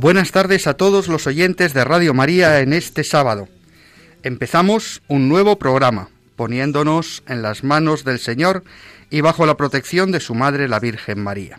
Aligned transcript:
Buenas 0.00 0.30
tardes 0.30 0.68
a 0.68 0.74
todos 0.74 1.08
los 1.08 1.26
oyentes 1.26 1.74
de 1.74 1.82
Radio 1.82 2.14
María 2.14 2.60
en 2.60 2.72
este 2.72 3.02
sábado. 3.02 3.48
Empezamos 4.22 5.02
un 5.08 5.28
nuevo 5.28 5.58
programa, 5.58 6.08
poniéndonos 6.36 7.24
en 7.26 7.42
las 7.42 7.64
manos 7.64 8.04
del 8.04 8.20
Señor 8.20 8.62
y 9.10 9.22
bajo 9.22 9.44
la 9.44 9.56
protección 9.56 10.12
de 10.12 10.20
su 10.20 10.36
Madre 10.36 10.68
la 10.68 10.78
Virgen 10.78 11.20
María. 11.20 11.58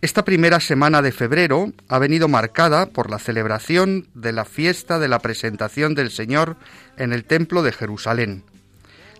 Esta 0.00 0.24
primera 0.24 0.58
semana 0.58 1.02
de 1.02 1.12
febrero 1.12 1.72
ha 1.86 2.00
venido 2.00 2.26
marcada 2.26 2.86
por 2.86 3.10
la 3.10 3.20
celebración 3.20 4.08
de 4.14 4.32
la 4.32 4.44
fiesta 4.44 4.98
de 4.98 5.06
la 5.06 5.20
presentación 5.20 5.94
del 5.94 6.10
Señor 6.10 6.56
en 6.96 7.12
el 7.12 7.26
Templo 7.26 7.62
de 7.62 7.70
Jerusalén, 7.70 8.42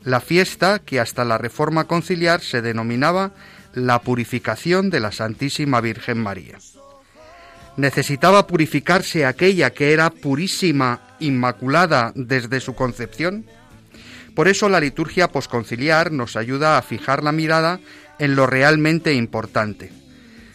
la 0.02 0.20
fiesta 0.20 0.80
que 0.80 0.98
hasta 0.98 1.24
la 1.24 1.38
Reforma 1.38 1.84
Conciliar 1.84 2.40
se 2.40 2.60
denominaba 2.60 3.30
la 3.72 4.00
purificación 4.00 4.90
de 4.90 4.98
la 4.98 5.12
Santísima 5.12 5.80
Virgen 5.80 6.18
María 6.18 6.58
necesitaba 7.80 8.46
purificarse 8.46 9.24
aquella 9.24 9.70
que 9.70 9.92
era 9.92 10.10
purísima, 10.10 11.00
inmaculada 11.18 12.12
desde 12.14 12.60
su 12.60 12.74
concepción? 12.74 13.46
Por 14.34 14.48
eso 14.48 14.68
la 14.68 14.80
liturgia 14.80 15.28
posconciliar 15.28 16.12
nos 16.12 16.36
ayuda 16.36 16.78
a 16.78 16.82
fijar 16.82 17.24
la 17.24 17.32
mirada 17.32 17.80
en 18.18 18.36
lo 18.36 18.46
realmente 18.46 19.14
importante. 19.14 19.90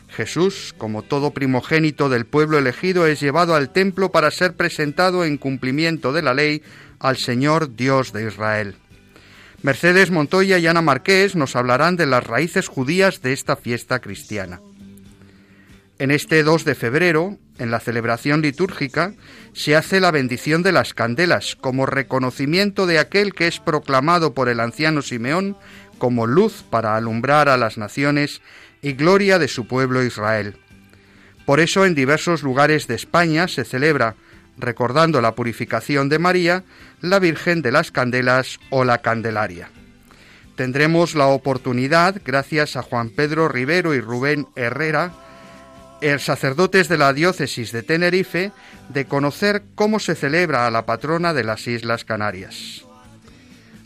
Jesús, 0.10 0.74
como 0.78 1.02
todo 1.02 1.32
primogénito 1.32 2.08
del 2.08 2.26
pueblo 2.26 2.58
elegido, 2.58 3.06
es 3.06 3.20
llevado 3.20 3.54
al 3.54 3.72
templo 3.72 4.12
para 4.12 4.32
ser 4.32 4.54
presentado 4.54 5.26
en 5.26 5.38
cumplimiento 5.38 6.14
de 6.14 6.22
la 6.22 6.34
ley 6.34 6.64
al 7.00 7.18
Señor 7.18 7.76
Dios 7.76 8.14
de 8.14 8.28
Israel. 8.28 8.76
Mercedes 9.62 10.12
Montoya 10.12 10.58
y 10.58 10.68
Ana 10.68 10.82
Marqués 10.82 11.36
nos 11.36 11.56
hablarán 11.56 11.98
de 11.98 12.06
las 12.06 12.24
raíces 12.24 12.68
judías 12.68 13.22
de 13.22 13.34
esta 13.34 13.56
fiesta 13.56 14.00
cristiana. 14.00 14.62
En 15.98 16.12
este 16.12 16.44
2 16.44 16.66
de 16.66 16.76
febrero, 16.76 17.38
en 17.58 17.72
la 17.72 17.80
celebración 17.80 18.42
litúrgica, 18.42 19.14
se 19.54 19.78
hace 19.78 20.02
la 20.02 20.12
bendición 20.12 20.62
de 20.62 20.74
las 20.74 20.94
candelas 20.94 21.56
como 21.56 21.86
reconocimiento 21.86 22.86
de 22.86 23.00
aquel 23.00 23.34
que 23.34 23.48
es 23.48 23.62
proclamado 23.62 24.34
por 24.34 24.50
el 24.50 24.60
anciano 24.60 25.02
Simeón 25.02 25.56
como 25.98 26.28
luz 26.28 26.66
para 26.70 26.98
alumbrar 26.98 27.48
a 27.48 27.56
las 27.56 27.78
naciones 27.78 28.42
y 28.82 28.92
gloria 28.92 29.40
de 29.40 29.48
su 29.48 29.68
pueblo 29.68 30.04
Israel. 30.04 30.58
Por 31.46 31.62
eso 31.62 31.86
en 31.86 31.96
diversos 31.96 32.44
lugares 32.44 32.88
de 32.88 32.96
España 32.96 33.48
se 33.48 33.64
celebra, 33.64 34.16
recordando 34.58 35.22
la 35.22 35.34
purificación 35.34 36.10
de 36.10 36.20
María, 36.20 36.66
la 37.00 37.20
Virgen 37.20 37.62
de 37.62 37.72
las 37.72 37.92
Candelas 37.92 38.60
o 38.70 38.84
la 38.84 38.98
Candelaria. 38.98 39.70
Tendremos 40.58 41.16
la 41.16 41.28
oportunidad, 41.28 42.22
gracias 42.26 42.76
a 42.76 42.82
Juan 42.82 43.12
Pedro 43.12 43.48
Rivero 43.48 43.94
y 43.94 44.02
Rubén 44.02 44.48
Herrera, 44.56 45.14
el 46.02 46.20
sacerdotes 46.20 46.88
de 46.88 46.98
la 46.98 47.14
diócesis 47.14 47.72
de 47.72 47.84
Tenerife 47.84 48.52
de 48.90 49.06
conocer 49.06 49.64
cómo 49.76 50.00
se 50.00 50.16
celebra 50.16 50.68
a 50.68 50.72
la 50.72 50.86
patrona 50.86 51.34
de 51.34 51.44
las 51.44 51.68
Islas 51.68 52.06
Canarias. 52.06 52.84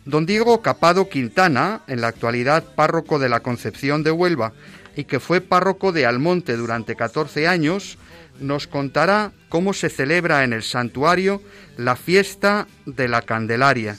Don 0.05 0.25
Diego 0.25 0.61
Capado 0.61 1.07
Quintana, 1.07 1.81
en 1.87 2.01
la 2.01 2.07
actualidad 2.07 2.63
párroco 2.75 3.19
de 3.19 3.29
la 3.29 3.41
Concepción 3.41 4.03
de 4.03 4.11
Huelva 4.11 4.53
y 4.95 5.03
que 5.03 5.19
fue 5.19 5.39
párroco 5.39 5.91
de 5.91 6.05
Almonte 6.05 6.57
durante 6.57 6.95
14 6.95 7.47
años, 7.47 7.97
nos 8.39 8.67
contará 8.67 9.31
cómo 9.49 9.73
se 9.73 9.89
celebra 9.89 10.43
en 10.43 10.53
el 10.53 10.63
santuario 10.63 11.41
la 11.77 11.95
fiesta 11.95 12.67
de 12.85 13.07
la 13.07 13.21
Candelaria 13.21 13.97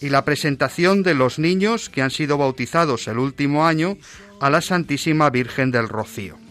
y 0.00 0.08
la 0.08 0.24
presentación 0.24 1.02
de 1.02 1.14
los 1.14 1.38
niños 1.38 1.88
que 1.88 2.02
han 2.02 2.10
sido 2.10 2.38
bautizados 2.38 3.06
el 3.06 3.18
último 3.18 3.64
año 3.66 3.96
a 4.40 4.50
la 4.50 4.60
Santísima 4.60 5.30
Virgen 5.30 5.70
del 5.70 5.88
Rocío. 5.88 6.41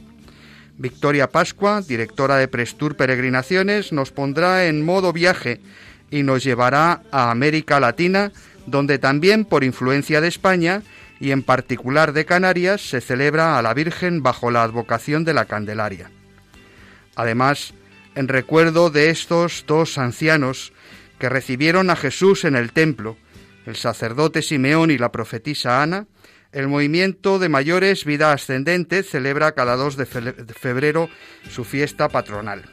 Victoria 0.81 1.29
Pascua, 1.29 1.81
directora 1.81 2.37
de 2.37 2.47
Prestur 2.47 2.95
Peregrinaciones, 2.95 3.93
nos 3.93 4.11
pondrá 4.11 4.65
en 4.65 4.83
modo 4.83 5.13
viaje 5.13 5.61
y 6.09 6.23
nos 6.23 6.43
llevará 6.43 7.03
a 7.11 7.29
América 7.29 7.79
Latina, 7.79 8.31
donde 8.65 8.97
también 8.97 9.45
por 9.45 9.63
influencia 9.63 10.21
de 10.21 10.27
España 10.27 10.81
y 11.19 11.31
en 11.31 11.43
particular 11.43 12.13
de 12.13 12.25
Canarias 12.25 12.81
se 12.81 12.99
celebra 12.99 13.59
a 13.59 13.61
la 13.61 13.75
Virgen 13.75 14.23
bajo 14.23 14.49
la 14.49 14.63
advocación 14.63 15.23
de 15.23 15.35
la 15.35 15.45
Candelaria. 15.45 16.09
Además, 17.15 17.75
en 18.15 18.27
recuerdo 18.27 18.89
de 18.89 19.11
estos 19.11 19.65
dos 19.67 19.99
ancianos 19.99 20.73
que 21.19 21.29
recibieron 21.29 21.91
a 21.91 21.95
Jesús 21.95 22.43
en 22.43 22.55
el 22.55 22.71
templo, 22.71 23.17
el 23.67 23.75
sacerdote 23.75 24.41
Simeón 24.41 24.89
y 24.89 24.97
la 24.97 25.11
profetisa 25.11 25.83
Ana, 25.83 26.07
el 26.51 26.67
movimiento 26.67 27.39
de 27.39 27.49
mayores 27.49 28.03
Vida 28.03 28.33
Ascendente 28.33 29.03
celebra 29.03 29.53
cada 29.53 29.75
2 29.75 29.95
de 29.95 30.05
febrero 30.05 31.09
su 31.49 31.63
fiesta 31.63 32.09
patronal. 32.09 32.63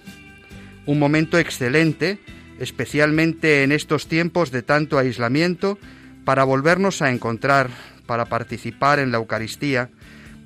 Un 0.86 0.98
momento 0.98 1.38
excelente, 1.38 2.18
especialmente 2.58 3.62
en 3.62 3.72
estos 3.72 4.08
tiempos 4.08 4.50
de 4.50 4.62
tanto 4.62 4.98
aislamiento, 4.98 5.78
para 6.24 6.44
volvernos 6.44 7.02
a 7.02 7.10
encontrar, 7.10 7.70
para 8.06 8.24
participar 8.24 8.98
en 8.98 9.12
la 9.12 9.18
Eucaristía, 9.18 9.90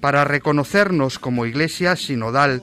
para 0.00 0.24
reconocernos 0.24 1.18
como 1.18 1.46
iglesia 1.46 1.96
sinodal, 1.96 2.62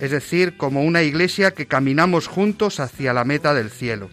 es 0.00 0.10
decir, 0.10 0.56
como 0.56 0.82
una 0.82 1.02
iglesia 1.02 1.52
que 1.52 1.66
caminamos 1.66 2.26
juntos 2.26 2.80
hacia 2.80 3.12
la 3.12 3.24
meta 3.24 3.54
del 3.54 3.70
cielo. 3.70 4.10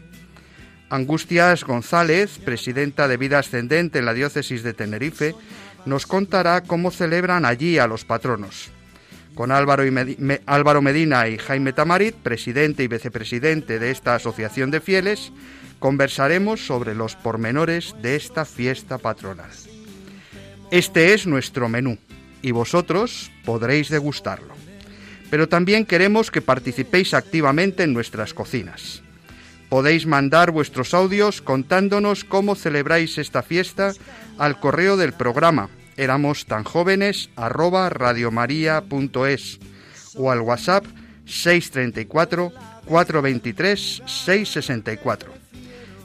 Angustias 0.90 1.64
González, 1.64 2.38
presidenta 2.38 3.08
de 3.08 3.18
Vida 3.18 3.40
Ascendente 3.40 4.00
en 4.00 4.06
la 4.06 4.14
diócesis 4.14 4.62
de 4.62 4.74
Tenerife, 4.74 5.34
nos 5.86 6.06
contará 6.06 6.62
cómo 6.62 6.92
celebran 6.92 7.46
allí 7.46 7.78
a 7.78 7.88
los 7.88 8.06
patronos. 8.06 8.72
Con 9.36 9.52
Álvaro, 9.52 9.84
Álvaro 10.46 10.82
Medina 10.82 11.28
y 11.28 11.38
Jaime 11.38 11.74
Tamarit, 11.74 12.16
presidente 12.16 12.84
y 12.84 12.88
vicepresidente 12.88 13.80
de 13.80 13.92
esta 13.92 14.16
asociación 14.16 14.72
de 14.72 14.80
fieles, 14.80 15.32
conversaremos 15.80 16.66
sobre 16.66 16.96
los 16.96 17.16
pormenores 17.16 17.96
de 18.02 18.16
esta 18.16 18.46
fiesta 18.46 18.98
patronal. 18.98 19.52
Este 20.72 21.14
es 21.14 21.28
nuestro 21.28 21.70
menú 21.70 21.98
y 22.42 22.52
vosotros 22.52 23.32
podréis 23.44 23.90
degustarlo. 23.90 24.54
Pero 25.30 25.50
también 25.50 25.86
queremos 25.86 26.32
que 26.32 26.42
participéis 26.42 27.14
activamente 27.14 27.84
en 27.84 27.94
nuestras 27.94 28.34
cocinas. 28.34 29.05
Podéis 29.70 30.06
mandar 30.06 30.52
vuestros 30.52 30.94
audios 30.94 31.42
contándonos 31.42 32.24
cómo 32.24 32.56
celebráis 32.56 33.18
esta 33.18 33.42
fiesta 33.42 33.94
al 34.38 34.60
correo 34.60 34.98
del 34.98 35.14
programa 35.14 35.70
éramos 35.98 36.46
tan 36.46 36.64
jóvenes 36.64 37.30
arroba 37.36 37.90
radiomaria.es 37.90 39.60
o 40.16 40.32
al 40.32 40.42
WhatsApp 40.42 40.86
634 41.26 42.52
423 42.86 44.04
664. 44.06 45.34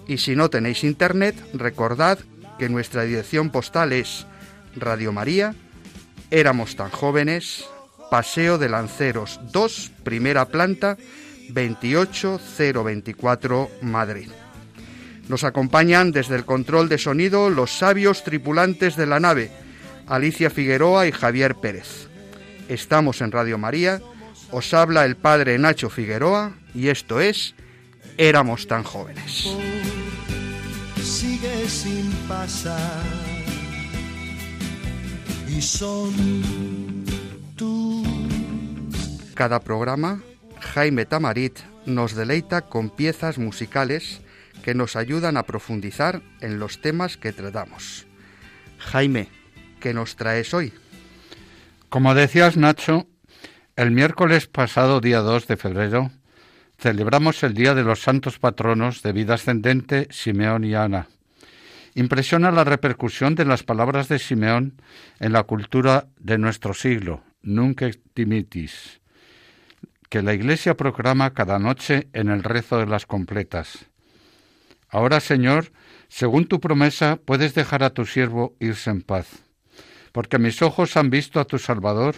Y 0.07 0.19
si 0.19 0.35
no 0.35 0.51
tenéis 0.51 0.85
internet, 0.85 1.37
recordad 1.55 2.19
que 2.59 2.69
nuestra 2.69 3.05
dirección 3.05 3.51
postal 3.51 3.93
es 3.93 4.27
Radio 4.77 5.13
María, 5.13 5.55
éramos 6.31 6.77
tan 6.77 6.91
jóvenes, 6.91 7.65
Paseo 8.11 8.59
de 8.59 8.69
Lanceros 8.69 9.41
2, 9.53 9.93
primera 10.03 10.47
planta, 10.47 10.97
28024 11.53 13.71
Madrid. 13.83 14.31
Nos 15.29 15.45
acompañan 15.45 16.13
desde 16.13 16.37
el 16.37 16.45
control 16.45 16.89
de 16.89 16.99
sonido 16.99 17.51
los 17.51 17.71
sabios 17.71 18.25
tripulantes 18.25 18.97
de 18.97 19.07
la 19.07 19.21
nave, 19.21 19.51
Alicia 20.07 20.51
Figueroa 20.51 21.07
y 21.07 21.13
Javier 21.13 21.55
Pérez. 21.55 22.09
Estamos 22.69 23.21
en 23.21 23.31
Radio 23.31 23.59
María, 23.59 24.01
os 24.51 24.75
habla 24.75 25.05
el 25.05 25.17
padre 25.17 25.59
Nacho 25.59 25.91
Figueroa 25.91 26.55
y 26.75 26.89
esto 26.89 27.21
es 27.21 27.55
Éramos 28.19 28.67
tan 28.67 28.83
jóvenes. 28.83 29.49
Sigue 31.03 31.69
sin 31.69 32.11
pasar 32.29 33.03
y 35.49 35.63
son 35.63 36.13
tú. 37.57 38.05
Cada 39.35 39.61
programa, 39.61 40.23
Jaime 40.61 41.07
Tamarit 41.07 41.59
nos 41.87 42.15
deleita 42.15 42.63
con 42.63 42.91
piezas 42.91 43.39
musicales 43.39 44.21
que 44.63 44.75
nos 44.75 44.97
ayudan 44.97 45.37
a 45.37 45.45
profundizar 45.45 46.23
en 46.41 46.59
los 46.59 46.81
temas 46.81 47.17
que 47.17 47.33
tratamos. 47.33 48.07
Jaime, 48.79 49.29
¿qué 49.81 49.95
nos 49.95 50.17
traes 50.17 50.55
hoy? 50.55 50.73
Como 51.89 52.15
decías, 52.15 52.57
Nacho, 52.57 53.07
El 53.77 53.91
miércoles 53.91 54.47
pasado, 54.47 55.01
día 55.01 55.21
2 55.21 55.47
de 55.47 55.57
febrero, 55.57 56.11
celebramos 56.79 57.43
el 57.43 57.55
Día 57.55 57.75
de 57.75 57.83
los 57.83 58.03
Santos 58.03 58.39
Patronos 58.39 59.03
de 59.03 59.13
Vida 59.13 59.35
Ascendente, 59.35 60.07
Simeón 60.11 60.65
y 60.65 60.75
Ana. 60.75 61.09
Impresiona 61.95 62.51
la 62.51 62.65
repercusión 62.65 63.35
de 63.35 63.47
las 63.47 63.63
palabras 63.63 64.09
de 64.09 64.19
Simeón 64.19 64.81
en 65.19 65.33
la 65.33 65.45
cultura 65.45 66.09
de 66.19 66.39
nuestro 66.39 66.75
siglo, 66.75 67.23
Nunc 67.43 67.83
timitis, 68.13 69.00
que 70.11 70.23
la 70.23 70.35
Iglesia 70.35 70.77
proclama 70.77 71.33
cada 71.35 71.59
noche 71.59 72.09
en 72.13 72.29
el 72.29 72.43
rezo 72.43 72.79
de 72.79 72.87
las 72.87 73.07
completas. 73.07 73.87
Ahora, 74.89 75.21
Señor, 75.21 75.73
según 76.09 76.47
tu 76.47 76.61
promesa, 76.61 77.21
puedes 77.25 77.55
dejar 77.55 77.85
a 77.85 77.91
tu 77.91 78.05
siervo 78.05 78.57
irse 78.59 78.91
en 78.91 79.03
paz, 79.03 79.45
porque 80.11 80.41
mis 80.41 80.63
ojos 80.63 80.97
han 80.97 81.11
visto 81.11 81.39
a 81.39 81.45
tu 81.45 81.59
Salvador, 81.59 82.17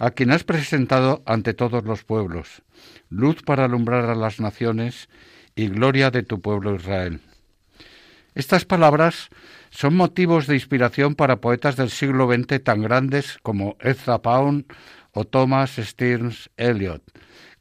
a 0.00 0.10
quien 0.10 0.32
has 0.32 0.42
presentado 0.42 1.22
ante 1.26 1.54
todos 1.54 1.84
los 1.84 2.02
pueblos, 2.02 2.62
luz 3.08 3.42
para 3.42 3.64
alumbrar 3.64 4.06
a 4.06 4.16
las 4.16 4.40
naciones 4.40 5.08
y 5.54 5.68
gloria 5.68 6.10
de 6.10 6.24
tu 6.24 6.40
pueblo 6.40 6.74
Israel. 6.74 7.20
Estas 8.34 8.64
palabras 8.64 9.28
son 9.70 9.94
motivos 9.94 10.48
de 10.48 10.54
inspiración 10.54 11.14
para 11.14 11.40
poetas 11.40 11.76
del 11.76 11.90
siglo 11.90 12.32
XX 12.32 12.62
tan 12.62 12.82
grandes 12.82 13.38
como 13.42 13.76
Ezra 13.78 14.22
Pound 14.22 14.64
o 15.12 15.24
Thomas 15.24 15.76
Stearns 15.76 16.50
Eliot, 16.56 17.02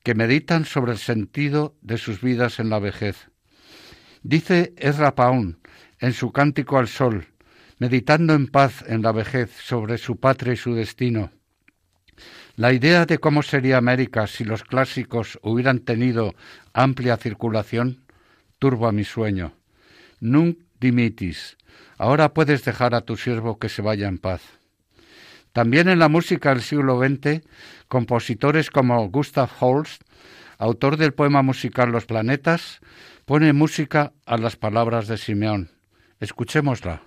que 0.07 0.15
meditan 0.15 0.63
sobre 0.63 0.93
el 0.93 0.99
sentido 0.99 1.75
de 1.81 1.97
sus 1.97 2.21
vidas 2.21 2.61
en 2.61 2.69
la 2.69 2.79
vejez. 2.79 3.29
Dice 4.23 4.73
Ezra 4.77 5.15
Pound 5.15 5.57
en 5.99 6.13
su 6.13 6.31
Cántico 6.31 6.77
al 6.77 6.87
Sol, 6.87 7.27
meditando 7.77 8.33
en 8.33 8.47
paz 8.47 8.85
en 8.87 9.01
la 9.01 9.11
vejez 9.11 9.51
sobre 9.51 9.97
su 9.97 10.15
patria 10.17 10.53
y 10.53 10.55
su 10.55 10.73
destino. 10.75 11.33
La 12.55 12.71
idea 12.71 13.05
de 13.05 13.17
cómo 13.17 13.43
sería 13.43 13.75
América 13.75 14.27
si 14.27 14.45
los 14.45 14.63
clásicos 14.63 15.39
hubieran 15.43 15.79
tenido 15.79 16.35
amplia 16.71 17.17
circulación 17.17 18.05
turba 18.59 18.93
mi 18.93 19.03
sueño. 19.03 19.57
Nunc 20.21 20.57
dimitis. 20.79 21.57
Ahora 21.97 22.33
puedes 22.33 22.63
dejar 22.63 22.95
a 22.95 23.01
tu 23.01 23.17
siervo 23.17 23.59
que 23.59 23.67
se 23.67 23.81
vaya 23.81 24.07
en 24.07 24.19
paz. 24.19 24.56
También 25.57 25.89
en 25.89 25.97
la 25.97 26.07
música 26.07 26.49
del 26.49 26.61
siglo 26.61 26.99
XX, 26.99 27.41
compositores 27.87 28.69
como 28.69 29.09
Gustav 29.09 29.49
Holst, 29.59 30.03
autor 30.59 30.97
del 30.97 31.15
poema 31.15 31.41
musical 31.41 31.91
Los 31.91 32.05
planetas, 32.05 32.79
pone 33.25 33.51
música 33.53 34.13
a 34.27 34.37
las 34.37 34.55
palabras 34.55 35.07
de 35.07 35.17
Simeón. 35.17 35.71
Escuchémosla. 36.19 37.01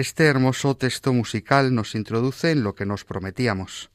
Este 0.00 0.24
hermoso 0.24 0.78
texto 0.78 1.12
musical 1.12 1.74
nos 1.74 1.94
introduce 1.94 2.52
en 2.52 2.64
lo 2.64 2.74
que 2.74 2.86
nos 2.86 3.04
prometíamos. 3.04 3.90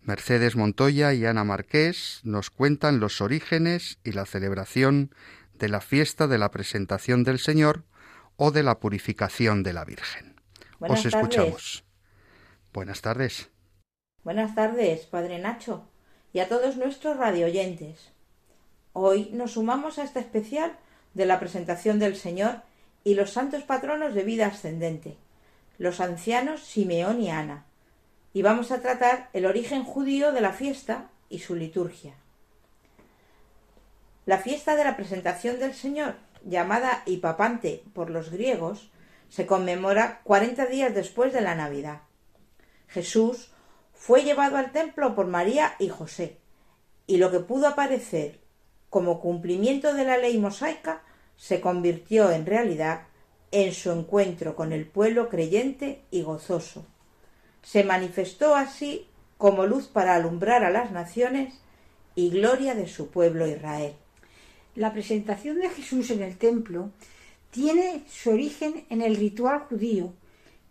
Mercedes 0.00 0.54
Montoya 0.54 1.12
y 1.12 1.26
Ana 1.26 1.42
Marqués 1.42 2.20
nos 2.22 2.50
cuentan 2.50 3.00
los 3.00 3.20
orígenes 3.20 3.98
y 4.04 4.12
la 4.12 4.26
celebración 4.26 5.12
de 5.54 5.68
la 5.68 5.80
fiesta 5.80 6.28
de 6.28 6.38
la 6.38 6.52
presentación 6.52 7.24
del 7.24 7.40
Señor 7.40 7.82
o 8.36 8.52
de 8.52 8.62
la 8.62 8.78
purificación 8.78 9.64
de 9.64 9.72
la 9.72 9.84
Virgen. 9.84 10.36
Buenas 10.78 11.00
Os 11.00 11.06
escuchamos. 11.06 11.84
Buenas 12.72 13.00
tardes. 13.00 13.50
Buenas 14.22 14.54
tardes, 14.54 15.00
Padre 15.06 15.40
Nacho, 15.40 15.90
y 16.32 16.38
a 16.38 16.48
todos 16.48 16.76
nuestros 16.76 17.16
radioyentes. 17.16 18.12
Hoy 18.92 19.30
nos 19.32 19.54
sumamos 19.54 19.98
a 19.98 20.04
este 20.04 20.20
especial 20.20 20.78
de 21.14 21.26
la 21.26 21.40
presentación 21.40 21.98
del 21.98 22.14
Señor 22.14 22.62
y 23.02 23.14
los 23.16 23.32
santos 23.32 23.64
patronos 23.64 24.14
de 24.14 24.22
vida 24.22 24.46
ascendente 24.46 25.16
los 25.80 26.00
ancianos 26.00 26.62
Simeón 26.62 27.22
y 27.22 27.30
Ana, 27.30 27.64
y 28.34 28.42
vamos 28.42 28.70
a 28.70 28.82
tratar 28.82 29.30
el 29.32 29.46
origen 29.46 29.82
judío 29.82 30.30
de 30.30 30.42
la 30.42 30.52
fiesta 30.52 31.08
y 31.30 31.38
su 31.38 31.54
liturgia. 31.54 32.12
La 34.26 34.36
fiesta 34.36 34.76
de 34.76 34.84
la 34.84 34.94
presentación 34.94 35.58
del 35.58 35.72
Señor, 35.72 36.16
llamada 36.44 37.02
Hipapante 37.06 37.82
por 37.94 38.10
los 38.10 38.30
griegos, 38.30 38.90
se 39.30 39.46
conmemora 39.46 40.20
cuarenta 40.22 40.66
días 40.66 40.94
después 40.94 41.32
de 41.32 41.40
la 41.40 41.54
Navidad. 41.54 42.02
Jesús 42.86 43.50
fue 43.94 44.22
llevado 44.22 44.58
al 44.58 44.72
templo 44.72 45.14
por 45.14 45.28
María 45.28 45.76
y 45.78 45.88
José, 45.88 46.36
y 47.06 47.16
lo 47.16 47.30
que 47.30 47.40
pudo 47.40 47.66
aparecer 47.66 48.38
como 48.90 49.18
cumplimiento 49.18 49.94
de 49.94 50.04
la 50.04 50.18
ley 50.18 50.36
mosaica 50.36 51.00
se 51.36 51.62
convirtió 51.62 52.30
en 52.32 52.44
realidad 52.44 53.06
en 53.52 53.72
su 53.74 53.90
encuentro 53.90 54.54
con 54.54 54.72
el 54.72 54.86
pueblo 54.86 55.28
creyente 55.28 56.02
y 56.10 56.22
gozoso. 56.22 56.86
Se 57.62 57.84
manifestó 57.84 58.54
así 58.54 59.06
como 59.38 59.66
luz 59.66 59.86
para 59.86 60.14
alumbrar 60.14 60.64
a 60.64 60.70
las 60.70 60.92
naciones 60.92 61.54
y 62.14 62.30
gloria 62.30 62.74
de 62.74 62.88
su 62.88 63.08
pueblo 63.08 63.46
Israel. 63.46 63.94
La 64.74 64.92
presentación 64.92 65.60
de 65.60 65.70
Jesús 65.70 66.10
en 66.10 66.22
el 66.22 66.36
templo 66.36 66.90
tiene 67.50 68.04
su 68.08 68.30
origen 68.30 68.84
en 68.88 69.02
el 69.02 69.16
ritual 69.16 69.60
judío, 69.60 70.12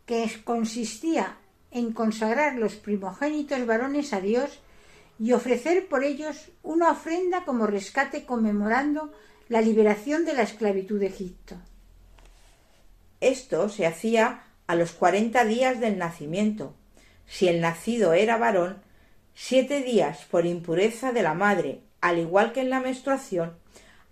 que 0.06 0.30
consistía 0.44 1.38
en 1.72 1.92
consagrar 1.94 2.56
los 2.56 2.76
primogénitos 2.76 3.66
varones 3.66 4.14
a 4.14 4.22
Dios 4.22 4.60
y 5.20 5.34
ofrecer 5.34 5.88
por 5.88 6.04
ellos 6.04 6.50
una 6.64 6.92
ofrenda 6.92 7.44
como 7.44 7.68
rescate 7.68 8.26
conmemorando 8.26 9.12
la 9.50 9.62
liberación 9.62 10.26
de 10.26 10.34
la 10.34 10.44
esclavitud 10.44 11.00
de 11.00 11.08
Egipto. 11.08 11.56
Esto 13.22 13.70
se 13.70 13.86
hacía 13.86 14.44
a 14.68 14.76
los 14.76 14.92
cuarenta 14.92 15.46
días 15.46 15.80
del 15.80 15.98
nacimiento. 15.98 16.74
Si 17.28 17.48
el 17.48 17.60
nacido 17.62 18.14
era 18.14 18.38
varón, 18.38 18.82
siete 19.34 19.82
días 19.82 20.26
por 20.30 20.46
impureza 20.46 21.12
de 21.12 21.24
la 21.24 21.34
madre, 21.34 21.82
al 22.02 22.18
igual 22.18 22.54
que 22.54 22.62
en 22.62 22.70
la 22.70 22.80
menstruación, 22.80 23.58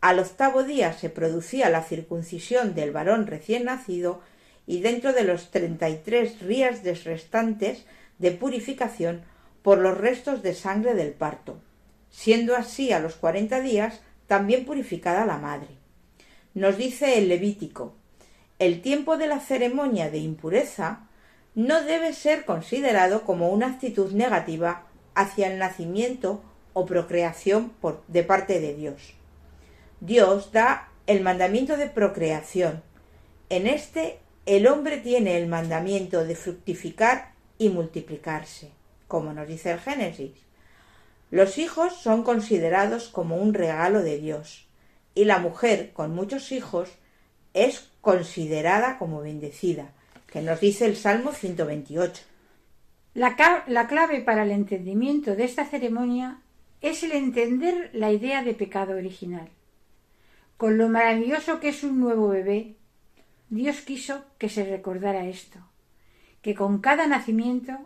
al 0.02 0.20
octavo 0.20 0.64
día 0.64 0.94
se 0.94 1.10
producía 1.10 1.70
la 1.70 1.84
circuncisión 1.84 2.76
del 2.76 2.92
varón 2.92 3.28
recién 3.28 3.66
nacido 3.66 4.22
y 4.66 4.82
dentro 4.82 5.14
de 5.14 5.24
los 5.24 5.52
treinta 5.52 5.90
y 5.90 5.98
tres 5.98 6.46
días 6.46 6.84
restantes 7.04 7.86
de 8.20 8.32
purificación 8.32 9.24
por 9.64 9.80
los 9.80 9.98
restos 9.98 10.44
de 10.44 10.54
sangre 10.54 10.94
del 10.94 11.14
parto, 11.14 11.60
siendo 12.10 12.56
así 12.56 12.92
a 12.92 13.00
los 13.00 13.16
cuarenta 13.16 13.62
días 13.62 14.02
también 14.28 14.66
purificada 14.66 15.26
la 15.26 15.38
madre. 15.38 15.70
Nos 16.54 16.78
dice 16.78 17.18
el 17.18 17.30
Levítico, 17.30 17.96
el 18.60 18.82
tiempo 18.82 19.18
de 19.18 19.28
la 19.28 19.40
ceremonia 19.40 20.10
de 20.10 20.20
impureza 20.20 21.08
no 21.56 21.84
debe 21.84 22.14
ser 22.14 22.46
considerado 22.46 23.24
como 23.24 23.50
una 23.50 23.68
actitud 23.68 24.12
negativa 24.12 24.86
hacia 25.16 25.52
el 25.52 25.60
nacimiento 25.60 26.44
o 26.74 26.86
procreación 26.86 27.74
de 28.08 28.24
parte 28.24 28.60
de 28.60 28.76
Dios. 28.76 29.14
Dios 30.00 30.52
da 30.52 30.90
el 31.08 31.22
mandamiento 31.22 31.78
de 31.78 31.88
procreación. 31.88 32.84
En 33.50 33.66
este 33.66 34.20
el 34.46 34.68
hombre 34.68 34.98
tiene 34.98 35.38
el 35.38 35.48
mandamiento 35.48 36.24
de 36.24 36.36
fructificar 36.36 37.34
y 37.58 37.70
multiplicarse, 37.70 38.72
como 39.08 39.34
nos 39.34 39.48
dice 39.48 39.72
el 39.72 39.80
Génesis. 39.80 40.32
Los 41.32 41.58
hijos 41.58 41.98
son 41.98 42.24
considerados 42.24 43.10
como 43.10 43.36
un 43.38 43.54
regalo 43.54 44.02
de 44.04 44.20
Dios, 44.20 44.68
y 45.16 45.26
la 45.26 45.40
mujer 45.40 45.92
con 45.94 46.16
muchos 46.16 46.52
hijos 46.52 46.90
es 47.66 47.90
considerada 48.02 48.98
como 48.98 49.22
bendecida, 49.22 49.92
que 50.28 50.42
nos 50.42 50.60
dice 50.60 50.86
el 50.86 50.96
Salmo 50.96 51.32
128. 51.32 52.24
La, 53.14 53.36
la 53.68 53.88
clave 53.88 54.22
para 54.22 54.44
el 54.44 54.52
entendimiento 54.52 55.36
de 55.36 55.46
esta 55.46 55.66
ceremonia 55.66 56.42
es 56.82 57.04
el 57.04 57.12
entender 57.14 57.90
la 57.94 58.12
idea 58.12 58.44
de 58.44 58.54
pecado 58.54 58.96
original. 58.96 59.50
Con 60.58 60.78
lo 60.78 60.90
maravilloso 60.90 61.60
que 61.60 61.70
es 61.70 61.84
un 61.84 62.00
nuevo 62.00 62.30
bebé, 62.30 62.76
Dios 63.50 63.82
quiso 63.82 64.24
que 64.38 64.50
se 64.50 64.66
recordara 64.66 65.26
esto, 65.26 65.60
que 66.42 66.54
con 66.54 66.80
cada 66.80 67.08
nacimiento 67.08 67.78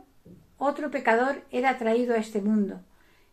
otro 0.58 0.92
pecador 0.92 1.44
era 1.52 1.78
traído 1.78 2.14
a 2.14 2.18
este 2.18 2.42
mundo, 2.42 2.82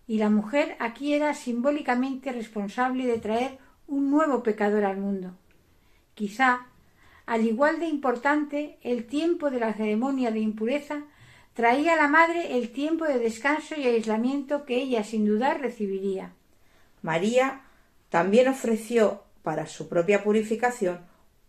y 0.07 0.19
la 0.19 0.31
mujer 0.31 0.77
aquí 0.79 1.15
era 1.15 1.35
simbólicamente 1.35 2.33
responsable 2.33 3.07
de 3.07 3.19
traer 3.19 3.59
un 3.87 4.11
nuevo 4.11 4.43
pecador 4.43 4.85
al 4.85 4.99
mundo. 4.99 5.37
Quizá, 6.19 6.67
al 7.27 7.47
igual 7.47 7.79
de 7.79 7.87
importante, 7.87 8.77
el 8.83 9.07
tiempo 9.07 9.53
de 9.53 9.61
la 9.61 9.73
ceremonia 9.73 10.33
de 10.33 10.41
impureza 10.41 11.05
traía 11.55 11.93
a 11.93 11.97
la 11.97 12.09
madre 12.09 12.59
el 12.59 12.73
tiempo 12.73 13.05
de 13.05 13.21
descanso 13.21 13.77
y 13.77 13.87
aislamiento 13.87 14.65
que 14.65 14.83
ella 14.83 15.05
sin 15.05 15.25
dudar 15.25 15.61
recibiría. 15.61 16.33
María 17.03 17.61
también 18.09 18.49
ofreció 18.49 19.23
para 19.45 19.69
su 19.69 19.89
propia 19.89 20.25
purificación 20.25 20.99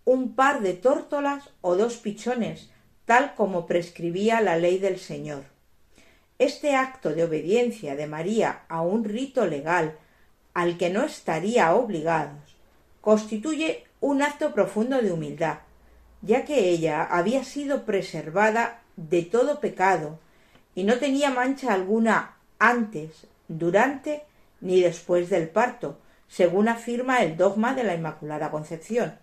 un 0.05 0.35
par 0.35 0.61
de 0.61 0.73
tórtolas 0.75 1.49
o 1.61 1.75
dos 1.75 1.97
pichones, 1.97 2.69
tal 3.05 3.33
como 3.33 3.65
prescribía 3.65 4.39
la 4.39 4.55
ley 4.55 4.77
del 4.77 4.99
Señor. 4.99 5.45
Este 6.37 6.75
acto 6.75 7.15
de 7.15 7.23
obediencia 7.23 7.95
de 7.95 8.05
María 8.05 8.65
a 8.69 8.83
un 8.83 9.03
rito 9.03 9.47
legal 9.47 9.97
al 10.53 10.77
que 10.77 10.91
no 10.91 11.05
estaría 11.05 11.73
obligados 11.73 12.59
constituye 13.01 13.88
un 14.01 14.21
acto 14.21 14.53
profundo 14.53 15.01
de 15.01 15.11
humildad, 15.11 15.59
ya 16.21 16.45
que 16.45 16.69
ella 16.69 17.03
había 17.03 17.43
sido 17.43 17.85
preservada 17.85 18.81
de 18.95 19.23
todo 19.23 19.59
pecado 19.59 20.19
y 20.75 20.83
no 20.83 20.97
tenía 20.97 21.29
mancha 21.29 21.73
alguna 21.73 22.35
antes, 22.59 23.27
durante 23.47 24.23
ni 24.61 24.81
después 24.81 25.29
del 25.29 25.49
parto, 25.49 25.99
según 26.27 26.67
afirma 26.67 27.23
el 27.23 27.37
dogma 27.37 27.73
de 27.73 27.83
la 27.83 27.95
Inmaculada 27.95 28.51
Concepción. 28.51 29.17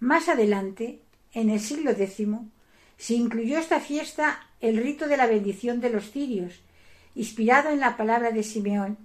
Más 0.00 0.28
adelante, 0.28 1.00
en 1.32 1.50
el 1.50 1.60
siglo 1.60 1.92
X, 1.92 2.26
se 2.98 3.14
incluyó 3.14 3.58
esta 3.58 3.80
fiesta 3.80 4.40
el 4.60 4.78
rito 4.78 5.06
de 5.06 5.16
la 5.16 5.26
bendición 5.26 5.80
de 5.80 5.90
los 5.90 6.10
cirios, 6.10 6.60
inspirado 7.14 7.70
en 7.70 7.80
la 7.80 7.96
palabra 7.96 8.30
de 8.30 8.42
Simeón. 8.42 8.98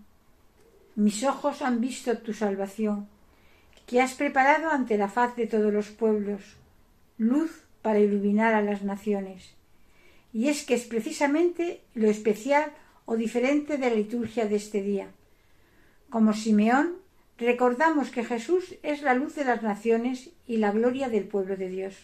Mis 0.96 1.24
ojos 1.24 1.62
han 1.62 1.81
visto 1.81 2.17
tu 2.17 2.34
salvación, 2.34 3.08
que 3.85 4.01
has 4.01 4.13
preparado 4.13 4.69
ante 4.69 4.97
la 4.97 5.07
faz 5.07 5.35
de 5.35 5.47
todos 5.47 5.73
los 5.73 5.89
pueblos, 5.89 6.41
luz 7.17 7.63
para 7.81 8.00
iluminar 8.00 8.53
a 8.53 8.61
las 8.61 8.83
naciones. 8.83 9.53
Y 10.33 10.47
es 10.47 10.63
que 10.63 10.75
es 10.75 10.85
precisamente 10.85 11.81
lo 11.93 12.09
especial 12.09 12.71
o 13.05 13.17
diferente 13.17 13.77
de 13.77 13.89
la 13.89 13.95
liturgia 13.95 14.45
de 14.45 14.55
este 14.55 14.81
día. 14.81 15.09
Como 16.09 16.33
Simeón, 16.33 16.95
recordamos 17.38 18.11
que 18.11 18.23
Jesús 18.23 18.75
es 18.83 19.01
la 19.01 19.13
luz 19.13 19.35
de 19.35 19.45
las 19.45 19.63
naciones 19.63 20.29
y 20.47 20.57
la 20.57 20.71
gloria 20.71 21.09
del 21.09 21.25
pueblo 21.25 21.57
de 21.57 21.69
Dios. 21.69 21.95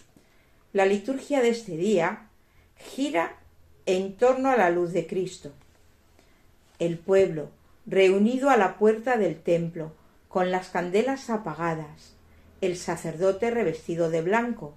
La 0.74 0.86
liturgia 0.86 1.42
de 1.42 1.50
este 1.50 1.78
día 1.78 2.28
gira 2.76 3.38
en 3.86 4.16
torno 4.16 4.50
a 4.50 4.58
la 4.58 4.70
luz 4.70 4.92
de 4.92 5.08
Cristo. 5.08 5.54
El 6.80 6.98
pueblo, 6.98 7.50
reunido 7.86 8.50
a 8.50 8.58
la 8.58 8.78
puerta 8.78 9.18
del 9.18 9.40
templo, 9.42 9.94
con 10.38 10.52
las 10.52 10.70
candelas 10.70 11.32
apagadas, 11.32 12.14
el 12.62 12.78
sacerdote 12.78 13.50
revestido 13.50 14.12
de 14.12 14.22
blanco, 14.22 14.76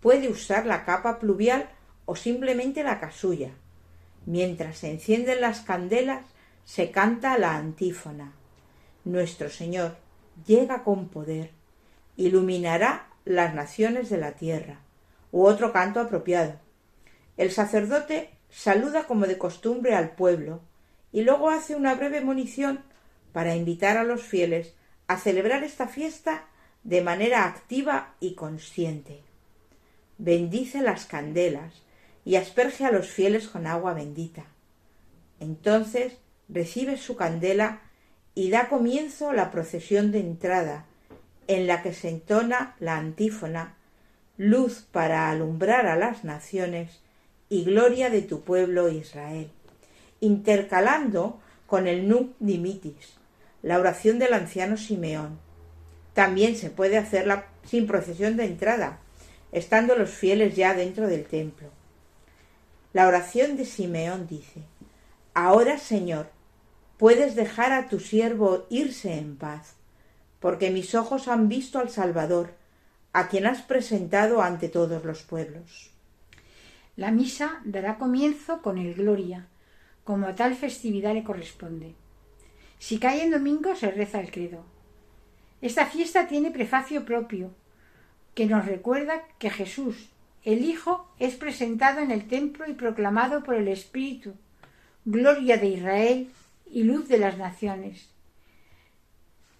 puede 0.00 0.28
usar 0.28 0.66
la 0.66 0.84
capa 0.84 1.18
pluvial 1.18 1.70
o 2.04 2.16
simplemente 2.16 2.84
la 2.84 3.00
casulla. 3.00 3.48
Mientras 4.26 4.76
se 4.76 4.90
encienden 4.90 5.40
las 5.40 5.62
candelas, 5.62 6.26
se 6.66 6.90
canta 6.90 7.38
la 7.38 7.56
antífona. 7.56 8.34
Nuestro 9.06 9.48
Señor 9.48 9.96
llega 10.46 10.84
con 10.84 11.08
poder, 11.08 11.52
iluminará 12.18 13.08
las 13.24 13.54
naciones 13.54 14.10
de 14.10 14.18
la 14.18 14.32
tierra 14.32 14.80
u 15.32 15.46
otro 15.46 15.72
canto 15.72 16.00
apropiado. 16.00 16.60
El 17.38 17.50
sacerdote 17.52 18.28
saluda 18.50 19.06
como 19.06 19.26
de 19.26 19.38
costumbre 19.38 19.94
al 19.94 20.10
pueblo 20.10 20.60
y 21.10 21.22
luego 21.22 21.48
hace 21.48 21.74
una 21.74 21.94
breve 21.94 22.20
munición 22.20 22.84
para 23.32 23.56
invitar 23.56 23.96
a 23.96 24.04
los 24.04 24.20
fieles 24.20 24.74
a 25.10 25.16
celebrar 25.16 25.64
esta 25.64 25.88
fiesta 25.88 26.44
de 26.84 27.02
manera 27.02 27.44
activa 27.44 28.14
y 28.20 28.34
consciente. 28.36 29.22
Bendice 30.18 30.82
las 30.82 31.04
candelas 31.04 31.82
y 32.24 32.36
asperge 32.36 32.84
a 32.84 32.92
los 32.92 33.08
fieles 33.08 33.48
con 33.48 33.66
agua 33.66 33.92
bendita. 33.92 34.44
Entonces 35.40 36.12
recibe 36.48 36.96
su 36.96 37.16
candela 37.16 37.80
y 38.36 38.50
da 38.50 38.68
comienzo 38.68 39.32
la 39.32 39.50
procesión 39.50 40.12
de 40.12 40.20
entrada, 40.20 40.84
en 41.48 41.66
la 41.66 41.82
que 41.82 41.92
se 41.92 42.08
entona 42.08 42.76
la 42.78 42.96
antífona 42.96 43.74
luz 44.36 44.86
para 44.92 45.28
alumbrar 45.28 45.86
a 45.86 45.96
las 45.96 46.22
naciones 46.22 47.00
y 47.48 47.64
gloria 47.64 48.10
de 48.10 48.22
tu 48.22 48.42
pueblo 48.42 48.88
Israel, 48.88 49.50
intercalando 50.20 51.40
con 51.66 51.88
el 51.88 52.06
Nunc 52.06 52.36
Dimitis, 52.38 53.19
la 53.62 53.78
oración 53.78 54.18
del 54.18 54.32
anciano 54.32 54.76
Simeón. 54.76 55.38
También 56.14 56.56
se 56.56 56.70
puede 56.70 56.98
hacerla 56.98 57.46
sin 57.64 57.86
procesión 57.86 58.36
de 58.36 58.44
entrada, 58.44 59.00
estando 59.52 59.96
los 59.96 60.10
fieles 60.10 60.56
ya 60.56 60.74
dentro 60.74 61.06
del 61.06 61.26
templo. 61.26 61.68
La 62.92 63.06
oración 63.06 63.56
de 63.56 63.64
Simeón 63.64 64.26
dice, 64.26 64.62
Ahora, 65.34 65.78
Señor, 65.78 66.30
puedes 66.98 67.34
dejar 67.34 67.72
a 67.72 67.88
tu 67.88 68.00
siervo 68.00 68.66
irse 68.68 69.14
en 69.14 69.36
paz, 69.36 69.74
porque 70.40 70.70
mis 70.70 70.94
ojos 70.94 71.28
han 71.28 71.48
visto 71.48 71.78
al 71.78 71.90
Salvador, 71.90 72.54
a 73.12 73.28
quien 73.28 73.46
has 73.46 73.62
presentado 73.62 74.42
ante 74.42 74.68
todos 74.68 75.04
los 75.04 75.22
pueblos. 75.22 75.90
La 76.96 77.10
misa 77.10 77.60
dará 77.64 77.98
comienzo 77.98 78.60
con 78.62 78.78
el 78.78 78.94
Gloria, 78.94 79.46
como 80.04 80.26
a 80.26 80.34
tal 80.34 80.54
festividad 80.54 81.14
le 81.14 81.24
corresponde. 81.24 81.94
Si 82.80 82.98
cae 82.98 83.22
en 83.22 83.30
domingo 83.30 83.76
se 83.76 83.90
reza 83.90 84.20
el 84.20 84.32
credo. 84.32 84.64
Esta 85.60 85.84
fiesta 85.84 86.26
tiene 86.26 86.50
prefacio 86.50 87.04
propio, 87.04 87.50
que 88.34 88.46
nos 88.46 88.64
recuerda 88.64 89.22
que 89.38 89.50
Jesús, 89.50 90.08
el 90.44 90.64
Hijo, 90.64 91.06
es 91.18 91.34
presentado 91.34 92.00
en 92.00 92.10
el 92.10 92.26
templo 92.26 92.66
y 92.66 92.72
proclamado 92.72 93.44
por 93.44 93.54
el 93.54 93.68
Espíritu, 93.68 94.32
gloria 95.04 95.58
de 95.58 95.66
Israel 95.66 96.30
y 96.70 96.84
luz 96.84 97.06
de 97.06 97.18
las 97.18 97.36
naciones. 97.36 98.08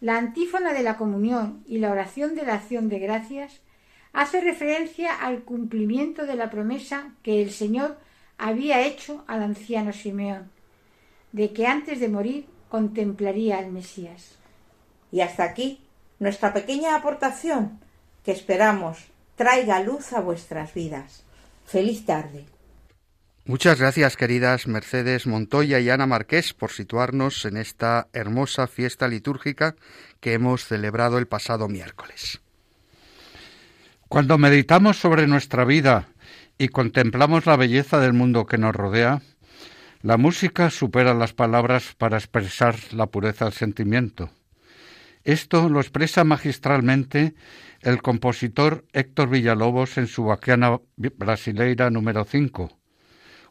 La 0.00 0.16
antífona 0.16 0.72
de 0.72 0.82
la 0.82 0.96
comunión 0.96 1.62
y 1.68 1.76
la 1.76 1.90
oración 1.90 2.34
de 2.34 2.46
la 2.46 2.54
acción 2.54 2.88
de 2.88 3.00
gracias 3.00 3.60
hace 4.14 4.40
referencia 4.40 5.14
al 5.14 5.42
cumplimiento 5.42 6.24
de 6.24 6.36
la 6.36 6.48
promesa 6.48 7.12
que 7.22 7.42
el 7.42 7.50
Señor 7.50 7.98
había 8.38 8.80
hecho 8.80 9.24
al 9.26 9.42
anciano 9.42 9.92
Simeón, 9.92 10.50
de 11.32 11.52
que 11.52 11.66
antes 11.66 12.00
de 12.00 12.08
morir 12.08 12.46
contemplaría 12.70 13.58
al 13.58 13.70
Mesías. 13.70 14.36
Y 15.12 15.20
hasta 15.20 15.44
aquí 15.44 15.80
nuestra 16.18 16.54
pequeña 16.54 16.96
aportación 16.96 17.80
que 18.24 18.32
esperamos 18.32 18.98
traiga 19.36 19.82
luz 19.82 20.14
a 20.14 20.20
vuestras 20.20 20.72
vidas. 20.72 21.24
Feliz 21.66 22.06
tarde. 22.06 22.46
Muchas 23.44 23.80
gracias, 23.80 24.16
queridas 24.16 24.66
Mercedes 24.68 25.26
Montoya 25.26 25.80
y 25.80 25.90
Ana 25.90 26.06
Marqués, 26.06 26.52
por 26.52 26.70
situarnos 26.70 27.44
en 27.46 27.56
esta 27.56 28.08
hermosa 28.12 28.66
fiesta 28.66 29.08
litúrgica 29.08 29.74
que 30.20 30.34
hemos 30.34 30.64
celebrado 30.64 31.18
el 31.18 31.26
pasado 31.26 31.66
miércoles. 31.66 32.40
Cuando 34.08 34.38
meditamos 34.38 34.98
sobre 34.98 35.26
nuestra 35.26 35.64
vida 35.64 36.08
y 36.58 36.68
contemplamos 36.68 37.46
la 37.46 37.56
belleza 37.56 37.98
del 37.98 38.12
mundo 38.12 38.44
que 38.44 38.58
nos 38.58 38.74
rodea, 38.74 39.22
la 40.02 40.16
música 40.16 40.70
supera 40.70 41.12
las 41.12 41.34
palabras 41.34 41.94
para 41.96 42.16
expresar 42.16 42.74
la 42.92 43.06
pureza 43.06 43.44
del 43.44 43.54
sentimiento. 43.54 44.30
Esto 45.24 45.68
lo 45.68 45.80
expresa 45.80 46.24
magistralmente 46.24 47.34
el 47.82 48.00
compositor 48.00 48.86
Héctor 48.94 49.28
Villalobos 49.28 49.98
en 49.98 50.06
su 50.06 50.24
Baquiana 50.24 50.80
Brasileira 50.96 51.90
número 51.90 52.24
5, 52.24 52.78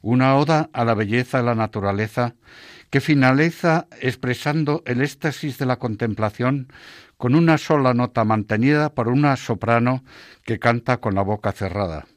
una 0.02 0.36
oda 0.38 0.72
a 0.74 0.84
la 0.86 0.96
belleza 0.96 1.38
de 1.38 1.44
la 1.44 1.56
naturaleza 1.56 2.34
que 2.90 3.02
finaliza 3.02 3.88
expresando 4.02 4.82
el 4.88 5.02
éxtasis 5.02 5.60
de 5.60 5.68
la 5.68 5.78
contemplación 5.78 6.74
con 7.18 7.36
una 7.36 7.60
sola 7.60 7.94
nota 7.94 8.24
mantenida 8.24 8.96
por 8.96 9.08
una 9.08 9.36
soprano 9.36 10.04
que 10.44 10.58
canta 10.58 10.98
con 10.98 11.14
la 11.14 11.22
boca 11.22 11.52
cerrada. 11.52 12.08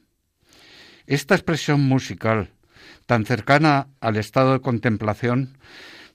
Esta 1.05 1.35
expresión 1.35 1.81
musical, 1.81 2.49
tan 3.05 3.25
cercana 3.25 3.87
al 3.99 4.17
estado 4.17 4.53
de 4.53 4.61
contemplación, 4.61 5.57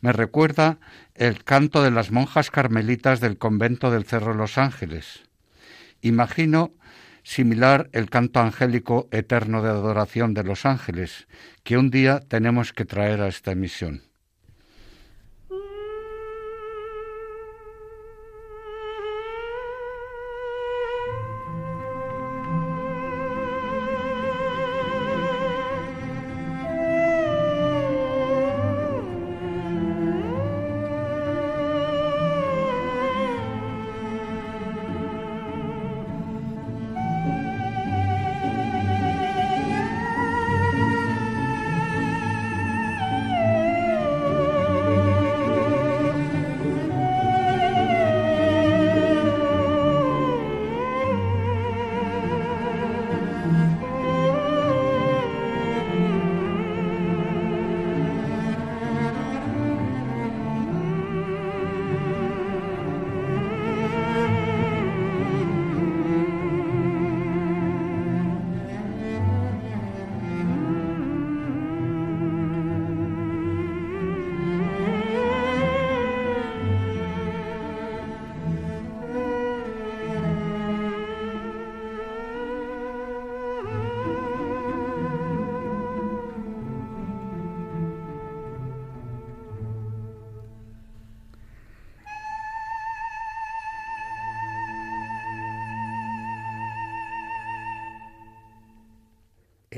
me 0.00 0.12
recuerda 0.12 0.78
el 1.14 1.44
canto 1.44 1.82
de 1.82 1.90
las 1.90 2.10
monjas 2.10 2.50
carmelitas 2.50 3.20
del 3.20 3.38
convento 3.38 3.90
del 3.90 4.04
Cerro 4.04 4.34
los 4.34 4.58
Ángeles. 4.58 5.24
Imagino 6.00 6.72
similar 7.22 7.90
el 7.92 8.08
canto 8.08 8.40
angélico 8.40 9.08
eterno 9.10 9.62
de 9.62 9.68
adoración 9.68 10.32
de 10.32 10.44
los 10.44 10.64
ángeles, 10.64 11.26
que 11.62 11.76
un 11.76 11.90
día 11.90 12.20
tenemos 12.20 12.72
que 12.72 12.86
traer 12.86 13.20
a 13.20 13.28
esta 13.28 13.52
emisión. 13.52 14.07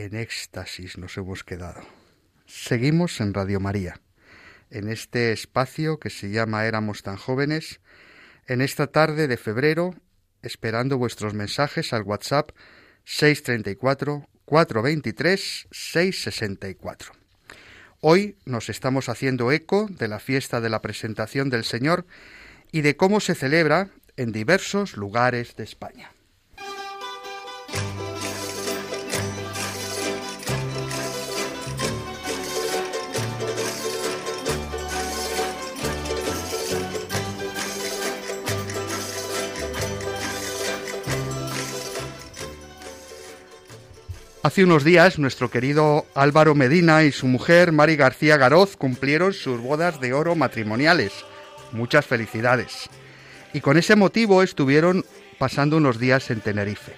En 0.05 0.17
éxtasis 0.17 0.97
nos 0.97 1.17
hemos 1.17 1.45
quedado. 1.45 1.83
Seguimos 2.47 3.21
en 3.21 3.35
Radio 3.35 3.61
María, 3.61 4.01
en 4.71 4.89
este 4.89 5.33
espacio 5.33 5.99
que 5.99 6.11
se 6.11 6.31
llama 6.31 6.65
Éramos 6.65 7.03
tan 7.03 7.17
jóvenes, 7.17 7.81
en 8.47 8.63
esta 8.63 8.87
tarde 8.87 9.29
de 9.29 9.37
febrero, 9.37 9.95
esperando 10.43 10.97
vuestros 10.97 11.35
mensajes 11.35 11.93
al 11.93 12.03
WhatsApp 12.03 12.51
634 13.05 14.29
423 14.45 15.69
664. 15.71 17.13
Hoy 18.01 18.37
nos 18.47 18.71
estamos 18.71 19.11
haciendo 19.11 19.53
eco 19.53 19.87
de 19.91 20.09
la 20.09 20.19
fiesta 20.19 20.61
de 20.61 20.71
la 20.71 20.81
presentación 20.81 21.51
del 21.51 21.65
Señor 21.65 22.07
y 22.73 22.81
de 22.81 22.97
cómo 22.97 23.21
se 23.21 23.35
celebra 23.35 23.91
en 24.17 24.33
diversos 24.33 24.97
lugares 24.97 25.57
de 25.57 25.65
España. 25.65 26.11
Hace 44.42 44.64
unos 44.64 44.85
días 44.85 45.18
nuestro 45.18 45.50
querido 45.50 46.07
Álvaro 46.14 46.55
Medina 46.55 47.03
y 47.05 47.12
su 47.12 47.26
mujer 47.26 47.72
Mari 47.72 47.96
García 47.96 48.38
Garoz 48.38 48.74
cumplieron 48.74 49.35
sus 49.35 49.61
bodas 49.61 50.00
de 50.00 50.14
oro 50.14 50.35
matrimoniales. 50.35 51.12
Muchas 51.72 52.07
felicidades. 52.07 52.88
Y 53.53 53.61
con 53.61 53.76
ese 53.76 53.96
motivo 53.96 54.42
estuvieron 54.42 55.05
pasando 55.38 55.76
unos 55.76 55.98
días 55.98 56.31
en 56.31 56.40
Tenerife. 56.40 56.94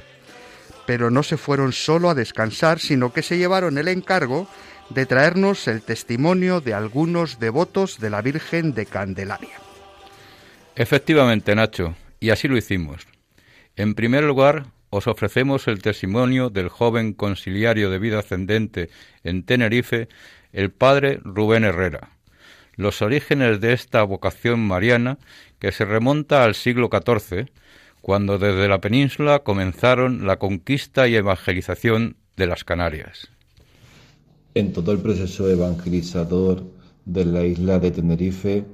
Pero 0.87 1.11
no 1.11 1.25
se 1.25 1.37
fueron 1.37 1.73
solo 1.73 2.11
a 2.11 2.15
descansar, 2.15 2.79
sino 2.79 3.13
que 3.13 3.23
se 3.23 3.39
llevaron 3.39 3.77
el 3.77 3.89
encargo 3.89 4.47
de 4.91 5.05
traernos 5.05 5.67
el 5.67 5.83
testimonio 5.83 6.61
de 6.61 6.75
algunos 6.75 7.41
devotos 7.41 7.99
de 7.99 8.11
la 8.11 8.23
Virgen 8.23 8.73
de 8.73 8.87
Candelaria. 8.87 9.59
Efectivamente, 10.77 11.57
Nacho, 11.57 11.97
y 12.21 12.31
así 12.31 12.47
lo 12.47 12.57
hicimos. 12.57 13.05
En 13.75 13.95
primer 13.95 14.23
lugar, 14.23 14.67
os 14.95 15.07
ofrecemos 15.07 15.69
el 15.69 15.81
testimonio 15.81 16.51
del 16.51 16.69
joven 16.69 17.15
conciliario 17.15 17.89
de 17.89 17.99
vida 17.99 18.19
ascendente 18.19 18.91
en 19.25 19.43
Tenerife, 19.43 20.09
el 20.53 20.71
padre 20.71 21.19
Rubén 21.25 21.65
Herrera. 21.65 22.11
Los 22.77 23.01
orígenes 23.01 23.59
de 23.63 23.73
esta 23.73 24.03
vocación 24.03 24.61
mariana, 24.61 25.17
que 25.59 25.73
se 25.73 25.87
remonta 25.87 26.45
al 26.45 26.55
siglo 26.55 26.91
XIV, 26.93 27.47
cuando 28.03 28.39
desde 28.39 28.69
la 28.69 28.83
península 28.83 29.39
comenzaron 29.39 30.27
la 30.27 30.39
conquista 30.39 31.09
y 31.09 31.15
evangelización 31.15 32.17
de 32.37 32.49
las 32.49 32.63
Canarias. 32.63 33.29
En 34.55 34.75
todo 34.75 34.93
el 34.93 34.99
proceso 34.99 35.49
evangelizador 35.49 36.65
de 37.07 37.25
la 37.25 37.45
isla 37.45 37.79
de 37.79 37.93
Tenerife 37.93 38.67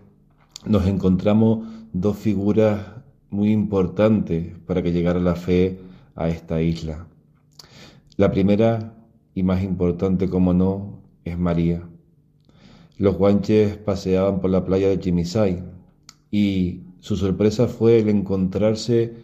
nos 0.67 0.85
encontramos 0.89 1.69
dos 1.93 2.19
figuras 2.19 2.89
muy 3.31 3.53
importantes 3.53 4.49
para 4.67 4.83
que 4.83 4.91
llegara 4.91 5.21
la 5.21 5.37
fe 5.37 5.79
a 6.19 6.29
esta 6.29 6.61
isla. 6.61 7.07
La 8.17 8.31
primera 8.31 8.95
y 9.35 9.45
más 9.45 9.63
importante, 9.63 10.29
como 10.29 10.53
no, 10.53 11.01
es 11.25 11.39
María. 11.39 11.89
Los 12.97 13.17
guanches 13.17 13.77
paseaban 13.77 14.41
por 14.41 14.51
la 14.51 14.65
playa 14.65 14.89
de 14.89 14.99
Chimisay 14.99 15.63
y 16.31 16.83
su 16.99 17.17
sorpresa 17.17 17.69
fue 17.69 18.01
el 18.01 18.09
encontrarse 18.09 19.15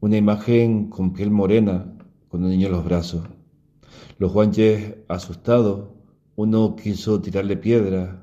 una 0.00 0.18
imagen 0.18 0.90
con 0.90 1.14
piel 1.14 1.30
morena, 1.30 1.94
con 2.28 2.44
un 2.44 2.50
niño 2.50 2.66
en 2.66 2.72
los 2.72 2.84
brazos. 2.84 3.22
Los 4.18 4.32
guanches, 4.34 4.96
asustados, 5.08 5.88
uno 6.36 6.76
quiso 6.76 7.22
tirarle 7.22 7.56
piedra, 7.56 8.22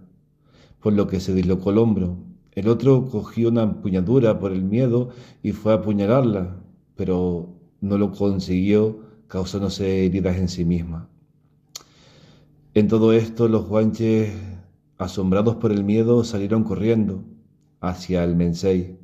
por 0.79 0.93
lo 0.93 1.07
que 1.07 1.19
se 1.19 1.33
dislocó 1.33 1.71
el 1.71 1.79
hombro. 1.79 2.17
El 2.51 2.67
otro 2.67 3.05
cogió 3.09 3.49
una 3.49 3.63
empuñadura 3.63 4.39
por 4.39 4.51
el 4.51 4.63
miedo 4.63 5.09
y 5.41 5.51
fue 5.53 5.71
a 5.71 5.77
apuñalarla, 5.77 6.57
pero 6.95 7.58
no 7.81 7.97
lo 7.97 8.11
consiguió, 8.11 8.99
causándose 9.27 10.05
heridas 10.05 10.37
en 10.37 10.49
sí 10.49 10.65
misma. 10.65 11.09
En 12.73 12.87
todo 12.87 13.13
esto, 13.13 13.47
los 13.47 13.67
guanches, 13.67 14.31
asombrados 14.97 15.55
por 15.55 15.71
el 15.71 15.83
miedo, 15.83 16.23
salieron 16.23 16.63
corriendo 16.63 17.23
hacia 17.79 18.23
el 18.23 18.35
Mensei. 18.35 18.97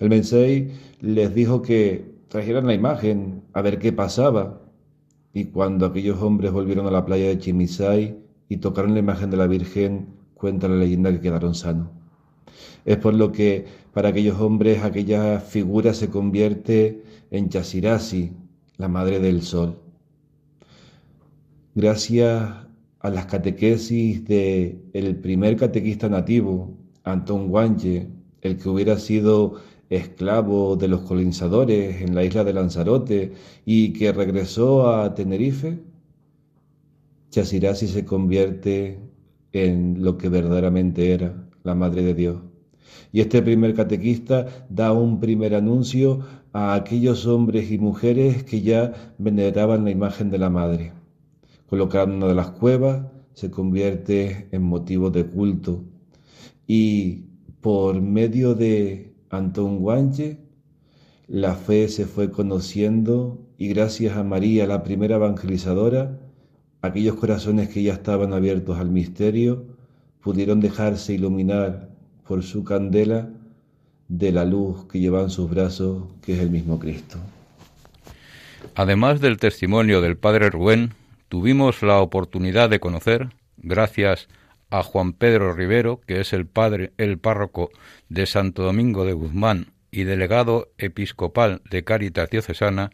El 0.00 0.08
Mensei 0.08 0.72
les 1.00 1.34
dijo 1.34 1.62
que 1.62 2.18
trajeran 2.28 2.66
la 2.66 2.74
imagen 2.74 3.42
a 3.52 3.62
ver 3.62 3.78
qué 3.78 3.92
pasaba. 3.92 4.60
Y 5.32 5.46
cuando 5.46 5.86
aquellos 5.86 6.20
hombres 6.22 6.52
volvieron 6.52 6.86
a 6.86 6.90
la 6.90 7.04
playa 7.04 7.28
de 7.28 7.38
Chimisai 7.38 8.18
y 8.48 8.56
tocaron 8.58 8.94
la 8.94 9.00
imagen 9.00 9.30
de 9.30 9.36
la 9.36 9.46
Virgen, 9.46 10.06
cuenta 10.34 10.68
la 10.68 10.76
leyenda 10.76 11.12
que 11.12 11.20
quedaron 11.20 11.54
sanos. 11.54 11.88
Es 12.84 12.96
por 12.96 13.14
lo 13.14 13.30
que 13.32 13.66
para 13.92 14.08
aquellos 14.08 14.40
hombres 14.40 14.82
aquella 14.82 15.40
figura 15.40 15.94
se 15.94 16.08
convierte 16.08 17.02
en 17.30 17.48
Chasirasi, 17.48 18.32
la 18.76 18.88
madre 18.88 19.20
del 19.20 19.42
sol. 19.42 19.78
Gracias 21.74 22.50
a 23.00 23.10
las 23.10 23.26
catequesis 23.26 24.24
de 24.24 24.82
el 24.92 25.16
primer 25.16 25.56
catequista 25.56 26.08
nativo, 26.08 26.76
Antón 27.04 27.48
Guanche, 27.48 28.08
el 28.40 28.56
que 28.58 28.68
hubiera 28.68 28.98
sido 28.98 29.60
esclavo 29.90 30.76
de 30.76 30.88
los 30.88 31.00
colonizadores 31.02 32.02
en 32.02 32.14
la 32.14 32.24
isla 32.24 32.44
de 32.44 32.52
Lanzarote 32.52 33.32
y 33.64 33.92
que 33.92 34.12
regresó 34.12 34.90
a 34.90 35.14
Tenerife, 35.14 35.78
Chasirasi 37.30 37.88
se 37.88 38.04
convierte 38.04 38.98
en 39.52 40.02
lo 40.02 40.18
que 40.18 40.28
verdaderamente 40.28 41.12
era, 41.12 41.48
la 41.62 41.74
Madre 41.74 42.02
de 42.02 42.14
Dios. 42.14 42.47
Y 43.12 43.20
este 43.20 43.42
primer 43.42 43.74
catequista 43.74 44.46
da 44.68 44.92
un 44.92 45.20
primer 45.20 45.54
anuncio 45.54 46.20
a 46.52 46.74
aquellos 46.74 47.26
hombres 47.26 47.70
y 47.70 47.78
mujeres 47.78 48.44
que 48.44 48.62
ya 48.62 49.14
veneraban 49.18 49.84
la 49.84 49.90
imagen 49.90 50.30
de 50.30 50.38
la 50.38 50.50
Madre. 50.50 50.92
Colocar 51.68 52.08
una 52.08 52.26
de 52.26 52.34
las 52.34 52.50
cuevas 52.50 53.06
se 53.34 53.50
convierte 53.50 54.48
en 54.52 54.62
motivo 54.62 55.10
de 55.10 55.26
culto 55.26 55.84
y 56.66 57.24
por 57.60 58.00
medio 58.00 58.54
de 58.54 59.14
Antón 59.30 59.78
Guanche 59.78 60.38
la 61.28 61.54
fe 61.54 61.88
se 61.88 62.06
fue 62.06 62.30
conociendo 62.30 63.46
y 63.58 63.68
gracias 63.68 64.16
a 64.16 64.24
María, 64.24 64.66
la 64.66 64.82
primera 64.82 65.16
evangelizadora, 65.16 66.18
aquellos 66.80 67.16
corazones 67.16 67.68
que 67.68 67.82
ya 67.82 67.92
estaban 67.92 68.32
abiertos 68.32 68.78
al 68.78 68.90
misterio 68.90 69.66
pudieron 70.20 70.60
dejarse 70.60 71.12
iluminar 71.12 71.87
por 72.28 72.42
su 72.42 72.62
candela 72.62 73.30
de 74.06 74.32
la 74.32 74.44
luz 74.44 74.86
que 74.86 75.00
lleva 75.00 75.22
en 75.22 75.30
sus 75.30 75.48
brazos, 75.48 76.04
que 76.22 76.34
es 76.34 76.40
el 76.40 76.50
mismo 76.50 76.78
Cristo. 76.78 77.18
Además 78.74 79.20
del 79.20 79.38
testimonio 79.38 80.02
del 80.02 80.18
Padre 80.18 80.50
Rubén, 80.50 80.92
tuvimos 81.28 81.82
la 81.82 82.00
oportunidad 82.00 82.68
de 82.68 82.80
conocer, 82.80 83.30
gracias 83.56 84.28
a 84.70 84.82
Juan 84.82 85.14
Pedro 85.14 85.54
Rivero, 85.54 86.02
que 86.06 86.20
es 86.20 86.34
el 86.34 86.46
padre, 86.46 86.92
el 86.98 87.18
párroco 87.18 87.70
de 88.10 88.26
Santo 88.26 88.62
Domingo 88.62 89.06
de 89.06 89.14
Guzmán 89.14 89.72
y 89.90 90.04
delegado 90.04 90.68
episcopal 90.76 91.62
de 91.70 91.82
Cáritas 91.82 92.28
Diocesana, 92.28 92.90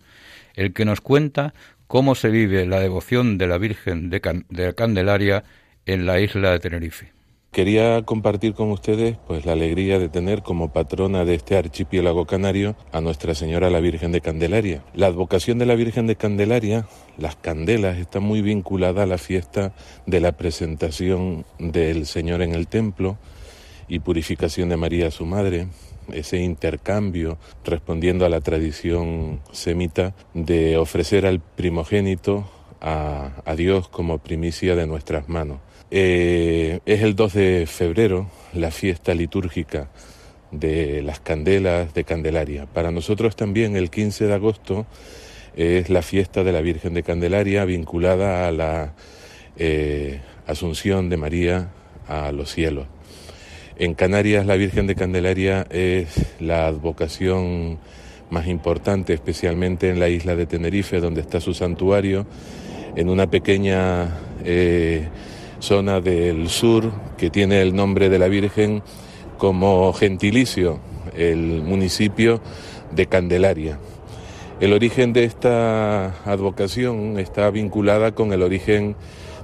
el 0.54 0.72
que 0.72 0.84
nos 0.84 1.00
cuenta 1.00 1.54
cómo 1.88 2.14
se 2.14 2.28
vive 2.28 2.66
la 2.66 2.78
devoción 2.78 3.36
de 3.36 3.48
la 3.48 3.58
Virgen 3.58 4.10
de, 4.10 4.44
de 4.48 4.74
Candelaria 4.74 5.42
en 5.86 6.06
la 6.06 6.20
isla 6.20 6.52
de 6.52 6.60
Tenerife. 6.60 7.13
Quería 7.54 8.02
compartir 8.02 8.52
con 8.54 8.72
ustedes 8.72 9.16
pues 9.28 9.46
la 9.46 9.52
alegría 9.52 10.00
de 10.00 10.08
tener 10.08 10.42
como 10.42 10.72
patrona 10.72 11.24
de 11.24 11.36
este 11.36 11.56
archipiélago 11.56 12.26
canario 12.26 12.74
a 12.90 13.00
Nuestra 13.00 13.36
Señora 13.36 13.70
la 13.70 13.78
Virgen 13.78 14.10
de 14.10 14.20
Candelaria. 14.20 14.82
La 14.92 15.06
advocación 15.06 15.58
de 15.58 15.66
la 15.66 15.76
Virgen 15.76 16.08
de 16.08 16.16
Candelaria, 16.16 16.88
las 17.16 17.36
candelas, 17.36 17.96
está 17.98 18.18
muy 18.18 18.42
vinculada 18.42 19.04
a 19.04 19.06
la 19.06 19.18
fiesta 19.18 19.72
de 20.04 20.18
la 20.18 20.32
presentación 20.32 21.44
del 21.60 22.06
Señor 22.06 22.42
en 22.42 22.56
el 22.56 22.66
templo 22.66 23.18
y 23.86 24.00
purificación 24.00 24.68
de 24.68 24.76
María 24.76 25.12
su 25.12 25.24
madre, 25.24 25.68
ese 26.12 26.38
intercambio 26.38 27.38
respondiendo 27.64 28.26
a 28.26 28.30
la 28.30 28.40
tradición 28.40 29.38
semita 29.52 30.12
de 30.34 30.76
ofrecer 30.76 31.24
al 31.24 31.38
primogénito 31.38 32.50
a, 32.80 33.30
a 33.44 33.54
Dios 33.54 33.86
como 33.88 34.18
primicia 34.18 34.74
de 34.74 34.88
nuestras 34.88 35.28
manos. 35.28 35.58
Eh, 35.90 36.80
es 36.86 37.02
el 37.02 37.14
2 37.14 37.32
de 37.34 37.66
febrero 37.66 38.30
la 38.52 38.70
fiesta 38.70 39.14
litúrgica 39.14 39.88
de 40.50 41.02
las 41.02 41.20
candelas 41.20 41.94
de 41.94 42.04
Candelaria. 42.04 42.66
Para 42.66 42.90
nosotros 42.90 43.36
también 43.36 43.76
el 43.76 43.90
15 43.90 44.26
de 44.26 44.34
agosto 44.34 44.86
es 45.56 45.90
la 45.90 46.02
fiesta 46.02 46.42
de 46.44 46.52
la 46.52 46.60
Virgen 46.60 46.94
de 46.94 47.02
Candelaria 47.02 47.64
vinculada 47.64 48.48
a 48.48 48.52
la 48.52 48.94
eh, 49.56 50.20
Asunción 50.46 51.08
de 51.08 51.16
María 51.16 51.68
a 52.08 52.32
los 52.32 52.50
cielos. 52.50 52.86
En 53.76 53.94
Canarias 53.94 54.46
la 54.46 54.56
Virgen 54.56 54.86
de 54.86 54.94
Candelaria 54.94 55.66
es 55.70 56.08
la 56.40 56.66
advocación 56.66 57.78
más 58.30 58.46
importante, 58.46 59.12
especialmente 59.12 59.90
en 59.90 60.00
la 60.00 60.08
isla 60.08 60.36
de 60.36 60.46
Tenerife, 60.46 61.00
donde 61.00 61.20
está 61.20 61.40
su 61.40 61.54
santuario, 61.54 62.26
en 62.96 63.08
una 63.08 63.28
pequeña 63.28 64.16
eh, 64.44 65.08
zona 65.64 66.02
del 66.02 66.50
sur 66.50 66.92
que 67.16 67.30
tiene 67.30 67.62
el 67.62 67.74
nombre 67.74 68.10
de 68.10 68.18
la 68.18 68.28
Virgen 68.28 68.82
como 69.38 69.92
gentilicio, 69.94 70.78
el 71.16 71.62
municipio 71.62 72.42
de 72.92 73.06
Candelaria. 73.06 73.78
El 74.60 74.74
origen 74.74 75.14
de 75.14 75.24
esta 75.24 76.08
advocación 76.30 77.18
está 77.18 77.50
vinculada 77.50 78.12
con 78.12 78.34
el 78.34 78.42
origen 78.42 78.94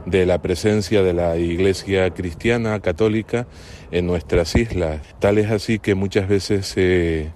de 0.04 0.26
la 0.26 0.42
presencia 0.42 1.02
de 1.02 1.14
la 1.14 1.36
Iglesia 1.38 2.10
cristiana 2.10 2.78
católica 2.80 3.46
en 3.90 4.06
nuestras 4.06 4.54
islas. 4.56 5.00
Tal 5.20 5.38
es 5.38 5.50
así 5.50 5.78
que 5.78 5.94
muchas 5.94 6.28
veces 6.28 6.66
se 6.66 7.30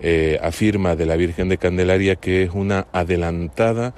eh, 0.00 0.38
afirma 0.42 0.96
de 0.96 1.04
la 1.04 1.16
Virgen 1.16 1.50
de 1.50 1.58
Candelaria 1.58 2.16
que 2.16 2.44
es 2.44 2.50
una 2.52 2.86
adelantada 2.92 3.94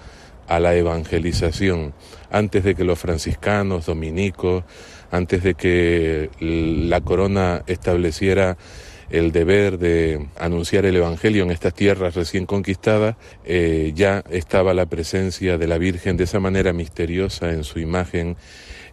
a 0.48 0.60
la 0.60 0.74
evangelización, 0.74 1.94
antes 2.34 2.64
de 2.64 2.74
que 2.74 2.82
los 2.82 2.98
franciscanos, 2.98 3.86
dominicos, 3.86 4.64
antes 5.12 5.44
de 5.44 5.54
que 5.54 6.30
la 6.40 7.00
corona 7.00 7.62
estableciera 7.68 8.56
el 9.08 9.30
deber 9.30 9.78
de 9.78 10.26
anunciar 10.36 10.84
el 10.84 10.96
Evangelio 10.96 11.44
en 11.44 11.52
estas 11.52 11.74
tierras 11.74 12.16
recién 12.16 12.44
conquistadas, 12.44 13.14
eh, 13.44 13.92
ya 13.94 14.24
estaba 14.30 14.74
la 14.74 14.86
presencia 14.86 15.58
de 15.58 15.68
la 15.68 15.78
Virgen 15.78 16.16
de 16.16 16.24
esa 16.24 16.40
manera 16.40 16.72
misteriosa 16.72 17.52
en 17.52 17.62
su 17.62 17.78
imagen 17.78 18.36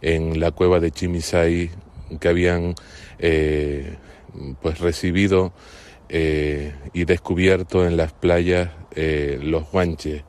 en 0.04 0.39
la 0.39 0.51
cueva 0.51 0.80
de 0.80 0.91
Chimisay 0.91 1.71
que 2.19 2.27
habían 2.27 2.75
eh, 3.17 3.95
pues 4.62 4.77
recibido 4.77 5.51
eh, 6.10 6.73
y 6.93 7.06
descubierto 7.06 7.88
en 7.88 7.97
las 7.97 8.13
playas 8.13 8.69
los 8.93 9.71
guanches 9.71 10.23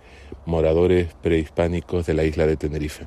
moradores 0.46 1.08
prehispánicos 1.22 2.06
de 2.06 2.14
la 2.14 2.24
isla 2.24 2.46
de 2.46 2.56
Tenerife. 2.56 3.06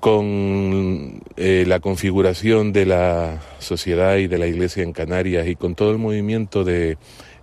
Con 0.00 1.22
eh, 1.36 1.64
la 1.66 1.80
configuración 1.80 2.72
de 2.72 2.86
la 2.86 3.40
sociedad 3.58 4.16
y 4.16 4.28
de 4.28 4.38
la 4.38 4.46
iglesia 4.46 4.82
en 4.82 4.92
Canarias 4.92 5.46
y 5.46 5.56
con 5.56 5.74
todo 5.74 5.90
el 5.90 5.98
movimiento 5.98 6.64
de 6.64 6.96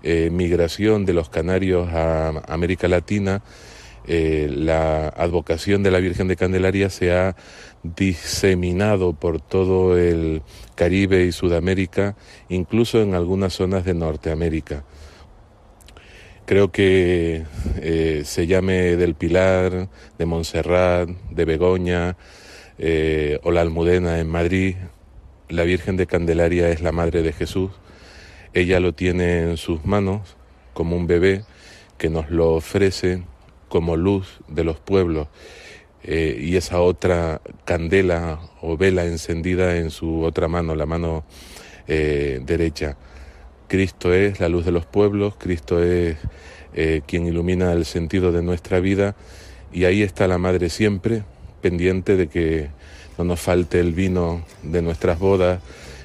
eh, 0.03 0.29
migración 0.31 1.05
de 1.05 1.13
los 1.13 1.29
canarios 1.29 1.89
a 1.89 2.29
América 2.47 2.87
Latina, 2.87 3.43
eh, 4.07 4.49
la 4.49 5.09
advocación 5.09 5.83
de 5.83 5.91
la 5.91 5.99
Virgen 5.99 6.29
de 6.29 6.37
Candelaria 6.37 6.89
se 6.89 7.11
ha 7.11 7.35
diseminado 7.83 9.13
por 9.13 9.41
todo 9.41 9.97
el 9.97 10.43
Caribe 10.75 11.25
y 11.25 11.33
Sudamérica, 11.33 12.15
incluso 12.47 13.01
en 13.01 13.15
algunas 13.15 13.53
zonas 13.53 13.83
de 13.83 13.93
Norteamérica. 13.93 14.83
Creo 16.47 16.71
que 16.71 17.43
eh, 17.81 18.21
se 18.23 18.47
llame 18.47 18.95
del 18.95 19.15
Pilar, 19.15 19.89
de 20.17 20.25
Montserrat, 20.25 21.09
de 21.09 21.43
Begoña 21.43 22.15
eh, 22.77 23.37
o 23.43 23.51
la 23.51 23.59
Almudena 23.59 24.19
en 24.19 24.29
Madrid, 24.29 24.77
la 25.49 25.63
Virgen 25.63 25.97
de 25.97 26.07
Candelaria 26.07 26.69
es 26.69 26.79
la 26.79 26.93
Madre 26.93 27.21
de 27.21 27.33
Jesús. 27.33 27.71
Ella 28.53 28.79
lo 28.79 28.93
tiene 28.93 29.41
en 29.41 29.57
sus 29.57 29.83
manos 29.83 30.37
como 30.73 30.95
un 30.95 31.05
bebé 31.05 31.43
que 31.97 32.09
nos 32.09 32.29
lo 32.29 32.53
ofrece 32.53 33.23
como 33.67 33.97
luz 33.97 34.39
de 34.47 34.63
los 34.63 34.79
pueblos. 34.79 35.27
Eh, 36.01 36.39
y 36.41 36.55
esa 36.55 36.79
otra 36.79 37.41
candela 37.65 38.39
o 38.61 38.77
vela 38.77 39.03
encendida 39.03 39.75
en 39.75 39.91
su 39.91 40.23
otra 40.23 40.47
mano, 40.47 40.75
la 40.75 40.85
mano 40.85 41.25
derecha 41.87 42.95
Cristo 43.67 44.13
es 44.13 44.39
la 44.39 44.49
luz 44.49 44.65
de 44.65 44.71
los 44.71 44.85
pueblos, 44.85 45.35
Cristo 45.37 45.83
es 45.83 46.17
eh, 46.73 47.01
quien 47.05 47.27
ilumina 47.27 47.73
el 47.73 47.85
sentido 47.85 48.31
de 48.31 48.41
nuestra 48.41 48.79
vida 48.79 49.15
y 49.73 49.85
ahí 49.85 50.01
está 50.03 50.27
la 50.27 50.37
Madre 50.37 50.69
siempre, 50.69 51.23
pendiente 51.61 52.15
de 52.15 52.27
que 52.27 52.69
no 53.17 53.23
nos 53.23 53.39
falte 53.39 53.79
el 53.79 53.93
vino 53.93 54.43
de 54.63 54.81
nuestras 54.81 55.19
bodas, 55.19 55.59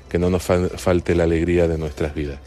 que 0.08 0.18
no 0.18 0.30
nos 0.30 0.42
falte 0.42 1.14
la 1.14 1.24
alegría 1.24 1.68
de 1.68 1.78
nuestras 1.78 2.14
vidas. 2.14 2.38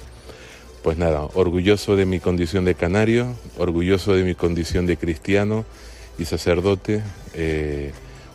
Pues 0.84 0.98
nada, 0.98 1.22
orgulloso 1.34 1.96
de 1.96 2.06
mi 2.06 2.20
condición 2.20 2.66
de 2.66 2.76
canario, 2.76 3.34
orgulloso 3.58 4.14
de 4.14 4.24
mi 4.24 4.36
condición 4.36 4.86
de 4.86 4.98
cristiano 4.98 5.66
y 6.20 6.26
sacerdote, 6.26 7.02
eh, 7.34 7.92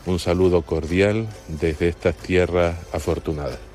un 0.07 0.19
saludo 0.19 0.63
cordial 0.63 1.29
desde 1.47 1.89
estas 1.89 2.17
tierras 2.17 2.77
afortunadas. 2.93 3.70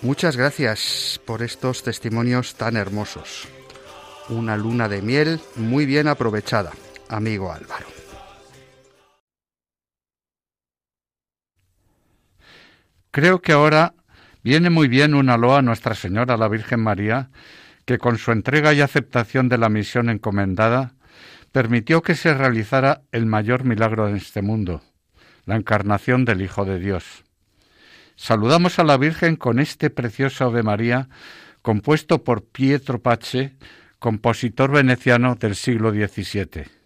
Muchas 0.00 0.36
gracias 0.36 1.20
por 1.26 1.42
estos 1.42 1.82
testimonios 1.82 2.54
tan 2.54 2.76
hermosos. 2.76 3.48
Una 4.28 4.56
luna 4.56 4.88
de 4.88 5.02
miel 5.02 5.40
muy 5.56 5.86
bien 5.86 6.06
aprovechada, 6.06 6.70
amigo 7.08 7.52
Álvaro. 7.52 7.86
Creo 13.10 13.42
que 13.42 13.50
ahora 13.50 13.94
viene 14.44 14.70
muy 14.70 14.86
bien 14.86 15.14
una 15.14 15.36
loa 15.36 15.58
a 15.58 15.62
Nuestra 15.62 15.96
Señora 15.96 16.36
la 16.36 16.46
Virgen 16.46 16.78
María, 16.78 17.30
que 17.84 17.98
con 17.98 18.18
su 18.18 18.30
entrega 18.30 18.72
y 18.72 18.80
aceptación 18.80 19.48
de 19.48 19.58
la 19.58 19.68
misión 19.68 20.10
encomendada, 20.10 20.94
permitió 21.50 22.02
que 22.02 22.14
se 22.14 22.34
realizara 22.34 23.02
el 23.10 23.26
mayor 23.26 23.64
milagro 23.64 24.08
en 24.08 24.14
este 24.14 24.42
mundo, 24.42 24.80
la 25.44 25.56
encarnación 25.56 26.24
del 26.24 26.42
Hijo 26.42 26.64
de 26.64 26.78
Dios. 26.78 27.24
Saludamos 28.18 28.80
a 28.80 28.84
la 28.84 28.96
Virgen 28.96 29.36
con 29.36 29.60
este 29.60 29.90
precioso 29.90 30.44
Ave 30.44 30.64
María, 30.64 31.08
compuesto 31.62 32.24
por 32.24 32.44
Pietro 32.44 33.00
Pace, 33.00 33.56
compositor 34.00 34.72
veneciano 34.72 35.36
del 35.36 35.54
siglo 35.54 35.92
XVII. 35.92 36.77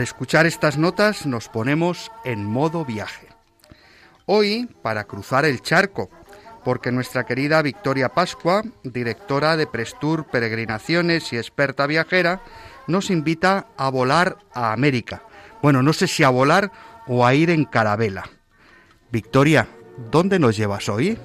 Al 0.00 0.04
escuchar 0.04 0.46
estas 0.46 0.78
notas 0.78 1.26
nos 1.26 1.50
ponemos 1.50 2.10
en 2.24 2.46
modo 2.46 2.86
viaje. 2.86 3.26
Hoy 4.24 4.66
para 4.80 5.04
cruzar 5.04 5.44
el 5.44 5.60
charco, 5.60 6.08
porque 6.64 6.90
nuestra 6.90 7.24
querida 7.24 7.60
Victoria 7.60 8.08
Pascua, 8.08 8.62
directora 8.82 9.58
de 9.58 9.66
Prestur 9.66 10.24
Peregrinaciones 10.24 11.30
y 11.34 11.36
experta 11.36 11.86
viajera, 11.86 12.40
nos 12.86 13.10
invita 13.10 13.66
a 13.76 13.90
volar 13.90 14.38
a 14.54 14.72
América. 14.72 15.22
Bueno, 15.60 15.82
no 15.82 15.92
sé 15.92 16.06
si 16.06 16.24
a 16.24 16.30
volar 16.30 16.72
o 17.06 17.26
a 17.26 17.34
ir 17.34 17.50
en 17.50 17.66
carabela. 17.66 18.24
Victoria, 19.12 19.68
¿dónde 20.10 20.38
nos 20.38 20.56
llevas 20.56 20.88
hoy? 20.88 21.18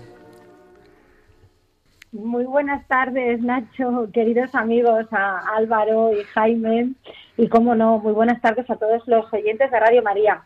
Muy 2.12 2.44
buenas 2.44 2.86
tardes, 2.90 3.42
Nacho, 3.42 4.10
queridos 4.14 4.54
amigos, 4.54 5.06
a 5.12 5.56
Álvaro 5.56 6.12
y 6.12 6.26
Jaime, 6.26 6.94
y 7.38 7.48
cómo 7.48 7.76
no, 7.76 8.00
muy 8.00 8.14
buenas 8.14 8.42
tardes 8.42 8.70
a 8.70 8.76
todos 8.76 9.04
los 9.08 9.32
oyentes 9.34 9.70
de 9.72 9.80
Radio 9.80 10.02
María. 10.04 10.44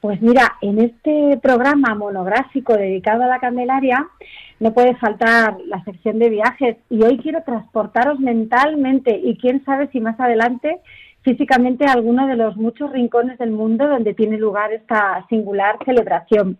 Pues 0.00 0.20
mira, 0.20 0.56
en 0.60 0.78
este 0.78 1.38
programa 1.42 1.94
monográfico 1.94 2.76
dedicado 2.76 3.24
a 3.24 3.28
la 3.28 3.40
Candelaria 3.40 4.06
no 4.60 4.72
puede 4.72 4.94
faltar 4.96 5.56
la 5.66 5.82
sección 5.84 6.18
de 6.18 6.28
viajes 6.28 6.76
y 6.90 7.02
hoy 7.02 7.18
quiero 7.18 7.42
transportaros 7.42 8.20
mentalmente 8.20 9.18
y 9.22 9.36
quién 9.38 9.64
sabe 9.64 9.88
si 9.88 10.00
más 10.00 10.18
adelante 10.20 10.80
físicamente 11.22 11.86
a 11.86 11.92
alguno 11.92 12.26
de 12.26 12.36
los 12.36 12.56
muchos 12.56 12.92
rincones 12.92 13.36
del 13.38 13.50
mundo 13.50 13.88
donde 13.88 14.14
tiene 14.14 14.38
lugar 14.38 14.72
esta 14.72 15.26
singular 15.28 15.76
celebración. 15.84 16.58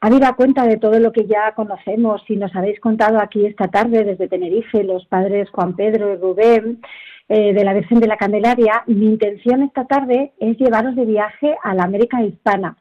Habida 0.00 0.34
cuenta 0.34 0.64
de 0.64 0.76
todo 0.76 1.00
lo 1.00 1.10
que 1.10 1.26
ya 1.26 1.52
conocemos 1.56 2.22
y 2.28 2.36
nos 2.36 2.54
habéis 2.54 2.78
contado 2.78 3.20
aquí 3.20 3.44
esta 3.44 3.66
tarde 3.66 4.04
desde 4.04 4.28
Tenerife, 4.28 4.84
los 4.84 5.04
padres 5.06 5.50
Juan 5.50 5.74
Pedro 5.74 6.12
y 6.12 6.16
Rubén, 6.16 6.80
eh, 7.28 7.52
de 7.52 7.64
la 7.64 7.74
Virgen 7.74 8.00
de 8.00 8.06
la 8.06 8.16
Candelaria, 8.16 8.84
mi 8.86 9.06
intención 9.06 9.62
esta 9.62 9.84
tarde 9.84 10.32
es 10.38 10.56
llevaros 10.56 10.96
de 10.96 11.04
viaje 11.04 11.54
a 11.62 11.74
la 11.74 11.84
América 11.84 12.22
hispana. 12.22 12.76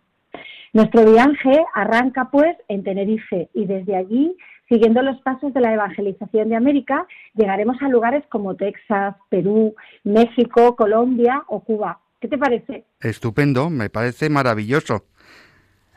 Nuestro 0.73 1.05
viaje 1.11 1.65
arranca 1.73 2.29
pues 2.31 2.55
en 2.67 2.83
Tenerife 2.83 3.49
y 3.53 3.65
desde 3.65 3.95
allí, 3.95 4.37
siguiendo 4.69 5.01
los 5.01 5.19
pasos 5.21 5.53
de 5.53 5.59
la 5.59 5.73
evangelización 5.73 6.49
de 6.49 6.55
América, 6.55 7.05
llegaremos 7.33 7.81
a 7.81 7.89
lugares 7.89 8.23
como 8.29 8.55
Texas, 8.55 9.15
Perú, 9.29 9.75
México, 10.03 10.75
Colombia 10.75 11.43
o 11.47 11.61
Cuba. 11.61 11.99
¿Qué 12.19 12.27
te 12.27 12.37
parece? 12.37 12.85
Estupendo, 12.99 13.69
me 13.69 13.89
parece 13.89 14.29
maravilloso. 14.29 15.03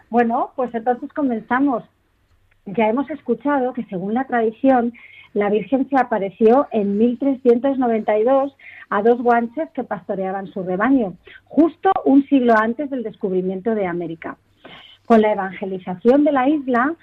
Bueno, 0.09 0.53
pues 0.57 0.75
entonces 0.75 1.13
comenzamos. 1.13 1.85
Ya 2.67 2.89
hemos 2.89 3.09
escuchado 3.11 3.73
que 3.73 3.85
según 3.85 4.15
la 4.15 4.27
tradición, 4.27 4.93
la 5.35 5.49
Virgen 5.49 5.89
se 5.89 5.97
apareció 5.97 6.67
en 6.73 6.99
1392 6.99 8.53
a 8.89 9.03
dos 9.03 9.23
guanches 9.23 9.69
que 9.75 9.85
pastoreaban 9.85 10.49
su 10.49 10.63
rebaño, 10.63 11.15
justo 11.45 11.93
un 12.05 12.27
siglo 12.27 12.55
antes 12.57 12.91
del 12.91 13.03
descubrimiento 13.03 13.75
de 13.75 13.87
América. 13.87 14.37
Con 15.07 15.23
la 15.23 15.33
evangelización 15.33 16.25
de 16.25 16.33
la 16.33 16.49
isla 16.49 16.95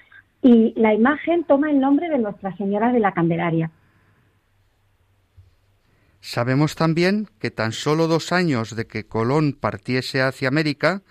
y 0.42 0.74
la 0.76 0.94
imagen 0.94 1.44
toma 1.44 1.70
el 1.70 1.80
nombre 1.80 2.08
de 2.08 2.18
Nuestra 2.18 2.54
Señora 2.56 2.92
de 2.92 3.00
la 3.00 3.12
Candelaria. 3.12 3.70
Sabemos 6.20 6.74
también 6.74 7.28
que 7.38 7.50
tan 7.50 7.72
solo 7.72 8.06
dos 8.06 8.32
años 8.32 8.76
de 8.76 8.86
que 8.86 9.06
Colón 9.06 9.56
partiese 9.58 10.20
hacia 10.20 10.48
América, 10.48 11.02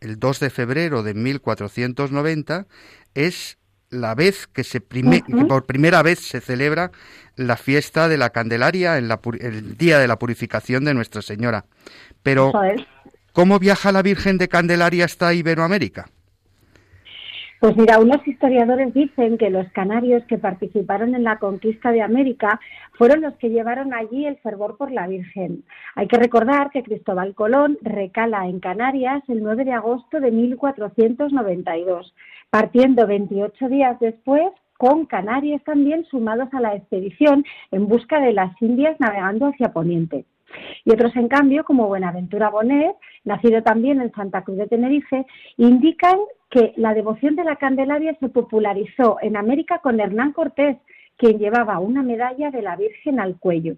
el 0.00 0.18
2 0.18 0.40
de 0.40 0.50
febrero 0.50 1.02
de 1.02 1.14
1490, 1.14 2.66
es 3.14 3.58
la 3.96 4.14
vez 4.14 4.46
que, 4.46 4.64
se 4.64 4.80
por 4.80 5.66
primera 5.66 6.02
vez 6.02 6.20
se 6.20 6.40
celebra 6.40 6.90
la 7.36 7.56
fiesta 7.56 8.08
de 8.08 8.16
la 8.16 8.30
Candelaria, 8.30 8.98
en 8.98 9.10
el 9.40 9.76
día 9.76 9.98
de 9.98 10.08
la 10.08 10.18
purificación 10.18 10.84
de 10.84 10.94
Nuestra 10.94 11.22
Señora. 11.22 11.64
Pero, 12.22 12.52
¿cómo 13.32 13.58
viaja 13.58 13.92
la 13.92 14.02
Virgen 14.02 14.38
de 14.38 14.48
Candelaria 14.48 15.04
hasta 15.04 15.34
Iberoamérica? 15.34 16.06
Pues 17.58 17.74
mira, 17.74 17.98
unos 17.98 18.26
historiadores 18.28 18.92
dicen 18.92 19.38
que 19.38 19.48
los 19.48 19.66
canarios 19.72 20.22
que 20.24 20.36
participaron 20.36 21.14
en 21.14 21.24
la 21.24 21.38
conquista 21.38 21.90
de 21.90 22.02
América 22.02 22.60
fueron 22.92 23.22
los 23.22 23.34
que 23.36 23.48
llevaron 23.48 23.94
allí 23.94 24.26
el 24.26 24.36
fervor 24.38 24.76
por 24.76 24.92
la 24.92 25.06
Virgen. 25.06 25.64
Hay 25.94 26.06
que 26.06 26.18
recordar 26.18 26.70
que 26.70 26.82
Cristóbal 26.82 27.34
Colón 27.34 27.78
recala 27.80 28.46
en 28.46 28.60
Canarias 28.60 29.22
el 29.28 29.42
9 29.42 29.64
de 29.64 29.72
agosto 29.72 30.20
de 30.20 30.30
1492, 30.32 32.14
partiendo 32.56 33.06
28 33.06 33.68
días 33.68 34.00
después 34.00 34.46
con 34.78 35.04
canarios 35.04 35.62
también 35.64 36.06
sumados 36.06 36.48
a 36.54 36.60
la 36.62 36.74
expedición 36.74 37.44
en 37.70 37.86
busca 37.86 38.18
de 38.18 38.32
las 38.32 38.50
Indias 38.62 38.98
navegando 38.98 39.48
hacia 39.48 39.74
Poniente. 39.74 40.24
Y 40.86 40.90
otros, 40.90 41.14
en 41.16 41.28
cambio, 41.28 41.64
como 41.64 41.86
Buenaventura 41.86 42.48
Bonet, 42.48 42.96
nacido 43.24 43.62
también 43.62 44.00
en 44.00 44.10
Santa 44.12 44.42
Cruz 44.42 44.56
de 44.56 44.68
Tenerife, 44.68 45.26
indican 45.58 46.16
que 46.48 46.72
la 46.76 46.94
devoción 46.94 47.36
de 47.36 47.44
la 47.44 47.56
Candelaria 47.56 48.16
se 48.20 48.30
popularizó 48.30 49.18
en 49.20 49.36
América 49.36 49.80
con 49.80 50.00
Hernán 50.00 50.32
Cortés, 50.32 50.78
quien 51.18 51.38
llevaba 51.38 51.78
una 51.78 52.02
medalla 52.02 52.50
de 52.50 52.62
la 52.62 52.76
Virgen 52.76 53.20
al 53.20 53.38
cuello. 53.38 53.76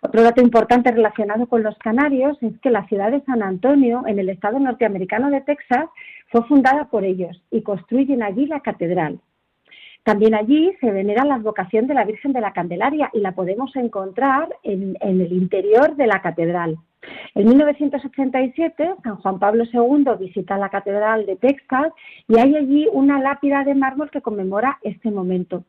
Otro 0.00 0.22
dato 0.22 0.40
importante 0.40 0.92
relacionado 0.92 1.46
con 1.46 1.62
los 1.62 1.76
canarios 1.78 2.36
es 2.40 2.58
que 2.60 2.70
la 2.70 2.86
ciudad 2.86 3.10
de 3.10 3.20
San 3.22 3.42
Antonio, 3.42 4.04
en 4.06 4.18
el 4.18 4.28
estado 4.28 4.60
norteamericano 4.60 5.28
de 5.30 5.40
Texas, 5.40 5.86
fue 6.30 6.44
fundada 6.44 6.84
por 6.84 7.04
ellos 7.04 7.42
y 7.50 7.62
construyen 7.62 8.22
allí 8.22 8.46
la 8.46 8.60
catedral. 8.60 9.20
También 10.04 10.34
allí 10.34 10.72
se 10.80 10.90
venera 10.90 11.24
la 11.24 11.34
advocación 11.34 11.86
de 11.86 11.94
la 11.94 12.04
Virgen 12.04 12.32
de 12.32 12.40
la 12.40 12.52
Candelaria 12.52 13.10
y 13.12 13.20
la 13.20 13.32
podemos 13.32 13.74
encontrar 13.76 14.48
en, 14.62 14.96
el 15.00 15.32
interior 15.32 15.96
de 15.96 16.06
la 16.06 16.22
catedral. 16.22 16.76
En 17.34 17.48
1987, 17.48 18.94
San 19.02 19.16
Juan 19.16 19.38
Pablo 19.38 19.64
II 19.64 20.04
visita 20.18 20.56
la 20.56 20.68
Catedral 20.68 21.26
de 21.26 21.36
Texas 21.36 21.92
y 22.26 22.38
hay 22.38 22.56
allí 22.56 22.88
una 22.92 23.20
lápida 23.20 23.64
de 23.64 23.74
mármol 23.74 24.10
que 24.10 24.22
conmemora 24.22 24.78
este 24.82 25.10
momento. 25.10 25.64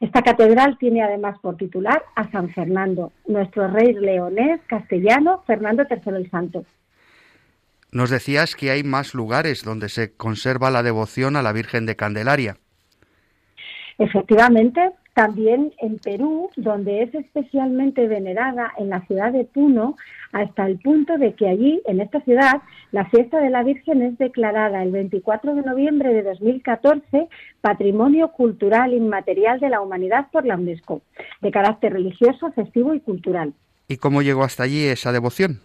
Esta 0.00 0.22
catedral 0.22 0.78
tiene 0.78 1.02
además 1.02 1.38
por 1.40 1.56
titular 1.56 2.02
a 2.14 2.30
San 2.30 2.50
Fernando, 2.50 3.12
nuestro 3.26 3.68
rey 3.68 3.94
leonés 3.94 4.60
castellano 4.66 5.42
Fernando 5.46 5.84
III 5.88 6.16
el 6.16 6.30
Santo. 6.30 6.64
Nos 7.90 8.10
decías 8.10 8.54
que 8.54 8.70
hay 8.70 8.84
más 8.84 9.14
lugares 9.14 9.64
donde 9.64 9.88
se 9.88 10.14
conserva 10.14 10.70
la 10.70 10.82
devoción 10.82 11.36
a 11.36 11.42
la 11.42 11.52
Virgen 11.52 11.86
de 11.86 11.96
Candelaria. 11.96 12.56
Efectivamente, 13.96 14.90
también 15.18 15.72
en 15.78 15.98
Perú, 15.98 16.48
donde 16.54 17.02
es 17.02 17.12
especialmente 17.12 18.06
venerada 18.06 18.72
en 18.78 18.88
la 18.88 19.04
ciudad 19.06 19.32
de 19.32 19.42
Puno, 19.42 19.96
hasta 20.30 20.64
el 20.64 20.78
punto 20.78 21.18
de 21.18 21.32
que 21.32 21.48
allí, 21.48 21.82
en 21.86 22.00
esta 22.00 22.20
ciudad, 22.20 22.62
la 22.92 23.04
fiesta 23.06 23.40
de 23.40 23.50
la 23.50 23.64
Virgen 23.64 24.00
es 24.02 24.16
declarada 24.16 24.80
el 24.80 24.92
24 24.92 25.56
de 25.56 25.62
noviembre 25.62 26.14
de 26.14 26.22
2014 26.22 27.26
Patrimonio 27.60 28.28
Cultural 28.30 28.94
Inmaterial 28.94 29.58
de 29.58 29.70
la 29.70 29.80
Humanidad 29.80 30.28
por 30.30 30.46
la 30.46 30.54
UNESCO, 30.54 31.02
de 31.42 31.50
carácter 31.50 31.94
religioso, 31.94 32.52
festivo 32.52 32.94
y 32.94 33.00
cultural. 33.00 33.54
¿Y 33.88 33.96
cómo 33.96 34.22
llegó 34.22 34.44
hasta 34.44 34.62
allí 34.62 34.84
esa 34.84 35.10
devoción? 35.10 35.58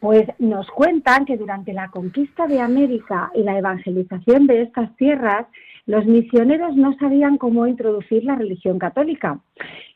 Pues 0.00 0.26
nos 0.40 0.68
cuentan 0.72 1.24
que 1.24 1.36
durante 1.36 1.72
la 1.72 1.88
conquista 1.88 2.48
de 2.48 2.60
América 2.60 3.30
y 3.32 3.44
la 3.44 3.56
evangelización 3.56 4.48
de 4.48 4.62
estas 4.62 4.94
tierras, 4.96 5.46
los 5.86 6.06
misioneros 6.06 6.76
no 6.76 6.96
sabían 6.98 7.36
cómo 7.36 7.66
introducir 7.66 8.24
la 8.24 8.36
religión 8.36 8.78
católica 8.78 9.40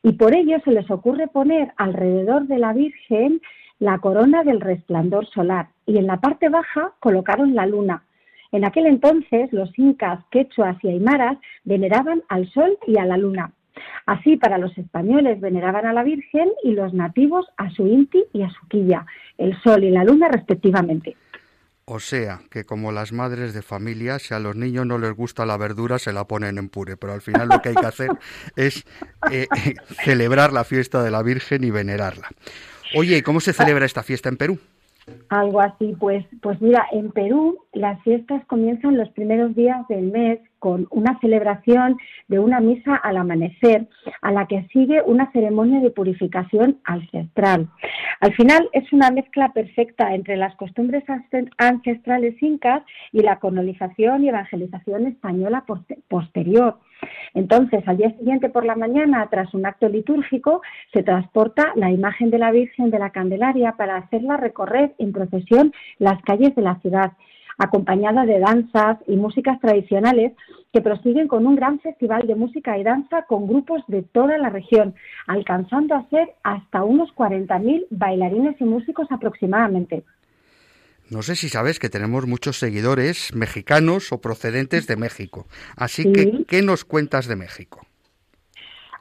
y 0.02 0.12
por 0.12 0.34
ello 0.34 0.58
se 0.64 0.72
les 0.72 0.90
ocurre 0.90 1.28
poner 1.28 1.72
alrededor 1.76 2.46
de 2.46 2.58
la 2.58 2.72
Virgen 2.72 3.40
la 3.78 3.98
corona 3.98 4.44
del 4.44 4.60
resplandor 4.60 5.26
solar 5.28 5.68
y 5.86 5.98
en 5.98 6.06
la 6.06 6.20
parte 6.20 6.48
baja 6.48 6.92
colocaron 7.00 7.54
la 7.54 7.66
luna. 7.66 8.02
En 8.52 8.64
aquel 8.64 8.86
entonces 8.86 9.52
los 9.52 9.70
incas, 9.78 10.20
quechuas 10.30 10.76
y 10.82 10.88
aymaras 10.88 11.38
veneraban 11.64 12.22
al 12.28 12.50
sol 12.50 12.78
y 12.86 12.98
a 12.98 13.04
la 13.04 13.16
luna. 13.16 13.52
Así, 14.06 14.36
para 14.36 14.58
los 14.58 14.76
españoles 14.76 15.40
veneraban 15.40 15.86
a 15.86 15.92
la 15.92 16.02
Virgen 16.02 16.50
y 16.64 16.72
los 16.72 16.92
nativos 16.94 17.46
a 17.56 17.70
su 17.70 17.86
Inti 17.86 18.24
y 18.32 18.42
a 18.42 18.50
su 18.50 18.66
Quilla, 18.68 19.06
el 19.36 19.56
sol 19.62 19.84
y 19.84 19.90
la 19.90 20.04
luna 20.04 20.28
respectivamente. 20.28 21.16
O 21.90 22.00
sea, 22.00 22.40
que 22.50 22.64
como 22.64 22.92
las 22.92 23.12
madres 23.12 23.54
de 23.54 23.62
familia, 23.62 24.18
si 24.18 24.34
a 24.34 24.38
los 24.38 24.54
niños 24.54 24.84
no 24.84 24.98
les 24.98 25.14
gusta 25.14 25.46
la 25.46 25.56
verdura, 25.56 25.98
se 25.98 26.12
la 26.12 26.26
ponen 26.26 26.58
en 26.58 26.68
pure. 26.68 26.98
Pero 26.98 27.14
al 27.14 27.22
final 27.22 27.48
lo 27.48 27.62
que 27.62 27.70
hay 27.70 27.74
que 27.76 27.86
hacer 27.86 28.10
es 28.56 28.84
eh, 29.32 29.46
eh, 29.56 29.74
celebrar 30.04 30.52
la 30.52 30.64
fiesta 30.64 31.02
de 31.02 31.10
la 31.10 31.22
Virgen 31.22 31.64
y 31.64 31.70
venerarla. 31.70 32.28
Oye, 32.94 33.22
¿cómo 33.22 33.40
se 33.40 33.54
celebra 33.54 33.86
esta 33.86 34.02
fiesta 34.02 34.28
en 34.28 34.36
Perú? 34.36 34.58
Algo 35.30 35.62
así, 35.62 35.96
pues, 35.98 36.26
pues 36.42 36.60
mira, 36.60 36.84
en 36.92 37.10
Perú 37.10 37.58
las 37.72 38.02
fiestas 38.02 38.44
comienzan 38.48 38.98
los 38.98 39.08
primeros 39.10 39.56
días 39.56 39.88
del 39.88 40.12
mes 40.12 40.40
con 40.58 40.86
una 40.90 41.18
celebración 41.20 41.96
de 42.28 42.38
una 42.38 42.60
misa 42.60 42.96
al 42.96 43.16
amanecer, 43.16 43.86
a 44.22 44.32
la 44.32 44.46
que 44.46 44.66
sigue 44.72 45.02
una 45.02 45.30
ceremonia 45.32 45.80
de 45.80 45.90
purificación 45.90 46.78
ancestral. 46.84 47.68
Al 48.20 48.34
final 48.34 48.68
es 48.72 48.92
una 48.92 49.10
mezcla 49.10 49.52
perfecta 49.52 50.14
entre 50.14 50.36
las 50.36 50.54
costumbres 50.56 51.04
ancestrales 51.58 52.42
incas 52.42 52.82
y 53.12 53.20
la 53.20 53.38
colonización 53.38 54.24
y 54.24 54.28
evangelización 54.28 55.06
española 55.06 55.64
posterior. 56.08 56.78
Entonces, 57.34 57.86
al 57.86 57.96
día 57.96 58.10
siguiente 58.18 58.48
por 58.48 58.64
la 58.64 58.74
mañana, 58.74 59.26
tras 59.30 59.54
un 59.54 59.66
acto 59.66 59.88
litúrgico, 59.88 60.62
se 60.92 61.02
transporta 61.02 61.72
la 61.76 61.90
imagen 61.90 62.30
de 62.30 62.38
la 62.38 62.50
Virgen 62.50 62.90
de 62.90 62.98
la 62.98 63.10
Candelaria 63.10 63.72
para 63.72 63.96
hacerla 63.96 64.36
recorrer 64.36 64.94
en 64.98 65.12
procesión 65.12 65.72
las 65.98 66.20
calles 66.22 66.54
de 66.54 66.62
la 66.62 66.76
ciudad, 66.80 67.12
acompañada 67.58 68.24
de 68.24 68.38
danzas 68.38 68.98
y 69.06 69.16
músicas 69.16 69.60
tradicionales 69.60 70.32
que 70.72 70.80
prosiguen 70.80 71.28
con 71.28 71.46
un 71.46 71.56
gran 71.56 71.80
festival 71.80 72.26
de 72.26 72.34
música 72.34 72.78
y 72.78 72.84
danza 72.84 73.22
con 73.22 73.46
grupos 73.46 73.82
de 73.88 74.02
toda 74.02 74.38
la 74.38 74.48
región, 74.48 74.94
alcanzando 75.26 75.94
a 75.94 76.08
ser 76.08 76.34
hasta 76.44 76.84
unos 76.84 77.10
40.000 77.14 77.86
bailarines 77.90 78.60
y 78.60 78.64
músicos 78.64 79.08
aproximadamente. 79.10 80.04
No 81.10 81.22
sé 81.22 81.36
si 81.36 81.48
sabes 81.48 81.78
que 81.78 81.88
tenemos 81.88 82.26
muchos 82.26 82.58
seguidores 82.58 83.34
mexicanos 83.34 84.12
o 84.12 84.20
procedentes 84.20 84.86
de 84.86 84.96
México. 84.96 85.46
Así 85.74 86.12
que, 86.12 86.44
¿qué 86.46 86.62
nos 86.62 86.84
cuentas 86.84 87.26
de 87.26 87.36
México? 87.36 87.86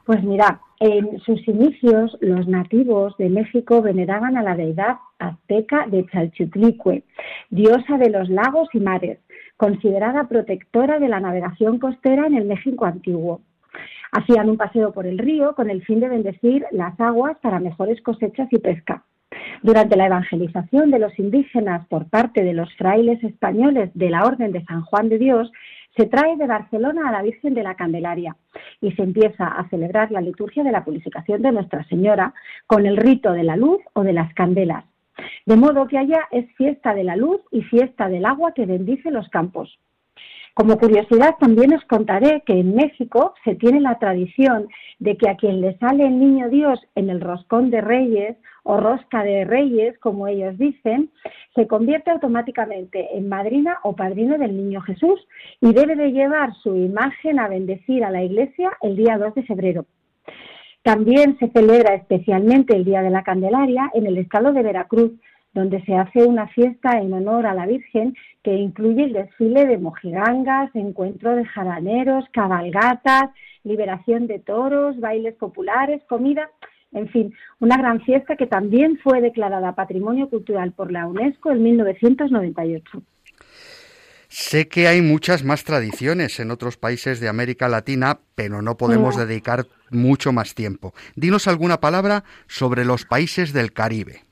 Pues 0.06 0.22
mira, 0.24 0.58
en 0.80 1.18
sus 1.20 1.46
inicios 1.48 2.16
los 2.20 2.46
nativos 2.46 3.16
de 3.18 3.28
México 3.28 3.82
veneraban 3.82 4.36
a 4.36 4.42
la 4.42 4.54
deidad 4.54 4.98
azteca 5.18 5.86
de 5.88 6.06
Chalchutlicue, 6.06 7.02
diosa 7.50 7.98
de 7.98 8.10
los 8.10 8.28
lagos 8.28 8.68
y 8.72 8.80
mares, 8.80 9.18
considerada 9.56 10.28
protectora 10.28 11.00
de 11.00 11.08
la 11.08 11.18
navegación 11.20 11.78
costera 11.78 12.26
en 12.26 12.36
el 12.36 12.44
México 12.44 12.84
antiguo. 12.84 13.40
Hacían 14.12 14.48
un 14.48 14.56
paseo 14.56 14.92
por 14.92 15.06
el 15.06 15.18
río 15.18 15.54
con 15.54 15.68
el 15.68 15.84
fin 15.84 16.00
de 16.00 16.08
bendecir 16.08 16.64
las 16.70 16.98
aguas 17.00 17.36
para 17.42 17.60
mejores 17.60 18.00
cosechas 18.02 18.48
y 18.52 18.58
pesca. 18.58 19.04
Durante 19.62 19.96
la 19.96 20.06
evangelización 20.06 20.90
de 20.90 21.00
los 21.00 21.18
indígenas 21.18 21.86
por 21.88 22.08
parte 22.08 22.44
de 22.44 22.54
los 22.54 22.72
frailes 22.76 23.22
españoles 23.22 23.90
de 23.94 24.10
la 24.10 24.24
Orden 24.24 24.52
de 24.52 24.64
San 24.64 24.82
Juan 24.82 25.08
de 25.08 25.18
Dios, 25.18 25.50
se 25.98 26.06
trae 26.06 26.36
de 26.36 26.46
Barcelona 26.46 27.08
a 27.08 27.12
la 27.12 27.22
Virgen 27.22 27.54
de 27.54 27.64
la 27.64 27.74
Candelaria 27.74 28.36
y 28.80 28.92
se 28.92 29.02
empieza 29.02 29.48
a 29.48 29.68
celebrar 29.68 30.12
la 30.12 30.20
liturgia 30.20 30.62
de 30.62 30.70
la 30.70 30.84
purificación 30.84 31.42
de 31.42 31.50
Nuestra 31.50 31.82
Señora 31.88 32.34
con 32.68 32.86
el 32.86 32.96
rito 32.96 33.32
de 33.32 33.42
la 33.42 33.56
luz 33.56 33.80
o 33.94 34.04
de 34.04 34.12
las 34.12 34.32
candelas. 34.34 34.84
De 35.44 35.56
modo 35.56 35.88
que 35.88 35.98
allá 35.98 36.20
es 36.30 36.46
fiesta 36.54 36.94
de 36.94 37.02
la 37.02 37.16
luz 37.16 37.40
y 37.50 37.62
fiesta 37.62 38.08
del 38.08 38.26
agua 38.26 38.52
que 38.54 38.64
bendice 38.64 39.10
los 39.10 39.28
campos. 39.28 39.76
Como 40.58 40.76
curiosidad, 40.76 41.36
también 41.38 41.72
os 41.72 41.84
contaré 41.84 42.42
que 42.44 42.58
en 42.58 42.74
México 42.74 43.32
se 43.44 43.54
tiene 43.54 43.80
la 43.80 44.00
tradición 44.00 44.66
de 44.98 45.16
que 45.16 45.28
a 45.30 45.36
quien 45.36 45.60
le 45.60 45.78
sale 45.78 46.04
el 46.04 46.18
niño 46.18 46.48
Dios 46.48 46.80
en 46.96 47.10
el 47.10 47.20
roscón 47.20 47.70
de 47.70 47.80
reyes 47.80 48.36
o 48.64 48.76
rosca 48.76 49.22
de 49.22 49.44
reyes, 49.44 49.96
como 50.00 50.26
ellos 50.26 50.58
dicen, 50.58 51.12
se 51.54 51.68
convierte 51.68 52.10
automáticamente 52.10 53.16
en 53.16 53.28
madrina 53.28 53.78
o 53.84 53.94
padrino 53.94 54.36
del 54.36 54.56
niño 54.56 54.80
Jesús 54.80 55.28
y 55.60 55.72
debe 55.72 55.94
de 55.94 56.10
llevar 56.10 56.52
su 56.54 56.74
imagen 56.74 57.38
a 57.38 57.46
bendecir 57.46 58.02
a 58.02 58.10
la 58.10 58.24
iglesia 58.24 58.72
el 58.82 58.96
día 58.96 59.16
2 59.16 59.36
de 59.36 59.44
febrero. 59.44 59.86
También 60.82 61.38
se 61.38 61.50
celebra 61.50 61.94
especialmente 61.94 62.74
el 62.74 62.84
Día 62.84 63.02
de 63.02 63.10
la 63.10 63.22
Candelaria 63.22 63.92
en 63.94 64.06
el 64.06 64.18
estado 64.18 64.52
de 64.52 64.64
Veracruz, 64.64 65.12
donde 65.52 65.82
se 65.84 65.94
hace 65.94 66.24
una 66.24 66.46
fiesta 66.48 66.98
en 66.98 67.12
honor 67.12 67.46
a 67.46 67.54
la 67.54 67.66
Virgen 67.66 68.14
que 68.42 68.54
incluye 68.54 69.04
el 69.04 69.12
desfile 69.12 69.66
de 69.66 69.78
mojigangas, 69.78 70.70
encuentro 70.74 71.34
de 71.34 71.44
jaraneros, 71.44 72.24
cabalgatas, 72.32 73.30
liberación 73.64 74.26
de 74.26 74.38
toros, 74.38 74.98
bailes 75.00 75.34
populares, 75.34 76.02
comida, 76.08 76.50
en 76.92 77.08
fin, 77.08 77.34
una 77.60 77.76
gran 77.76 78.00
fiesta 78.02 78.36
que 78.36 78.46
también 78.46 78.98
fue 79.02 79.20
declarada 79.20 79.74
Patrimonio 79.74 80.30
Cultural 80.30 80.72
por 80.72 80.90
la 80.90 81.06
UNESCO 81.06 81.50
en 81.50 81.62
1998. 81.62 83.02
Sé 84.28 84.68
que 84.68 84.88
hay 84.88 85.00
muchas 85.00 85.42
más 85.42 85.64
tradiciones 85.64 86.38
en 86.38 86.50
otros 86.50 86.76
países 86.76 87.18
de 87.18 87.28
América 87.28 87.66
Latina, 87.66 88.20
pero 88.34 88.60
no 88.60 88.76
podemos 88.76 89.16
dedicar 89.16 89.66
mucho 89.90 90.32
más 90.32 90.54
tiempo. 90.54 90.92
Dinos 91.16 91.48
alguna 91.48 91.80
palabra 91.80 92.24
sobre 92.46 92.84
los 92.84 93.06
países 93.06 93.54
del 93.54 93.72
Caribe. 93.72 94.27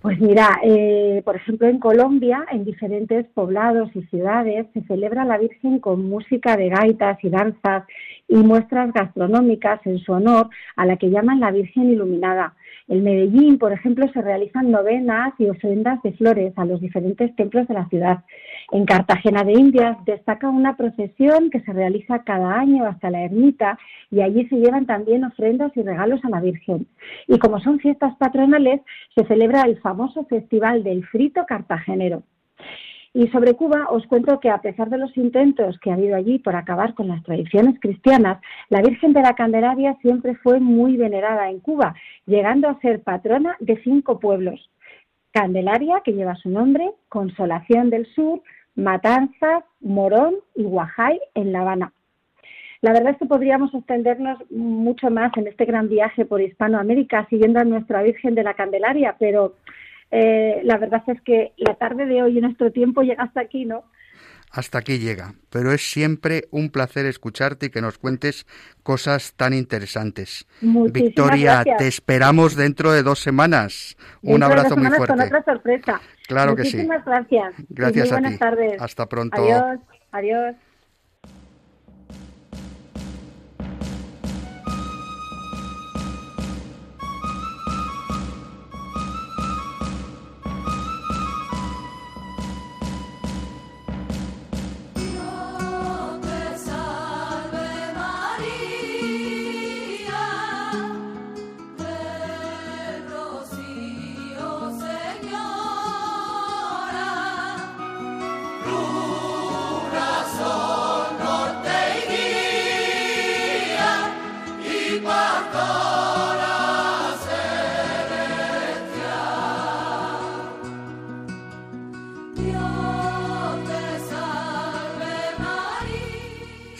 Pues 0.00 0.20
mira, 0.20 0.60
eh, 0.62 1.22
por 1.24 1.34
ejemplo, 1.34 1.66
en 1.66 1.80
Colombia, 1.80 2.46
en 2.52 2.64
diferentes 2.64 3.26
poblados 3.34 3.90
y 3.96 4.02
ciudades, 4.02 4.66
se 4.72 4.82
celebra 4.82 5.24
la 5.24 5.38
Virgen 5.38 5.80
con 5.80 6.08
música 6.08 6.56
de 6.56 6.68
gaitas 6.68 7.18
y 7.24 7.30
danzas 7.30 7.84
y 8.28 8.36
muestras 8.36 8.92
gastronómicas 8.92 9.80
en 9.86 9.98
su 9.98 10.12
honor 10.12 10.50
a 10.76 10.86
la 10.86 10.98
que 10.98 11.10
llaman 11.10 11.40
la 11.40 11.50
Virgen 11.50 11.90
Iluminada. 11.90 12.54
En 12.88 13.04
Medellín, 13.04 13.58
por 13.58 13.72
ejemplo, 13.72 14.10
se 14.12 14.22
realizan 14.22 14.70
novenas 14.70 15.34
y 15.38 15.46
ofrendas 15.46 16.02
de 16.02 16.12
flores 16.14 16.54
a 16.56 16.64
los 16.64 16.80
diferentes 16.80 17.36
templos 17.36 17.68
de 17.68 17.74
la 17.74 17.86
ciudad. 17.88 18.24
En 18.72 18.86
Cartagena 18.86 19.44
de 19.44 19.52
Indias 19.52 19.98
destaca 20.06 20.48
una 20.48 20.74
procesión 20.76 21.50
que 21.50 21.60
se 21.60 21.72
realiza 21.74 22.24
cada 22.24 22.58
año 22.58 22.86
hasta 22.86 23.10
la 23.10 23.22
ermita 23.22 23.78
y 24.10 24.22
allí 24.22 24.46
se 24.48 24.56
llevan 24.56 24.86
también 24.86 25.24
ofrendas 25.24 25.70
y 25.76 25.82
regalos 25.82 26.24
a 26.24 26.30
la 26.30 26.40
Virgen. 26.40 26.86
Y 27.26 27.38
como 27.38 27.60
son 27.60 27.78
fiestas 27.78 28.16
patronales, 28.16 28.80
se 29.14 29.24
celebra 29.26 29.62
el 29.62 29.78
famoso 29.80 30.24
Festival 30.24 30.82
del 30.82 31.04
Frito 31.06 31.44
Cartagenero. 31.46 32.22
Y 33.18 33.26
sobre 33.30 33.54
Cuba 33.54 33.88
os 33.90 34.06
cuento 34.06 34.38
que 34.38 34.48
a 34.48 34.58
pesar 34.58 34.90
de 34.90 34.96
los 34.96 35.16
intentos 35.16 35.76
que 35.80 35.90
ha 35.90 35.94
habido 35.94 36.14
allí 36.14 36.38
por 36.38 36.54
acabar 36.54 36.94
con 36.94 37.08
las 37.08 37.20
tradiciones 37.24 37.74
cristianas, 37.80 38.40
la 38.68 38.80
Virgen 38.80 39.12
de 39.12 39.22
la 39.22 39.34
Candelaria 39.34 39.96
siempre 40.02 40.36
fue 40.36 40.60
muy 40.60 40.96
venerada 40.96 41.50
en 41.50 41.58
Cuba, 41.58 41.96
llegando 42.26 42.68
a 42.68 42.78
ser 42.78 43.02
patrona 43.02 43.56
de 43.58 43.76
cinco 43.82 44.20
pueblos. 44.20 44.70
Candelaria, 45.32 46.00
que 46.04 46.12
lleva 46.12 46.36
su 46.36 46.48
nombre, 46.48 46.92
Consolación 47.08 47.90
del 47.90 48.06
Sur, 48.14 48.40
Matanzas, 48.76 49.64
Morón 49.80 50.36
y 50.54 50.62
Guajay 50.62 51.20
en 51.34 51.50
La 51.50 51.62
Habana. 51.62 51.92
La 52.82 52.92
verdad 52.92 53.14
es 53.14 53.18
que 53.18 53.26
podríamos 53.26 53.74
extendernos 53.74 54.38
mucho 54.48 55.10
más 55.10 55.36
en 55.36 55.48
este 55.48 55.64
gran 55.64 55.88
viaje 55.88 56.24
por 56.24 56.40
Hispanoamérica 56.40 57.26
siguiendo 57.28 57.58
a 57.58 57.64
nuestra 57.64 58.00
Virgen 58.04 58.36
de 58.36 58.44
la 58.44 58.54
Candelaria, 58.54 59.16
pero 59.18 59.54
eh, 60.10 60.60
la 60.64 60.78
verdad 60.78 61.02
es 61.06 61.20
que 61.22 61.52
la 61.56 61.74
tarde 61.74 62.06
de 62.06 62.22
hoy 62.22 62.38
y 62.38 62.40
nuestro 62.40 62.72
tiempo 62.72 63.02
llega 63.02 63.24
hasta 63.24 63.40
aquí, 63.40 63.64
¿no? 63.64 63.84
Hasta 64.50 64.78
aquí 64.78 64.98
llega, 64.98 65.34
pero 65.50 65.72
es 65.72 65.90
siempre 65.90 66.44
un 66.50 66.70
placer 66.70 67.04
escucharte 67.04 67.66
y 67.66 67.70
que 67.70 67.82
nos 67.82 67.98
cuentes 67.98 68.46
cosas 68.82 69.34
tan 69.36 69.52
interesantes. 69.52 70.46
Victoria, 70.62 71.62
te 71.76 71.86
esperamos 71.86 72.56
dentro 72.56 72.92
de 72.92 73.02
dos 73.02 73.18
semanas. 73.18 73.96
un 74.22 74.42
abrazo 74.42 74.74
muy 74.74 74.86
fuerte. 74.86 75.14
Con 75.14 75.20
otra 75.20 75.44
sorpresa. 75.44 76.00
Claro 76.26 76.56
que 76.56 76.64
sí. 76.64 76.78
Muchísimas 76.78 77.04
gracias. 77.04 77.54
Gracias 77.68 78.10
a 78.10 78.14
buenas 78.14 78.32
ti. 78.32 78.38
tardes. 78.38 78.80
Hasta 78.80 79.06
pronto. 79.06 79.36
Adiós. 79.36 79.80
Adiós. 80.12 80.56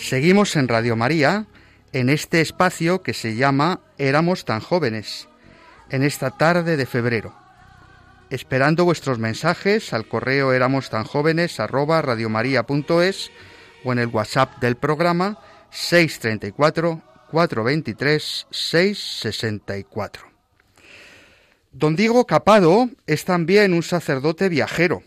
Seguimos 0.09 0.57
en 0.57 0.69
Radio 0.69 0.97
María, 0.97 1.45
en 1.93 2.09
este 2.09 2.41
espacio 2.41 3.03
que 3.03 3.13
se 3.13 3.37
llama 3.37 3.81
Éramos 3.99 4.47
tan 4.47 4.61
jóvenes, 4.61 5.29
en 5.91 6.03
esta 6.03 6.31
tarde 6.31 6.79
de 6.79 6.87
febrero. 6.87 7.35
Esperando 8.31 8.87
vuestros 8.87 9.19
mensajes 9.19 9.93
al 9.93 10.09
correo 10.09 10.55
éramos 10.55 10.89
tan 10.89 11.05
jóvenes 11.05 11.61
o 13.85 13.93
en 13.93 13.99
el 13.99 14.07
WhatsApp 14.07 14.59
del 14.63 14.77
programa 14.77 15.41
634 15.73 17.03
423 17.31 18.47
664. 18.51 20.23
Don 21.73 21.97
Diego 21.97 22.27
Capado 22.27 22.89
es 23.07 23.27
también 23.27 23.75
un 23.75 23.83
sacerdote 23.83 24.49
viajero 24.49 25.03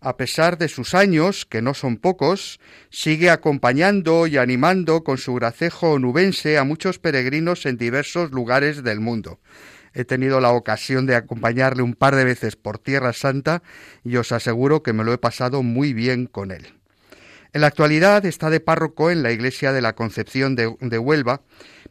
a 0.00 0.16
pesar 0.16 0.56
de 0.56 0.68
sus 0.68 0.94
años, 0.94 1.44
que 1.44 1.60
no 1.60 1.74
son 1.74 1.98
pocos, 1.98 2.58
sigue 2.90 3.30
acompañando 3.30 4.26
y 4.26 4.38
animando 4.38 5.04
con 5.04 5.18
su 5.18 5.34
gracejo 5.34 5.98
nubense 5.98 6.56
a 6.56 6.64
muchos 6.64 6.98
peregrinos 6.98 7.66
en 7.66 7.76
diversos 7.76 8.30
lugares 8.30 8.82
del 8.82 9.00
mundo. 9.00 9.40
He 9.92 10.04
tenido 10.04 10.40
la 10.40 10.52
ocasión 10.52 11.06
de 11.06 11.16
acompañarle 11.16 11.82
un 11.82 11.94
par 11.94 12.14
de 12.16 12.24
veces 12.24 12.56
por 12.56 12.78
Tierra 12.78 13.12
Santa 13.12 13.62
y 14.04 14.16
os 14.16 14.32
aseguro 14.32 14.82
que 14.82 14.92
me 14.92 15.04
lo 15.04 15.12
he 15.12 15.18
pasado 15.18 15.62
muy 15.62 15.92
bien 15.92 16.26
con 16.26 16.50
él. 16.50 16.66
En 17.52 17.60
la 17.62 17.66
actualidad 17.66 18.24
está 18.24 18.48
de 18.48 18.60
párroco 18.60 19.10
en 19.10 19.22
la 19.22 19.32
iglesia 19.32 19.72
de 19.72 19.82
la 19.82 19.94
Concepción 19.94 20.54
de, 20.54 20.76
de 20.80 20.98
Huelva, 20.98 21.42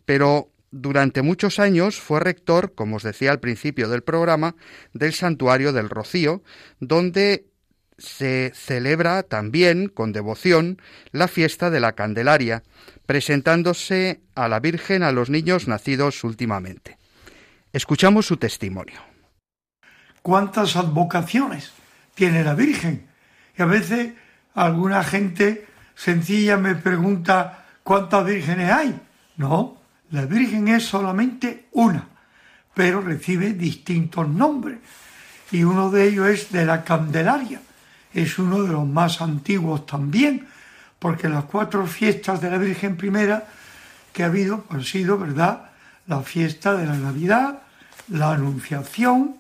pero 0.06 0.50
durante 0.72 1.22
muchos 1.22 1.60
años 1.60 2.00
fue 2.00 2.22
rector, 2.22 2.74
como 2.74 2.98
os 2.98 3.04
decía 3.04 3.32
al 3.32 3.40
principio 3.40 3.90
del 3.90 4.04
programa, 4.04 4.56
del 4.94 5.14
Santuario 5.14 5.74
del 5.74 5.90
Rocío, 5.90 6.42
donde 6.80 7.49
se 8.00 8.52
celebra 8.56 9.24
también 9.24 9.90
con 9.90 10.12
devoción 10.12 10.82
la 11.12 11.28
fiesta 11.28 11.70
de 11.70 11.80
la 11.80 11.94
Candelaria, 11.94 12.64
presentándose 13.06 14.22
a 14.36 14.48
la 14.48 14.60
Virgen 14.60 15.04
a 15.04 15.12
los 15.12 15.30
niños 15.30 15.68
nacidos 15.68 16.24
últimamente. 16.24 16.98
Escuchamos 17.74 18.26
su 18.26 18.38
testimonio. 18.38 19.00
¿Cuántas 20.22 20.76
advocaciones 20.76 21.72
tiene 22.16 22.44
la 22.44 22.56
Virgen? 22.56 23.08
Y 23.58 23.62
a 23.62 23.66
veces 23.66 24.14
alguna 24.54 25.04
gente 25.04 25.68
sencilla 25.96 26.58
me 26.58 26.76
pregunta 26.76 27.66
¿cuántas 27.84 28.26
vírgenes 28.26 28.72
hay? 28.72 29.00
No, 29.38 29.82
la 30.12 30.26
Virgen 30.26 30.68
es 30.68 30.86
solamente 30.86 31.68
una, 31.72 32.08
pero 32.74 33.02
recibe 33.02 33.54
distintos 33.54 34.28
nombres. 34.28 34.80
Y 35.52 35.64
uno 35.64 35.90
de 35.90 36.08
ellos 36.08 36.28
es 36.28 36.52
de 36.52 36.66
la 36.66 36.84
Candelaria 36.84 37.62
es 38.14 38.40
uno 38.40 38.64
de 38.64 38.72
los 38.72 38.88
más 38.88 39.22
antiguos 39.22 39.86
también, 39.86 40.48
porque 40.98 41.30
las 41.30 41.46
cuatro 41.46 41.86
fiestas 41.88 42.42
de 42.42 42.50
la 42.50 42.58
Virgen 42.58 42.98
Primera 42.98 43.46
que 44.12 44.24
ha 44.24 44.28
habido 44.28 44.66
han 44.70 44.84
sido, 44.84 45.18
¿verdad?, 45.18 45.70
la 46.08 46.22
fiesta 46.22 46.74
de 46.76 46.88
la 46.88 46.96
Navidad, 46.96 47.60
la 48.10 48.32
Anunciación, 48.32 49.36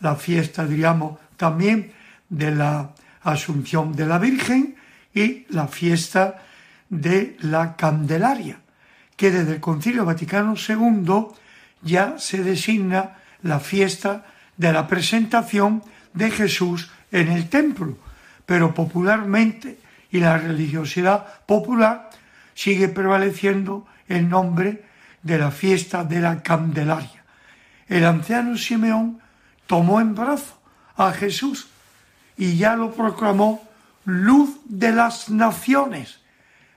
la 0.00 0.16
fiesta, 0.16 0.66
diríamos, 0.66 1.18
también 1.36 1.92
de 2.28 2.50
la 2.50 2.90
Asunción 3.22 3.96
de 3.96 4.06
la 4.06 4.18
Virgen 4.18 4.76
y 5.14 5.46
la 5.48 5.66
fiesta 5.66 6.42
de 6.90 7.36
la 7.40 7.76
Candelaria, 7.76 8.58
que 9.16 9.30
desde 9.30 9.54
el 9.54 9.60
Concilio 9.60 10.04
Vaticano 10.04 10.54
II 10.56 11.28
ya 11.80 12.18
se 12.18 12.42
designa 12.42 13.16
la 13.42 13.60
fiesta 13.60 14.26
de 14.56 14.72
la 14.72 14.86
presentación 14.86 15.82
de 16.12 16.30
Jesús 16.30 16.90
en 17.14 17.28
el 17.28 17.48
templo, 17.48 17.96
pero 18.44 18.74
popularmente 18.74 19.78
y 20.10 20.18
la 20.18 20.36
religiosidad 20.36 21.44
popular 21.46 22.10
sigue 22.54 22.88
prevaleciendo 22.88 23.86
el 24.08 24.28
nombre 24.28 24.82
de 25.22 25.38
la 25.38 25.52
fiesta 25.52 26.02
de 26.02 26.20
la 26.20 26.42
Candelaria. 26.42 27.22
El 27.86 28.04
anciano 28.04 28.58
Simeón 28.58 29.20
tomó 29.68 30.00
en 30.00 30.16
brazo 30.16 30.58
a 30.96 31.12
Jesús 31.12 31.68
y 32.36 32.56
ya 32.56 32.74
lo 32.74 32.92
proclamó 32.92 33.62
luz 34.04 34.58
de 34.64 34.90
las 34.90 35.30
naciones. 35.30 36.18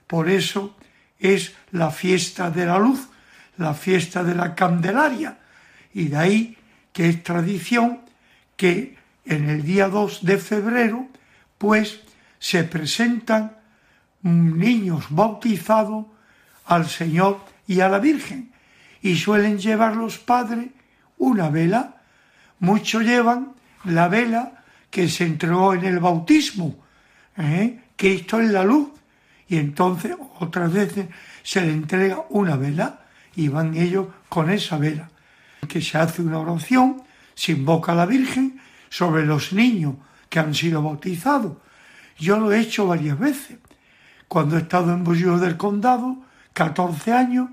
Por 0.06 0.30
eso 0.30 0.76
es 1.18 1.52
la 1.72 1.90
fiesta 1.90 2.48
de 2.50 2.64
la 2.64 2.78
luz, 2.78 3.08
la 3.56 3.74
fiesta 3.74 4.22
de 4.22 4.36
la 4.36 4.54
Candelaria. 4.54 5.36
Y 5.92 6.08
de 6.08 6.16
ahí 6.16 6.58
que 6.92 7.08
es 7.08 7.24
tradición 7.24 8.02
que 8.56 8.97
en 9.28 9.50
el 9.50 9.62
día 9.62 9.88
2 9.88 10.24
de 10.24 10.38
febrero, 10.38 11.06
pues 11.58 12.00
se 12.38 12.64
presentan 12.64 13.58
niños 14.22 15.06
bautizados 15.10 16.06
al 16.64 16.88
Señor 16.88 17.44
y 17.66 17.80
a 17.80 17.88
la 17.88 17.98
Virgen. 17.98 18.52
Y 19.02 19.16
suelen 19.16 19.58
llevar 19.58 19.96
los 19.96 20.18
padres 20.18 20.68
una 21.18 21.50
vela. 21.50 22.02
Muchos 22.58 23.04
llevan 23.04 23.52
la 23.84 24.08
vela 24.08 24.64
que 24.90 25.08
se 25.08 25.24
entregó 25.24 25.74
en 25.74 25.84
el 25.84 25.98
bautismo, 25.98 26.76
¿eh? 27.36 27.80
Cristo 27.96 28.40
es 28.40 28.50
la 28.50 28.64
luz. 28.64 28.88
Y 29.48 29.56
entonces 29.56 30.16
otras 30.40 30.72
veces 30.72 31.06
se 31.42 31.60
le 31.60 31.72
entrega 31.72 32.24
una 32.30 32.56
vela 32.56 33.00
y 33.36 33.48
van 33.48 33.76
ellos 33.76 34.08
con 34.28 34.50
esa 34.50 34.78
vela. 34.78 35.10
Que 35.68 35.82
se 35.82 35.98
hace 35.98 36.22
una 36.22 36.38
oración, 36.38 37.02
se 37.34 37.52
invoca 37.52 37.92
a 37.92 37.94
la 37.94 38.06
Virgen 38.06 38.57
sobre 38.90 39.26
los 39.26 39.52
niños 39.52 39.94
que 40.28 40.38
han 40.38 40.54
sido 40.54 40.82
bautizados. 40.82 41.56
Yo 42.18 42.38
lo 42.38 42.52
he 42.52 42.60
hecho 42.60 42.86
varias 42.86 43.18
veces. 43.18 43.58
Cuando 44.26 44.56
he 44.56 44.60
estado 44.60 44.92
en 44.92 45.04
Bolívar 45.04 45.38
del 45.40 45.56
Condado, 45.56 46.18
14 46.52 47.12
años, 47.12 47.50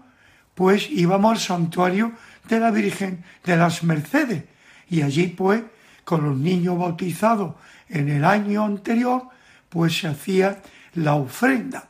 pues 0.56 0.90
íbamos 0.90 1.32
al 1.34 1.40
santuario 1.40 2.14
de 2.48 2.60
la 2.60 2.72
Virgen 2.72 3.24
de 3.44 3.58
las 3.58 3.84
Mercedes 3.84 4.46
y 4.90 5.02
allí 5.02 5.28
pues 5.28 5.64
con 6.04 6.24
los 6.24 6.38
niños 6.38 6.78
bautizados 6.78 7.56
en 7.90 8.10
el 8.10 8.24
año 8.24 8.66
anterior 8.66 9.30
pues 9.70 9.98
se 10.00 10.08
hacía 10.08 10.62
la 10.94 11.16
ofrenda. 11.16 11.90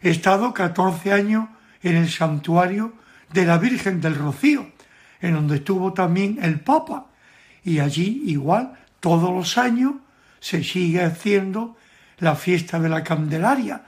He 0.00 0.10
estado 0.10 0.54
14 0.54 1.12
años 1.12 1.48
en 1.82 1.96
el 1.96 2.08
santuario 2.08 2.94
de 3.32 3.44
la 3.44 3.58
Virgen 3.58 4.00
del 4.00 4.14
Rocío, 4.14 4.70
en 5.20 5.34
donde 5.34 5.56
estuvo 5.56 5.92
también 5.92 6.38
el 6.40 6.60
Papa, 6.60 7.06
y 7.66 7.80
allí 7.80 8.22
igual 8.26 8.78
todos 9.00 9.34
los 9.34 9.58
años 9.58 9.94
se 10.38 10.62
sigue 10.62 11.02
haciendo 11.02 11.76
la 12.18 12.36
fiesta 12.36 12.78
de 12.78 12.88
la 12.88 13.02
Candelaria. 13.02 13.82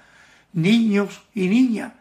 Niños 0.54 1.22
y 1.32 1.46
niñas 1.46 1.92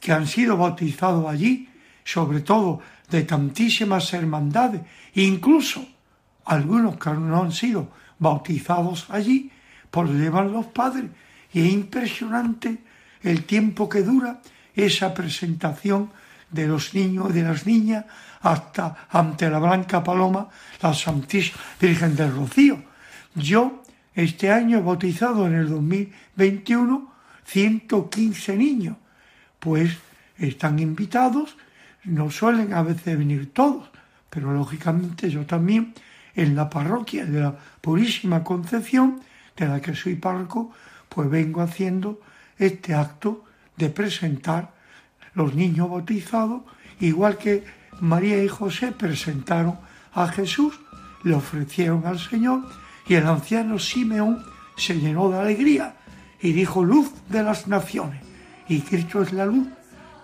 que 0.00 0.10
han 0.10 0.26
sido 0.26 0.56
bautizados 0.56 1.28
allí, 1.28 1.68
sobre 2.02 2.40
todo 2.40 2.80
de 3.10 3.22
tantísimas 3.24 4.10
hermandades, 4.14 4.80
incluso 5.14 5.86
algunos 6.46 6.96
que 6.96 7.10
no 7.10 7.42
han 7.42 7.52
sido 7.52 7.90
bautizados 8.18 9.06
allí, 9.10 9.50
por 9.90 10.08
llevar 10.08 10.46
los 10.46 10.66
padres. 10.66 11.10
Y 11.52 11.60
es 11.60 11.72
impresionante 11.74 12.78
el 13.22 13.44
tiempo 13.44 13.86
que 13.86 14.00
dura 14.02 14.40
esa 14.74 15.12
presentación 15.12 16.10
de 16.50 16.66
los 16.66 16.94
niños 16.94 17.28
y 17.30 17.32
de 17.34 17.42
las 17.42 17.66
niñas 17.66 18.06
hasta 18.42 19.06
ante 19.10 19.48
la 19.48 19.58
Blanca 19.58 20.02
Paloma, 20.02 20.48
la 20.82 20.92
Santísima 20.92 21.58
Virgen 21.80 22.16
del 22.16 22.34
Rocío. 22.34 22.82
Yo 23.34 23.82
este 24.14 24.50
año 24.50 24.78
he 24.78 24.82
bautizado 24.82 25.46
en 25.46 25.54
el 25.54 25.68
2021 25.68 27.12
115 27.44 28.56
niños, 28.56 28.96
pues 29.58 29.96
están 30.38 30.78
invitados, 30.78 31.56
no 32.04 32.30
suelen 32.30 32.72
a 32.72 32.82
veces 32.82 33.18
venir 33.18 33.52
todos, 33.52 33.90
pero 34.30 34.52
lógicamente 34.52 35.30
yo 35.30 35.44
también 35.46 35.94
en 36.34 36.56
la 36.56 36.70
parroquia 36.70 37.26
de 37.26 37.40
la 37.40 37.56
Purísima 37.80 38.42
Concepción, 38.42 39.20
de 39.56 39.68
la 39.68 39.80
que 39.80 39.94
soy 39.94 40.14
párroco, 40.14 40.72
pues 41.08 41.28
vengo 41.28 41.60
haciendo 41.60 42.20
este 42.58 42.94
acto 42.94 43.44
de 43.76 43.90
presentar 43.90 44.72
los 45.34 45.54
niños 45.54 45.90
bautizados, 45.90 46.62
igual 47.00 47.36
que 47.36 47.64
María 48.02 48.42
y 48.42 48.48
José 48.48 48.90
presentaron 48.90 49.78
a 50.12 50.26
Jesús, 50.26 50.74
le 51.22 51.34
ofrecieron 51.34 52.04
al 52.04 52.18
Señor 52.18 52.62
y 53.06 53.14
el 53.14 53.24
anciano 53.28 53.78
Simeón 53.78 54.44
se 54.76 54.98
llenó 54.98 55.30
de 55.30 55.38
alegría 55.38 55.94
y 56.40 56.52
dijo 56.52 56.82
luz 56.82 57.12
de 57.28 57.44
las 57.44 57.68
naciones. 57.68 58.20
Y 58.66 58.80
Cristo 58.80 59.22
es 59.22 59.32
la 59.32 59.46
luz 59.46 59.68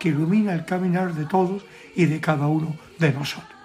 que 0.00 0.08
ilumina 0.08 0.54
el 0.54 0.64
caminar 0.64 1.14
de 1.14 1.24
todos 1.26 1.62
y 1.94 2.06
de 2.06 2.20
cada 2.20 2.48
uno 2.48 2.74
de 2.98 3.12
nosotros. 3.12 3.57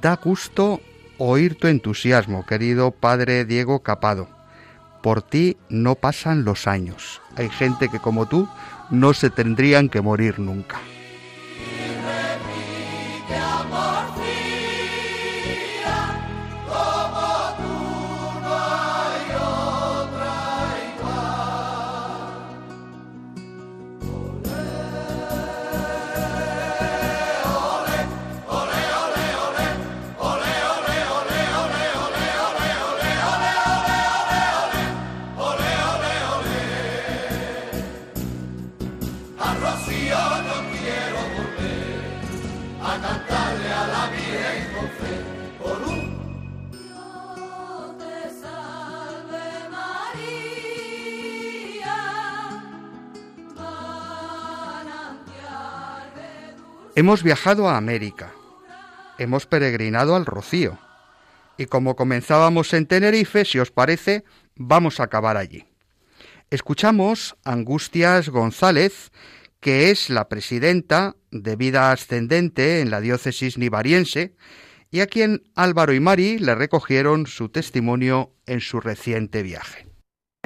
Da 0.00 0.16
gusto 0.16 0.80
oír 1.18 1.56
tu 1.56 1.66
entusiasmo, 1.66 2.46
querido 2.46 2.90
padre 2.90 3.44
Diego 3.44 3.82
Capado. 3.82 4.28
Por 5.02 5.20
ti 5.20 5.58
no 5.68 5.94
pasan 5.94 6.44
los 6.44 6.66
años. 6.66 7.20
Hay 7.36 7.50
gente 7.50 7.90
que 7.90 7.98
como 7.98 8.24
tú 8.24 8.48
no 8.88 9.12
se 9.12 9.28
tendrían 9.28 9.90
que 9.90 10.00
morir 10.00 10.38
nunca. 10.38 10.79
Hemos 57.00 57.22
viajado 57.22 57.66
a 57.66 57.78
América, 57.78 58.30
hemos 59.16 59.46
peregrinado 59.46 60.16
al 60.16 60.26
Rocío, 60.26 60.78
y 61.56 61.64
como 61.64 61.96
comenzábamos 61.96 62.74
en 62.74 62.84
Tenerife, 62.84 63.46
si 63.46 63.58
os 63.58 63.70
parece, 63.70 64.22
vamos 64.54 65.00
a 65.00 65.04
acabar 65.04 65.38
allí. 65.38 65.64
Escuchamos 66.50 67.38
Angustias 67.42 68.28
González, 68.28 69.12
que 69.60 69.90
es 69.90 70.10
la 70.10 70.28
presidenta 70.28 71.16
de 71.30 71.56
Vida 71.56 71.90
Ascendente 71.90 72.82
en 72.82 72.90
la 72.90 73.00
diócesis 73.00 73.56
nivariense, 73.56 74.36
y 74.90 75.00
a 75.00 75.06
quien 75.06 75.44
Álvaro 75.54 75.94
y 75.94 76.00
Mari 76.00 76.38
le 76.38 76.54
recogieron 76.54 77.26
su 77.26 77.48
testimonio 77.48 78.34
en 78.44 78.60
su 78.60 78.78
reciente 78.78 79.42
viaje. 79.42 79.89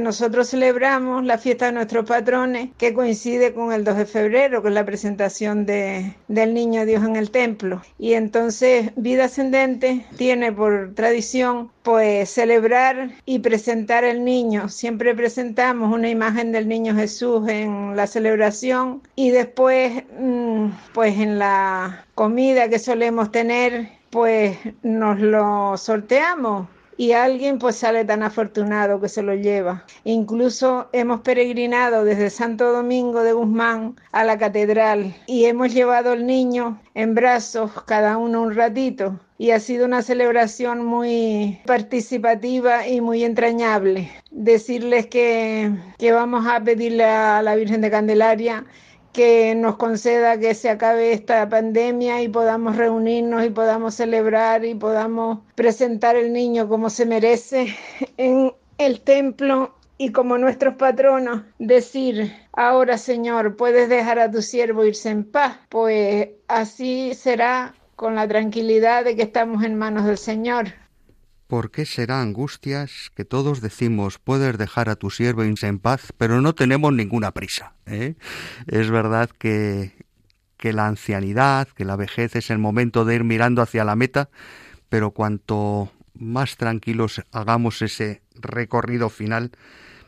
Nosotros 0.03 0.51
celebramos 0.51 1.25
la 1.25 1.39
fiesta 1.39 1.67
de 1.67 1.73
nuestros 1.73 2.05
patrones 2.05 2.71
que 2.79 2.93
coincide 2.93 3.55
con 3.55 3.73
el 3.73 3.85
2 3.85 3.97
de 3.99 4.07
febrero, 4.07 4.61
con 4.61 4.75
la 4.75 4.85
presentación 4.85 5.67
de, 5.67 6.17
del 6.27 6.53
Niño 6.53 6.85
Dios 6.85 7.05
en 7.05 7.15
el 7.15 7.31
templo. 7.31 7.81
Y 7.97 8.15
entonces 8.15 8.91
Vida 8.97 9.27
Ascendente 9.27 10.05
tiene 10.17 10.51
por 10.51 10.95
tradición 10.97 11.71
pues 11.85 12.29
celebrar 12.29 13.13
y 13.25 13.39
presentar 13.39 14.03
el 14.03 14.25
niño. 14.25 14.69
Siempre 14.69 15.15
presentamos 15.15 15.95
una 15.95 16.11
imagen 16.11 16.51
del 16.51 16.67
niño 16.67 16.97
Jesús 16.97 17.49
en 17.49 17.95
la 17.95 18.09
celebración 18.09 19.01
y 19.15 19.31
después 19.31 20.03
mm, 20.19 20.71
pues 20.93 21.17
en 21.21 21.39
la 21.39 22.05
comida 22.17 22.69
que 22.69 22.81
solemos 22.81 23.31
tener 23.31 23.91
pues 24.11 24.59
nos 24.83 25.21
lo 25.21 25.77
sorteamos 25.77 26.67
y 26.97 27.13
alguien 27.13 27.59
pues 27.59 27.77
sale 27.77 28.05
tan 28.05 28.23
afortunado 28.23 29.01
que 29.01 29.09
se 29.09 29.23
lo 29.23 29.35
lleva. 29.35 29.85
Incluso 30.05 30.89
hemos 30.93 31.21
peregrinado 31.21 32.05
desde 32.05 32.31
Santo 32.31 32.73
Domingo 32.73 33.23
de 33.23 33.33
Guzmán 33.33 33.97
a 34.13 34.25
la 34.25 34.39
catedral 34.39 35.15
y 35.27 35.45
hemos 35.47 35.73
llevado 35.73 36.13
al 36.13 36.27
niño 36.27 36.81
en 36.95 37.15
brazos 37.15 37.71
cada 37.87 38.17
uno 38.17 38.43
un 38.43 38.55
ratito 38.55 39.19
y 39.39 39.51
ha 39.51 39.61
sido 39.61 39.85
una 39.87 40.03
celebración 40.03 40.85
muy 40.85 41.61
participativa 41.67 42.87
y 42.87 43.01
muy 43.01 43.25
entrañable. 43.25 44.11
Decirles 44.31 45.07
que, 45.07 45.73
que 45.99 46.13
vamos 46.13 46.47
a 46.47 46.61
pedirle 46.63 47.05
a 47.05 47.43
la 47.43 47.57
Virgen 47.57 47.81
de 47.81 47.91
Candelaria 47.91 48.65
que 49.15 49.55
nos 49.55 49.77
conceda 49.77 50.39
que 50.39 50.55
se 50.55 50.69
acabe 50.69 51.13
esta 51.13 51.49
pandemia 51.49 52.21
y 52.21 52.29
podamos 52.29 52.77
reunirnos 52.77 53.47
y 53.47 53.51
podamos 53.51 53.95
celebrar 53.95 54.65
y 54.65 54.75
podamos 54.75 55.39
presentar 55.55 56.17
el 56.17 56.33
niño 56.33 56.69
como 56.69 56.91
se 56.91 57.07
merece 57.07 57.75
en 58.17 58.53
el 58.77 59.01
templo 59.01 59.73
y 59.99 60.11
como 60.11 60.37
nuestros 60.37 60.75
patronos 60.75 61.43
decir, 61.61 62.35
ahora 62.53 62.99
Señor, 62.99 63.57
puedes 63.57 63.89
dejar 63.89 64.19
a 64.19 64.31
tu 64.31 64.43
siervo 64.43 64.85
irse 64.85 65.11
en 65.11 65.23
paz, 65.23 65.59
pues 65.69 66.31
así 66.49 67.15
será 67.15 67.73
con 67.95 68.17
la 68.17 68.27
tranquilidad 68.27 69.05
de 69.05 69.15
que 69.15 69.23
estamos 69.23 69.63
en 69.63 69.79
manos 69.79 70.05
del 70.07 70.19
Señor. 70.19 70.75
¿Por 71.47 71.71
qué 71.71 71.85
será 71.85 72.23
angustias 72.23 73.11
que 73.15 73.25
todos 73.25 73.61
decimos 73.61 74.19
puedes 74.19 74.57
dejar 74.57 74.89
a 74.89 74.97
tu 74.97 75.11
siervo 75.11 75.43
en 75.43 75.79
paz, 75.79 76.13
pero 76.17 76.41
no 76.41 76.55
tenemos 76.55 76.93
ninguna 76.93 77.33
prisa? 77.33 77.75
¿eh? 77.87 78.15
Es 78.67 78.91
verdad 78.91 79.29
que, 79.31 79.93
que 80.57 80.73
la 80.73 80.87
ancianidad, 80.87 81.69
que 81.69 81.85
la 81.85 81.97
vejez 81.97 82.35
es 82.37 82.51
el 82.51 82.59
momento 82.59 83.05
de 83.05 83.17
ir 83.17 83.25
mirando 83.25 83.61
hacia 83.61 83.85
la 83.85 83.95
meta, 83.95 84.31
pero 84.89 85.11
cuanto 85.11 85.93
más 86.15 86.57
tranquilos 86.57 87.23
hagamos 87.31 87.83
ese 87.83 88.23
recorrido 88.35 89.11
final, 89.11 89.51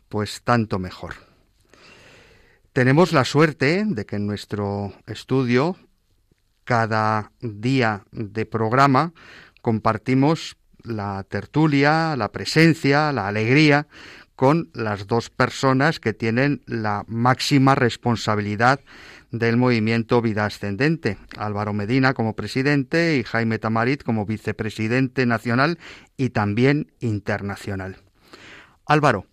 pues 0.08 0.42
tanto 0.42 0.78
mejor. 0.78 1.14
Tenemos 2.72 3.12
la 3.12 3.24
suerte 3.24 3.84
de 3.86 4.06
que 4.06 4.16
en 4.16 4.26
nuestro 4.26 4.92
estudio, 5.06 5.76
cada 6.64 7.32
día 7.40 8.04
de 8.12 8.46
programa, 8.46 9.12
compartimos 9.62 10.56
la 10.86 11.24
tertulia, 11.28 12.16
la 12.16 12.32
presencia, 12.32 13.12
la 13.12 13.28
alegría 13.28 13.86
con 14.36 14.70
las 14.74 15.06
dos 15.06 15.30
personas 15.30 15.98
que 15.98 16.12
tienen 16.12 16.62
la 16.66 17.04
máxima 17.08 17.74
responsabilidad 17.74 18.80
del 19.30 19.56
movimiento 19.56 20.20
Vida 20.20 20.44
Ascendente, 20.44 21.18
Álvaro 21.36 21.72
Medina 21.72 22.14
como 22.14 22.36
presidente 22.36 23.16
y 23.16 23.24
Jaime 23.24 23.58
Tamarit 23.58 24.02
como 24.02 24.26
vicepresidente 24.26 25.26
nacional 25.26 25.78
y 26.16 26.30
también 26.30 26.92
internacional. 27.00 27.96
Álvaro, 28.84 29.26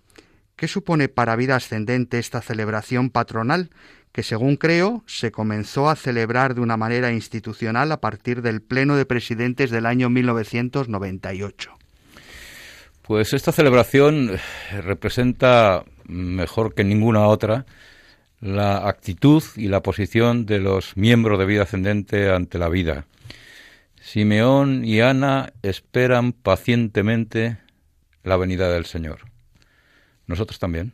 ¿qué 0.56 0.68
supone 0.68 1.10
para 1.10 1.36
Vida 1.36 1.58
Ascendente 1.58 2.18
esta 2.18 2.42
celebración 2.42 3.10
patronal 3.10 3.70
que 4.14 4.24
según 4.24 4.56
creo 4.56 5.04
se 5.08 5.32
comenzó 5.32 5.90
a 5.90 5.96
celebrar 5.96 6.54
de 6.54 6.62
una 6.62 6.78
manera 6.78 7.12
institucional 7.12 7.92
a 7.92 8.00
partir 8.00 8.44
del 8.44 8.62
Pleno 8.62 8.96
de 8.96 9.06
Presidentes 9.06 9.72
del 9.72 9.88
año 9.88 10.10
1998. 10.10 11.72
Pues 13.02 13.34
esta 13.34 13.52
celebración 13.52 14.36
eh, 14.36 14.82
representa 14.82 15.84
mejor 16.06 16.76
que 16.76 16.84
ninguna 16.84 17.28
otra 17.28 17.66
la 18.40 18.88
actitud 18.88 19.44
y 19.56 19.68
la 19.68 19.82
posición 19.82 20.46
de 20.46 20.60
los 20.60 20.96
miembros 20.96 21.40
de 21.40 21.46
vida 21.46 21.64
ascendente 21.64 22.30
ante 22.32 22.60
la 22.60 22.70
vida. 22.70 23.08
Simeón 24.00 24.86
y 24.86 25.02
Ana 25.02 25.54
esperan 25.64 26.34
pacientemente 26.34 27.58
la 28.24 28.38
venida 28.38 28.70
del 28.72 28.86
Señor. 28.86 29.22
Nosotros 30.28 30.60
también. 30.60 30.94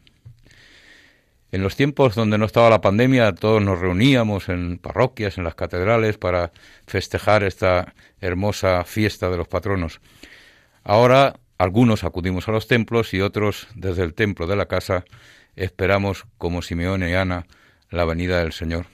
En 1.51 1.63
los 1.63 1.75
tiempos 1.75 2.13
donde 2.13 2.37
no 2.37 2.45
estaba 2.45 2.69
la 2.69 2.81
pandemia, 2.81 3.33
todos 3.33 3.61
nos 3.61 3.79
reuníamos 3.79 4.49
en 4.49 4.77
parroquias, 4.77 5.37
en 5.37 5.43
las 5.43 5.55
catedrales, 5.55 6.17
para 6.17 6.51
festejar 6.85 7.43
esta 7.43 7.95
hermosa 8.21 8.83
fiesta 8.83 9.29
de 9.29 9.37
los 9.37 9.47
patronos. 9.47 9.99
Ahora 10.83 11.39
algunos 11.57 12.03
acudimos 12.03 12.47
a 12.47 12.51
los 12.51 12.67
templos 12.67 13.13
y 13.13 13.21
otros 13.21 13.67
desde 13.75 14.03
el 14.03 14.13
templo 14.13 14.45
de 14.47 14.55
la 14.55 14.67
casa 14.67 15.05
esperamos, 15.55 16.25
como 16.37 16.61
Simeone 16.61 17.09
y 17.09 17.13
Ana, 17.15 17.47
la 17.89 18.05
venida 18.05 18.39
del 18.39 18.53
Señor. 18.53 18.85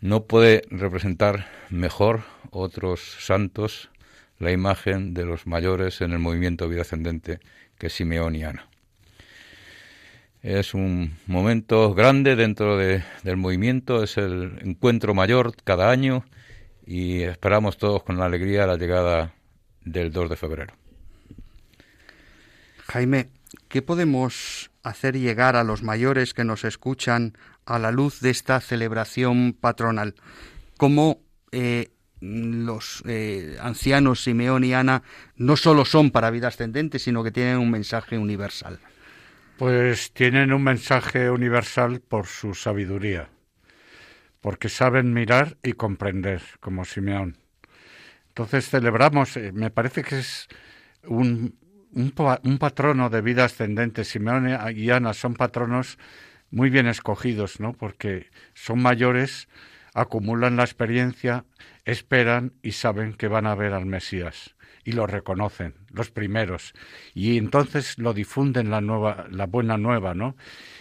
No 0.00 0.24
puede 0.24 0.62
representar 0.70 1.46
mejor 1.70 2.24
otros 2.50 3.00
santos 3.20 3.90
la 4.38 4.50
imagen 4.50 5.14
de 5.14 5.24
los 5.24 5.46
mayores 5.46 6.00
en 6.00 6.12
el 6.12 6.18
movimiento 6.18 6.68
vida 6.68 6.82
ascendente 6.82 7.38
que 7.78 7.88
Simeón 7.88 8.34
y 8.34 8.42
Ana. 8.42 8.71
Es 10.42 10.74
un 10.74 11.16
momento 11.28 11.94
grande 11.94 12.34
dentro 12.34 12.76
del 12.76 13.36
movimiento, 13.36 14.02
es 14.02 14.16
el 14.16 14.58
encuentro 14.62 15.14
mayor 15.14 15.54
cada 15.62 15.90
año 15.90 16.24
y 16.84 17.22
esperamos 17.22 17.78
todos 17.78 18.02
con 18.02 18.20
alegría 18.20 18.66
la 18.66 18.76
llegada 18.76 19.34
del 19.84 20.10
2 20.12 20.30
de 20.30 20.36
febrero. 20.36 20.74
Jaime, 22.88 23.28
¿qué 23.68 23.82
podemos 23.82 24.72
hacer 24.82 25.16
llegar 25.16 25.54
a 25.54 25.62
los 25.62 25.84
mayores 25.84 26.34
que 26.34 26.42
nos 26.42 26.64
escuchan 26.64 27.38
a 27.64 27.78
la 27.78 27.92
luz 27.92 28.20
de 28.20 28.30
esta 28.30 28.60
celebración 28.60 29.52
patronal? 29.52 30.16
¿Cómo 30.76 31.20
eh, 31.52 31.92
los 32.20 33.04
eh, 33.06 33.58
ancianos 33.60 34.24
Simeón 34.24 34.64
y 34.64 34.74
Ana 34.74 35.04
no 35.36 35.56
solo 35.56 35.84
son 35.84 36.10
para 36.10 36.30
vida 36.30 36.48
ascendente, 36.48 36.98
sino 36.98 37.22
que 37.22 37.30
tienen 37.30 37.58
un 37.58 37.70
mensaje 37.70 38.18
universal? 38.18 38.80
Pues 39.62 40.12
tienen 40.12 40.52
un 40.52 40.64
mensaje 40.64 41.30
universal 41.30 42.00
por 42.00 42.26
su 42.26 42.52
sabiduría, 42.52 43.28
porque 44.40 44.68
saben 44.68 45.12
mirar 45.12 45.56
y 45.62 45.74
comprender, 45.74 46.42
como 46.58 46.84
Simeón. 46.84 47.38
Entonces 48.26 48.68
celebramos, 48.68 49.36
eh, 49.36 49.52
me 49.52 49.70
parece 49.70 50.02
que 50.02 50.18
es 50.18 50.48
un, 51.04 51.54
un, 51.92 52.58
patrono 52.58 53.08
de 53.08 53.20
vida 53.20 53.44
ascendente. 53.44 54.02
Simeón 54.02 54.48
y 54.74 54.90
Ana 54.90 55.14
son 55.14 55.34
patronos 55.34 55.96
muy 56.50 56.68
bien 56.68 56.88
escogidos, 56.88 57.60
¿no? 57.60 57.72
Porque 57.72 58.30
son 58.54 58.82
mayores, 58.82 59.46
acumulan 59.94 60.56
la 60.56 60.64
experiencia, 60.64 61.44
esperan 61.84 62.52
y 62.62 62.72
saben 62.72 63.12
que 63.12 63.28
van 63.28 63.46
a 63.46 63.54
ver 63.54 63.74
al 63.74 63.86
Mesías 63.86 64.56
y 64.84 64.92
lo 64.92 65.06
reconocen, 65.06 65.74
los 65.90 66.10
primeros, 66.10 66.74
y 67.14 67.38
entonces 67.38 67.98
lo 67.98 68.12
difunden 68.14 68.70
la 68.70 68.80
nueva, 68.80 69.26
la 69.30 69.46
buena 69.46 69.78
nueva, 69.78 70.14
¿no? 70.14 70.36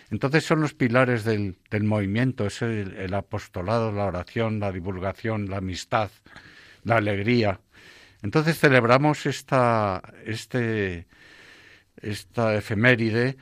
Entonces 0.09 0.43
son 0.43 0.61
los 0.61 0.73
pilares 0.73 1.23
del, 1.23 1.57
del 1.69 1.83
movimiento, 1.83 2.45
es 2.45 2.61
el, 2.61 3.13
apostolado, 3.13 3.91
la 3.91 4.05
oración, 4.05 4.59
la 4.59 4.71
divulgación, 4.71 5.49
la 5.49 5.57
amistad, 5.57 6.11
la 6.83 6.97
alegría. 6.97 7.61
Entonces 8.21 8.59
celebramos 8.59 9.25
esta, 9.25 10.01
este, 10.25 11.07
esta 12.01 12.55
efeméride, 12.55 13.37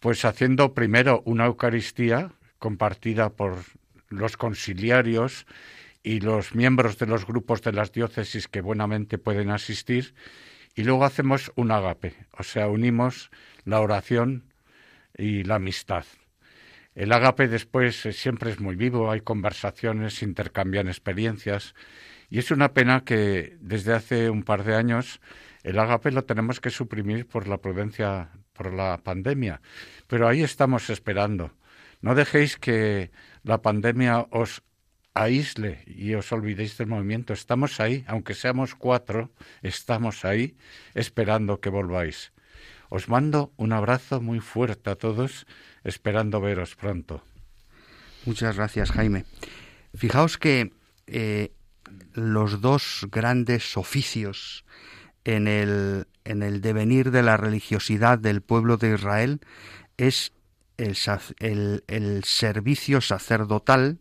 pues 0.00 0.24
haciendo 0.24 0.74
primero 0.74 1.22
una 1.24 1.46
Eucaristía 1.46 2.32
compartida 2.58 3.30
por 3.30 3.56
los 4.08 4.36
conciliarios 4.36 5.46
y 6.06 6.20
los 6.20 6.54
miembros 6.54 6.98
de 6.98 7.06
los 7.06 7.26
grupos 7.26 7.62
de 7.62 7.72
las 7.72 7.90
diócesis 7.90 8.46
que 8.46 8.60
buenamente 8.60 9.18
pueden 9.18 9.50
asistir, 9.50 10.14
y 10.76 10.84
luego 10.84 11.04
hacemos 11.04 11.50
un 11.56 11.72
agape, 11.72 12.14
o 12.38 12.44
sea, 12.44 12.68
unimos 12.68 13.32
la 13.64 13.80
oración 13.80 14.44
y 15.18 15.42
la 15.42 15.56
amistad. 15.56 16.04
El 16.94 17.12
agape 17.12 17.48
después 17.48 18.06
eh, 18.06 18.12
siempre 18.12 18.52
es 18.52 18.60
muy 18.60 18.76
vivo, 18.76 19.10
hay 19.10 19.20
conversaciones, 19.20 20.22
intercambian 20.22 20.86
experiencias, 20.86 21.74
y 22.30 22.38
es 22.38 22.52
una 22.52 22.72
pena 22.72 23.02
que 23.02 23.56
desde 23.60 23.92
hace 23.92 24.30
un 24.30 24.44
par 24.44 24.62
de 24.62 24.76
años 24.76 25.20
el 25.64 25.76
agape 25.76 26.12
lo 26.12 26.24
tenemos 26.24 26.60
que 26.60 26.70
suprimir 26.70 27.26
por 27.26 27.48
la 27.48 27.58
prudencia, 27.58 28.30
por 28.52 28.72
la 28.72 28.98
pandemia, 28.98 29.60
pero 30.06 30.28
ahí 30.28 30.44
estamos 30.44 30.88
esperando. 30.88 31.50
No 32.00 32.14
dejéis 32.14 32.58
que 32.58 33.10
la 33.42 33.60
pandemia 33.60 34.28
os 34.30 34.62
aísle 35.16 35.82
y 35.86 36.14
os 36.14 36.30
olvidéis 36.30 36.76
del 36.76 36.88
movimiento. 36.88 37.32
Estamos 37.32 37.80
ahí, 37.80 38.04
aunque 38.06 38.34
seamos 38.34 38.74
cuatro, 38.74 39.30
estamos 39.62 40.24
ahí 40.24 40.56
esperando 40.94 41.60
que 41.60 41.70
volváis. 41.70 42.32
Os 42.88 43.08
mando 43.08 43.52
un 43.56 43.72
abrazo 43.72 44.20
muy 44.20 44.40
fuerte 44.40 44.90
a 44.90 44.96
todos, 44.96 45.46
esperando 45.82 46.40
veros 46.40 46.76
pronto. 46.76 47.22
Muchas 48.26 48.56
gracias, 48.56 48.92
Jaime. 48.92 49.24
Fijaos 49.94 50.38
que 50.38 50.72
eh, 51.06 51.52
los 52.12 52.60
dos 52.60 53.06
grandes 53.10 53.76
oficios 53.76 54.64
en 55.24 55.48
el, 55.48 56.06
en 56.24 56.42
el 56.42 56.60
devenir 56.60 57.10
de 57.10 57.22
la 57.22 57.36
religiosidad 57.36 58.18
del 58.18 58.42
pueblo 58.42 58.76
de 58.76 58.94
Israel 58.94 59.40
es 59.96 60.32
el, 60.76 61.84
el, 61.86 62.24
servicio 62.24 63.00
sacerdotal 63.00 63.98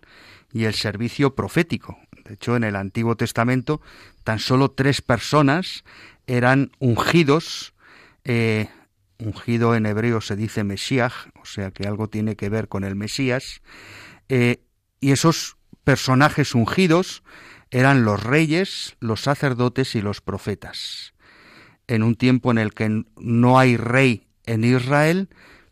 y 0.56 0.64
el 0.64 0.74
servicio 0.74 1.36
profético. 1.36 2.00
De 2.24 2.36
hecho, 2.36 2.56
en 2.56 2.64
el 2.64 2.78
Antiguo 2.78 3.18
Testamento 3.18 3.82
tan 4.24 4.40
solo 4.40 4.72
tres 4.72 5.02
personas 5.02 5.84
eran 6.28 6.72
ungidos. 6.80 7.74
Eh, 8.24 8.70
ungido 9.20 9.76
en 9.76 9.86
hebreo 9.86 10.22
se 10.22 10.38
dice 10.38 10.64
Mesías, 10.64 11.12
o 11.42 11.46
sea 11.46 11.72
que 11.72 11.86
algo 11.86 12.08
tiene 12.08 12.38
que 12.38 12.48
ver 12.48 12.70
con 12.70 12.86
el 12.86 12.96
Mesías. 12.96 13.62
Eh, 14.30 14.62
y 15.02 15.12
esos 15.12 15.58
personajes 15.84 16.56
ungidos 16.56 17.22
eran 17.70 18.06
los 18.06 18.24
reyes, 18.24 18.96
los 19.02 19.20
sacerdotes 19.20 19.94
y 19.96 20.02
los 20.02 20.22
profetas. 20.22 21.16
En 21.88 22.02
un 22.02 22.16
tiempo 22.16 22.50
en 22.52 22.60
el 22.60 22.74
que 22.74 23.04
no 23.18 23.60
hay 23.60 23.76
rey 23.76 24.26
en 24.46 24.64
Israel, 24.64 25.28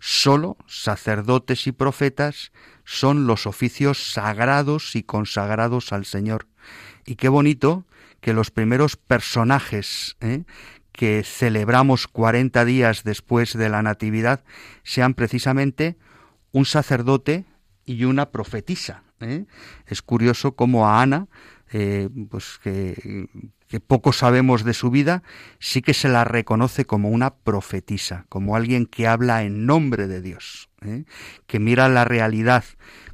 Solo 0.05 0.57
sacerdotes 0.67 1.65
y 1.65 1.71
profetas 1.71 2.51
son 2.83 3.25
los 3.25 3.47
oficios 3.47 4.11
sagrados 4.11 4.97
y 4.97 5.03
consagrados 5.03 5.93
al 5.93 6.03
Señor. 6.03 6.45
Y 7.05 7.15
qué 7.15 7.29
bonito 7.29 7.85
que 8.19 8.33
los 8.33 8.51
primeros 8.51 8.97
personajes 8.97 10.17
¿eh? 10.19 10.43
que 10.91 11.23
celebramos 11.23 12.09
40 12.09 12.65
días 12.65 13.05
después 13.05 13.53
de 13.53 13.69
la 13.69 13.81
Natividad 13.81 14.43
sean 14.83 15.13
precisamente 15.13 15.95
un 16.51 16.65
sacerdote 16.65 17.45
y 17.85 18.03
una 18.03 18.29
profetisa. 18.29 19.03
¿eh? 19.21 19.45
Es 19.87 20.01
curioso 20.01 20.57
cómo 20.57 20.85
a 20.85 21.01
Ana, 21.01 21.29
eh, 21.75 22.07
pues 22.29 22.59
que, 22.63 23.27
poco 23.87 24.13
sabemos 24.13 24.63
de 24.63 24.75
su 24.75 24.91
vida, 24.91 25.23
sí 25.57 25.81
que 25.81 25.95
se 25.95 26.07
la 26.07 26.23
reconoce 26.23 26.85
como 26.85 27.09
una 27.09 27.33
profetisa, 27.33 28.27
como 28.29 28.55
alguien 28.55 28.85
que 28.85 29.07
habla 29.07 29.41
en 29.41 29.65
nombre 29.65 30.07
de 30.07 30.21
Dios, 30.21 30.69
¿eh? 30.81 31.05
que 31.47 31.59
mira 31.59 31.89
la 31.89 32.05
realidad 32.05 32.63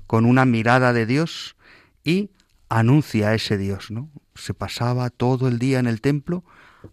con 0.07 0.25
una 0.25 0.43
mirada 0.43 0.91
de 0.91 1.05
Dios 1.05 1.55
y 2.03 2.31
anuncia 2.67 3.29
a 3.29 3.35
ese 3.35 3.57
Dios, 3.57 3.91
¿no? 3.91 4.09
Se 4.35 4.53
pasaba 4.53 5.09
todo 5.09 5.47
el 5.47 5.57
día 5.57 5.79
en 5.79 5.87
el 5.87 6.01
templo 6.01 6.43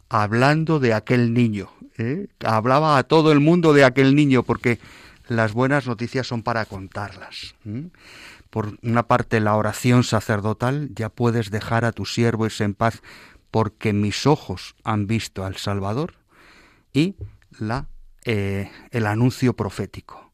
hablando 0.09 0.79
de 0.79 0.95
aquel 0.95 1.35
niño, 1.35 1.69
¿eh? 1.99 2.29
hablaba 2.45 2.97
a 2.97 3.03
todo 3.03 3.33
el 3.33 3.41
mundo 3.41 3.73
de 3.73 3.85
aquel 3.85 4.14
niño 4.14 4.45
porque 4.45 4.79
las 5.27 5.53
buenas 5.53 5.89
noticias 5.89 6.29
son 6.29 6.45
para 6.45 6.64
contarlas. 6.64 7.57
Por 8.57 8.79
una 8.83 9.07
parte, 9.07 9.39
la 9.41 9.55
oración 9.55 10.03
sacerdotal, 10.03 10.89
ya 10.95 11.11
puedes 11.11 11.51
dejar 11.51 11.85
a 11.85 11.93
tus 11.93 12.15
siervos 12.15 12.59
en 12.63 12.73
paz 12.73 13.03
porque 13.51 13.93
mis 13.93 14.27
ojos 14.27 14.77
han 14.83 15.07
visto 15.07 15.45
al 15.45 15.59
Salvador, 15.59 16.15
y 16.95 17.17
la, 17.59 17.89
eh, 18.25 18.71
el 18.93 19.05
anuncio 19.05 19.53
profético. 19.53 20.33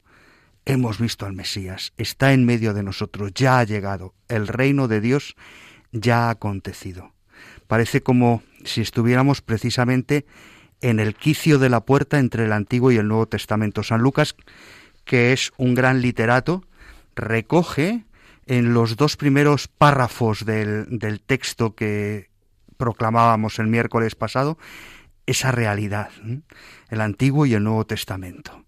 Hemos 0.63 0.99
visto 0.99 1.25
al 1.25 1.33
Mesías, 1.33 1.91
está 1.97 2.31
en 2.31 2.45
medio 2.45 2.73
de 2.73 2.83
nosotros, 2.83 3.33
ya 3.35 3.59
ha 3.59 3.65
llegado, 3.65 4.13
el 4.29 4.47
reino 4.47 4.87
de 4.87 5.01
Dios 5.01 5.35
ya 5.91 6.27
ha 6.27 6.29
acontecido. 6.29 7.11
Parece 7.67 8.03
como 8.03 8.41
si 8.63 8.79
estuviéramos 8.79 9.41
precisamente 9.41 10.25
en 10.79 11.01
el 11.01 11.13
quicio 11.13 11.59
de 11.59 11.67
la 11.67 11.81
puerta 11.81 12.19
entre 12.19 12.45
el 12.45 12.53
Antiguo 12.53 12.89
y 12.89 12.95
el 12.95 13.09
Nuevo 13.09 13.27
Testamento. 13.27 13.83
San 13.83 14.01
Lucas, 14.01 14.33
que 15.03 15.33
es 15.33 15.51
un 15.57 15.75
gran 15.75 16.01
literato, 16.01 16.63
recoge 17.15 18.05
en 18.45 18.73
los 18.73 18.95
dos 18.97 19.17
primeros 19.17 19.67
párrafos 19.67 20.45
del, 20.45 20.85
del 20.89 21.21
texto 21.21 21.75
que, 21.75 22.29
proclamábamos 22.83 23.59
el 23.59 23.67
miércoles 23.67 24.15
pasado, 24.15 24.57
esa 25.25 25.51
realidad, 25.51 26.09
el 26.89 26.99
Antiguo 26.99 27.45
y 27.45 27.53
el 27.53 27.63
Nuevo 27.63 27.85
Testamento. 27.85 28.65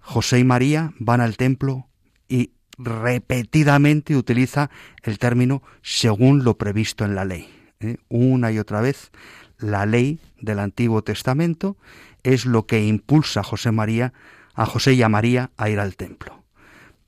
José 0.00 0.40
y 0.40 0.44
María 0.44 0.92
van 0.98 1.22
al 1.22 1.38
templo 1.38 1.88
y 2.28 2.52
repetidamente 2.76 4.16
utiliza 4.16 4.68
el 5.02 5.18
término 5.18 5.62
según 5.82 6.44
lo 6.44 6.58
previsto 6.58 7.06
en 7.06 7.14
la 7.14 7.24
ley. 7.24 7.48
¿eh? 7.80 7.96
Una 8.10 8.52
y 8.52 8.58
otra 8.58 8.82
vez, 8.82 9.10
la 9.58 9.86
ley 9.86 10.20
del 10.38 10.58
Antiguo 10.58 11.02
Testamento 11.02 11.78
es 12.24 12.44
lo 12.44 12.66
que 12.66 12.84
impulsa 12.84 13.40
a 13.40 13.44
José 13.44 13.72
María, 13.72 14.12
a 14.52 14.66
José 14.66 14.92
y 14.92 15.02
a 15.02 15.08
María 15.08 15.50
a 15.56 15.70
ir 15.70 15.80
al 15.80 15.96
templo. 15.96 16.44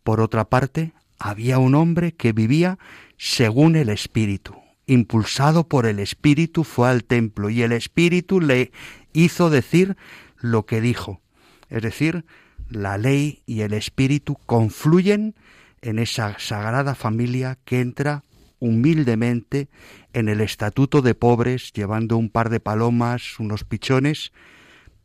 Por 0.02 0.22
otra 0.22 0.46
parte, 0.46 0.94
había 1.18 1.58
un 1.58 1.74
hombre 1.74 2.12
que 2.12 2.32
vivía 2.32 2.78
según 3.16 3.76
el 3.76 3.88
Espíritu, 3.88 4.54
impulsado 4.86 5.68
por 5.68 5.86
el 5.86 5.98
Espíritu, 5.98 6.64
fue 6.64 6.88
al 6.88 7.04
templo 7.04 7.50
y 7.50 7.62
el 7.62 7.72
Espíritu 7.72 8.40
le 8.40 8.72
hizo 9.12 9.50
decir 9.50 9.96
lo 10.36 10.66
que 10.66 10.80
dijo. 10.80 11.20
Es 11.68 11.82
decir, 11.82 12.24
la 12.68 12.98
ley 12.98 13.42
y 13.46 13.60
el 13.62 13.72
Espíritu 13.72 14.36
confluyen 14.46 15.34
en 15.82 15.98
esa 15.98 16.38
sagrada 16.38 16.94
familia 16.94 17.58
que 17.64 17.80
entra 17.80 18.22
humildemente 18.58 19.68
en 20.12 20.28
el 20.28 20.40
estatuto 20.40 21.02
de 21.02 21.14
pobres, 21.14 21.72
llevando 21.72 22.16
un 22.16 22.30
par 22.30 22.48
de 22.48 22.60
palomas, 22.60 23.38
unos 23.38 23.64
pichones, 23.64 24.32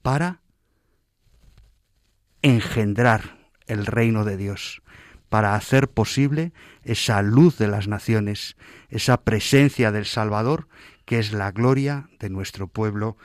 para 0.01 0.41
engendrar 2.41 3.37
el 3.67 3.85
reino 3.85 4.25
de 4.25 4.37
Dios, 4.37 4.81
para 5.31 5.55
hacer 5.55 5.87
posible 5.87 6.51
esa 6.83 7.21
luz 7.21 7.57
de 7.57 7.69
las 7.69 7.87
naciones, 7.87 8.57
esa 8.89 9.15
presencia 9.21 9.89
del 9.93 10.05
Salvador, 10.05 10.67
que 11.05 11.19
es 11.19 11.31
la 11.31 11.51
gloria 11.51 12.09
de 12.19 12.29
nuestro 12.29 12.67
pueblo 12.67 13.15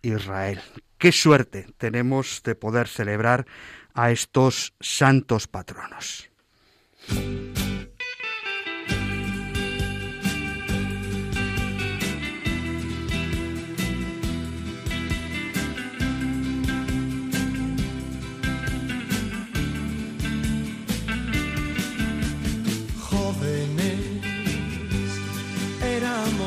Israel. 0.00 0.60
Qué 0.96 1.10
suerte 1.10 1.66
tenemos 1.76 2.44
de 2.44 2.54
poder 2.54 2.86
celebrar 2.86 3.46
a 3.94 4.12
estos 4.12 4.74
santos 4.78 5.48
patronos. 5.48 6.30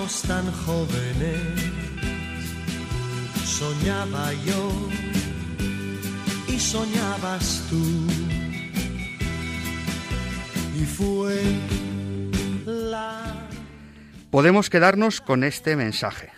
Tan 0.10 0.51
jóvenes, 0.51 1.39
soñaba 3.45 4.34
yo 4.45 4.72
y 6.47 6.60
soñabas 6.60 7.64
tú. 7.70 8.07
Y 10.76 10.86
fue 10.86 11.39
la... 12.66 13.47
Podemos 14.32 14.72
quedarnos 14.72 15.22
con 15.22 15.43
este 15.43 15.76
mensaje. 15.76 16.32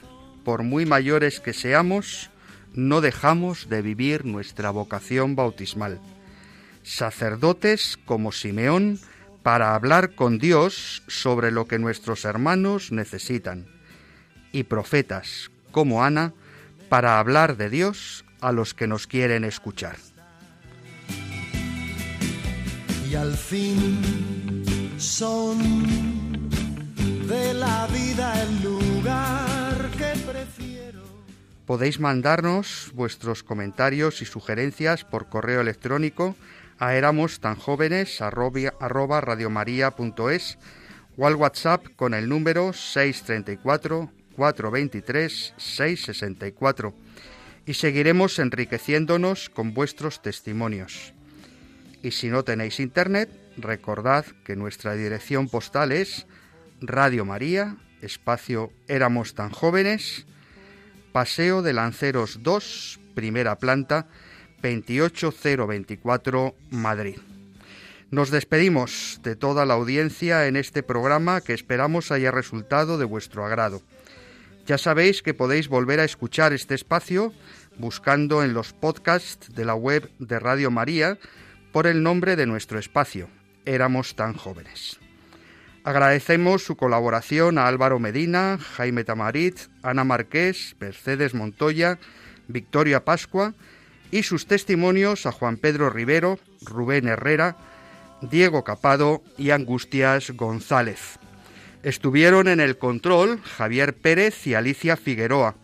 Por 0.44 0.64
muy 0.64 0.86
mayores 0.86 1.40
que 1.40 1.54
seamos, 1.54 2.30
no 2.74 3.00
dejamos 3.00 3.70
de 3.70 3.82
vivir 3.82 4.26
nuestra 4.26 4.70
vocación 4.72 5.38
bautismal. 5.38 6.02
Sacerdotes 6.84 7.98
como 8.06 8.34
Simeón, 8.34 9.00
para 9.44 9.76
hablar 9.76 10.16
con 10.16 10.38
Dios 10.38 11.04
sobre 11.08 11.52
lo 11.52 11.66
que 11.66 11.80
nuestros 11.80 12.26
hermanos 12.26 12.92
necesitan, 12.92 13.68
y 14.52 14.64
profetas 14.64 15.52
como 15.72 16.04
Ana 16.04 16.34
para 16.90 17.20
hablar 17.20 17.58
de 17.58 17.70
Dios 17.70 18.26
a 18.42 18.52
los 18.52 18.74
que 18.74 18.88
nos 18.88 19.08
quieren 19.08 19.44
escuchar. 19.44 19.98
Y 23.10 23.16
al 23.16 23.36
fin 23.36 24.64
son 24.98 25.58
de 27.28 27.54
la 27.54 27.88
vida 27.88 28.42
el 28.42 28.64
lugar 28.64 29.90
que 29.98 30.20
prefiero. 30.30 31.02
Podéis 31.66 32.00
mandarnos 32.00 32.92
vuestros 32.94 33.44
comentarios 33.44 34.22
y 34.22 34.26
sugerencias 34.26 35.06
por 35.06 35.30
correo 35.30 35.62
electrónico 35.62 36.36
a 36.82 36.96
éramos 36.96 37.40
tan 37.40 37.58
jóvenes 37.58 38.22
arroba 38.22 39.22
radiomaria.es 39.22 40.58
o 41.16 41.28
al 41.28 41.36
WhatsApp 41.36 41.86
con 41.96 42.16
el 42.16 42.28
número 42.28 42.74
634 42.74 44.10
423 44.36 45.54
664 45.58 46.96
y 47.68 47.76
seguiremos 47.76 48.40
enriqueciéndonos 48.40 49.52
con 49.52 49.76
vuestros 49.76 50.24
testimonios. 50.24 51.14
Y 52.02 52.12
si 52.12 52.30
no 52.30 52.42
tenéis 52.42 52.80
internet, 52.80 53.30
recordad 53.58 54.26
que 54.44 54.56
nuestra 54.56 54.96
dirección 54.96 55.50
postal 55.50 55.92
es 55.92 56.26
Radio 56.82 57.26
María, 57.26 57.78
espacio 58.02 58.72
Éramos 58.88 59.36
tan 59.36 59.52
jóvenes, 59.52 60.26
Paseo 61.12 61.62
de 61.62 61.74
Lanceros 61.74 62.42
2, 62.42 63.00
primera 63.14 63.60
planta, 63.60 64.08
28024 64.62 66.56
Madrid. 66.70 67.18
Nos 68.12 68.30
despedimos 68.30 69.20
de 69.24 69.36
toda 69.36 69.66
la 69.66 69.74
audiencia 69.76 70.48
en 70.48 70.58
este 70.58 70.84
programa 70.84 71.42
que 71.42 71.54
esperamos 71.54 72.12
haya 72.12 72.30
resultado 72.30 72.98
de 72.98 73.06
vuestro 73.06 73.46
agrado. 73.46 73.82
Ya 74.66 74.78
sabéis 74.78 75.22
que 75.22 75.34
podéis 75.34 75.70
volver 75.70 76.00
a 76.00 76.04
escuchar 76.04 76.54
este 76.54 76.76
espacio 76.76 77.34
buscando 77.78 78.44
en 78.44 78.54
los 78.54 78.74
podcasts 78.74 79.54
de 79.56 79.66
la 79.66 79.76
web 79.76 80.12
de 80.20 80.40
Radio 80.40 80.72
María 80.72 81.18
por 81.72 81.88
el 81.88 82.04
nombre 82.04 82.36
de 82.36 82.46
nuestro 82.46 82.80
espacio, 82.80 83.30
Éramos 83.64 84.16
tan 84.16 84.34
jóvenes. 84.34 85.00
Agradecemos 85.84 86.64
su 86.64 86.76
colaboración 86.76 87.58
a 87.58 87.68
Álvaro 87.68 88.00
Medina, 88.00 88.58
Jaime 88.76 89.04
Tamarit, 89.04 89.60
Ana 89.84 90.04
Marqués, 90.04 90.76
Mercedes 90.80 91.34
Montoya, 91.34 92.00
Victoria 92.48 93.06
Pascua 93.06 93.54
y 94.12 94.24
sus 94.24 94.46
testimonios 94.46 95.26
a 95.26 95.32
Juan 95.32 95.58
Pedro 95.58 95.90
Rivero, 95.90 96.40
Rubén 96.64 97.08
Herrera, 97.08 97.58
Diego 98.22 98.64
Capado 98.64 99.24
y 99.38 99.52
Angustias 99.52 100.32
González. 100.32 101.18
Estuvieron 101.82 102.48
en 102.48 102.60
el 102.60 102.78
control 102.78 103.42
Javier 103.42 103.96
Pérez 103.96 104.46
y 104.46 104.54
Alicia 104.54 104.98
Figueroa, 104.98 105.56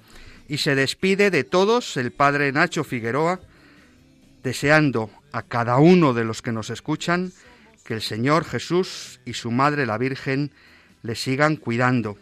y 0.48 0.58
se 0.58 0.76
despide 0.76 1.30
de 1.30 1.44
todos 1.44 1.98
el 1.98 2.12
padre 2.12 2.52
Nacho 2.52 2.84
Figueroa, 2.84 3.42
deseando 4.44 5.12
a 5.32 5.44
cada 5.44 5.78
uno 5.78 6.14
de 6.14 6.24
los 6.24 6.42
que 6.42 6.54
nos 6.54 6.70
escuchan 6.70 7.34
que 7.84 7.94
el 7.94 8.02
Señor 8.02 8.46
Jesús 8.46 9.20
y 9.26 9.34
su 9.34 9.52
Madre 9.52 9.86
la 9.86 9.98
Virgen 9.98 10.52
le 11.04 11.16
sigan 11.16 11.58
cuidando, 11.58 12.18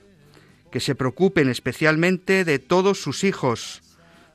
que 0.72 0.80
se 0.80 0.96
preocupen 0.96 1.50
especialmente 1.50 2.44
de 2.46 2.60
todos 2.60 3.02
sus 3.02 3.24
hijos, 3.24 3.82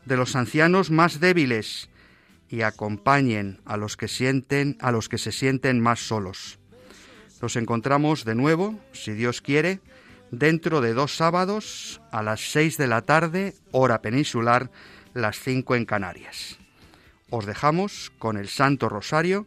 de 0.04 0.16
los 0.16 0.36
ancianos 0.36 0.90
más 0.90 1.20
débiles 1.20 1.88
y 2.48 2.62
acompañen 2.62 3.60
a 3.64 3.76
los 3.76 3.96
que 3.96 4.08
sienten 4.08 4.76
a 4.80 4.90
los 4.90 5.08
que 5.08 5.18
se 5.18 5.32
sienten 5.32 5.80
más 5.80 6.00
solos. 6.00 6.58
Nos 7.40 7.56
encontramos 7.56 8.24
de 8.24 8.34
nuevo, 8.34 8.78
si 8.92 9.12
Dios 9.12 9.40
quiere, 9.40 9.80
dentro 10.30 10.80
de 10.80 10.94
dos 10.94 11.16
sábados 11.16 12.00
a 12.12 12.22
las 12.22 12.52
seis 12.52 12.76
de 12.76 12.86
la 12.86 13.02
tarde, 13.02 13.54
hora 13.72 14.02
peninsular, 14.02 14.70
las 15.14 15.38
cinco 15.38 15.74
en 15.74 15.86
Canarias. 15.86 16.58
Os 17.30 17.46
dejamos 17.46 18.12
con 18.18 18.36
el 18.36 18.48
Santo 18.48 18.88
Rosario 18.88 19.46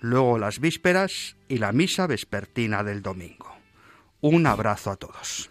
luego 0.00 0.38
las 0.38 0.60
vísperas 0.60 1.36
y 1.48 1.58
la 1.58 1.72
misa 1.72 2.06
vespertina 2.06 2.82
del 2.82 3.02
domingo. 3.02 3.54
Un 4.20 4.46
abrazo 4.46 4.90
a 4.90 4.96
todos. 4.96 5.50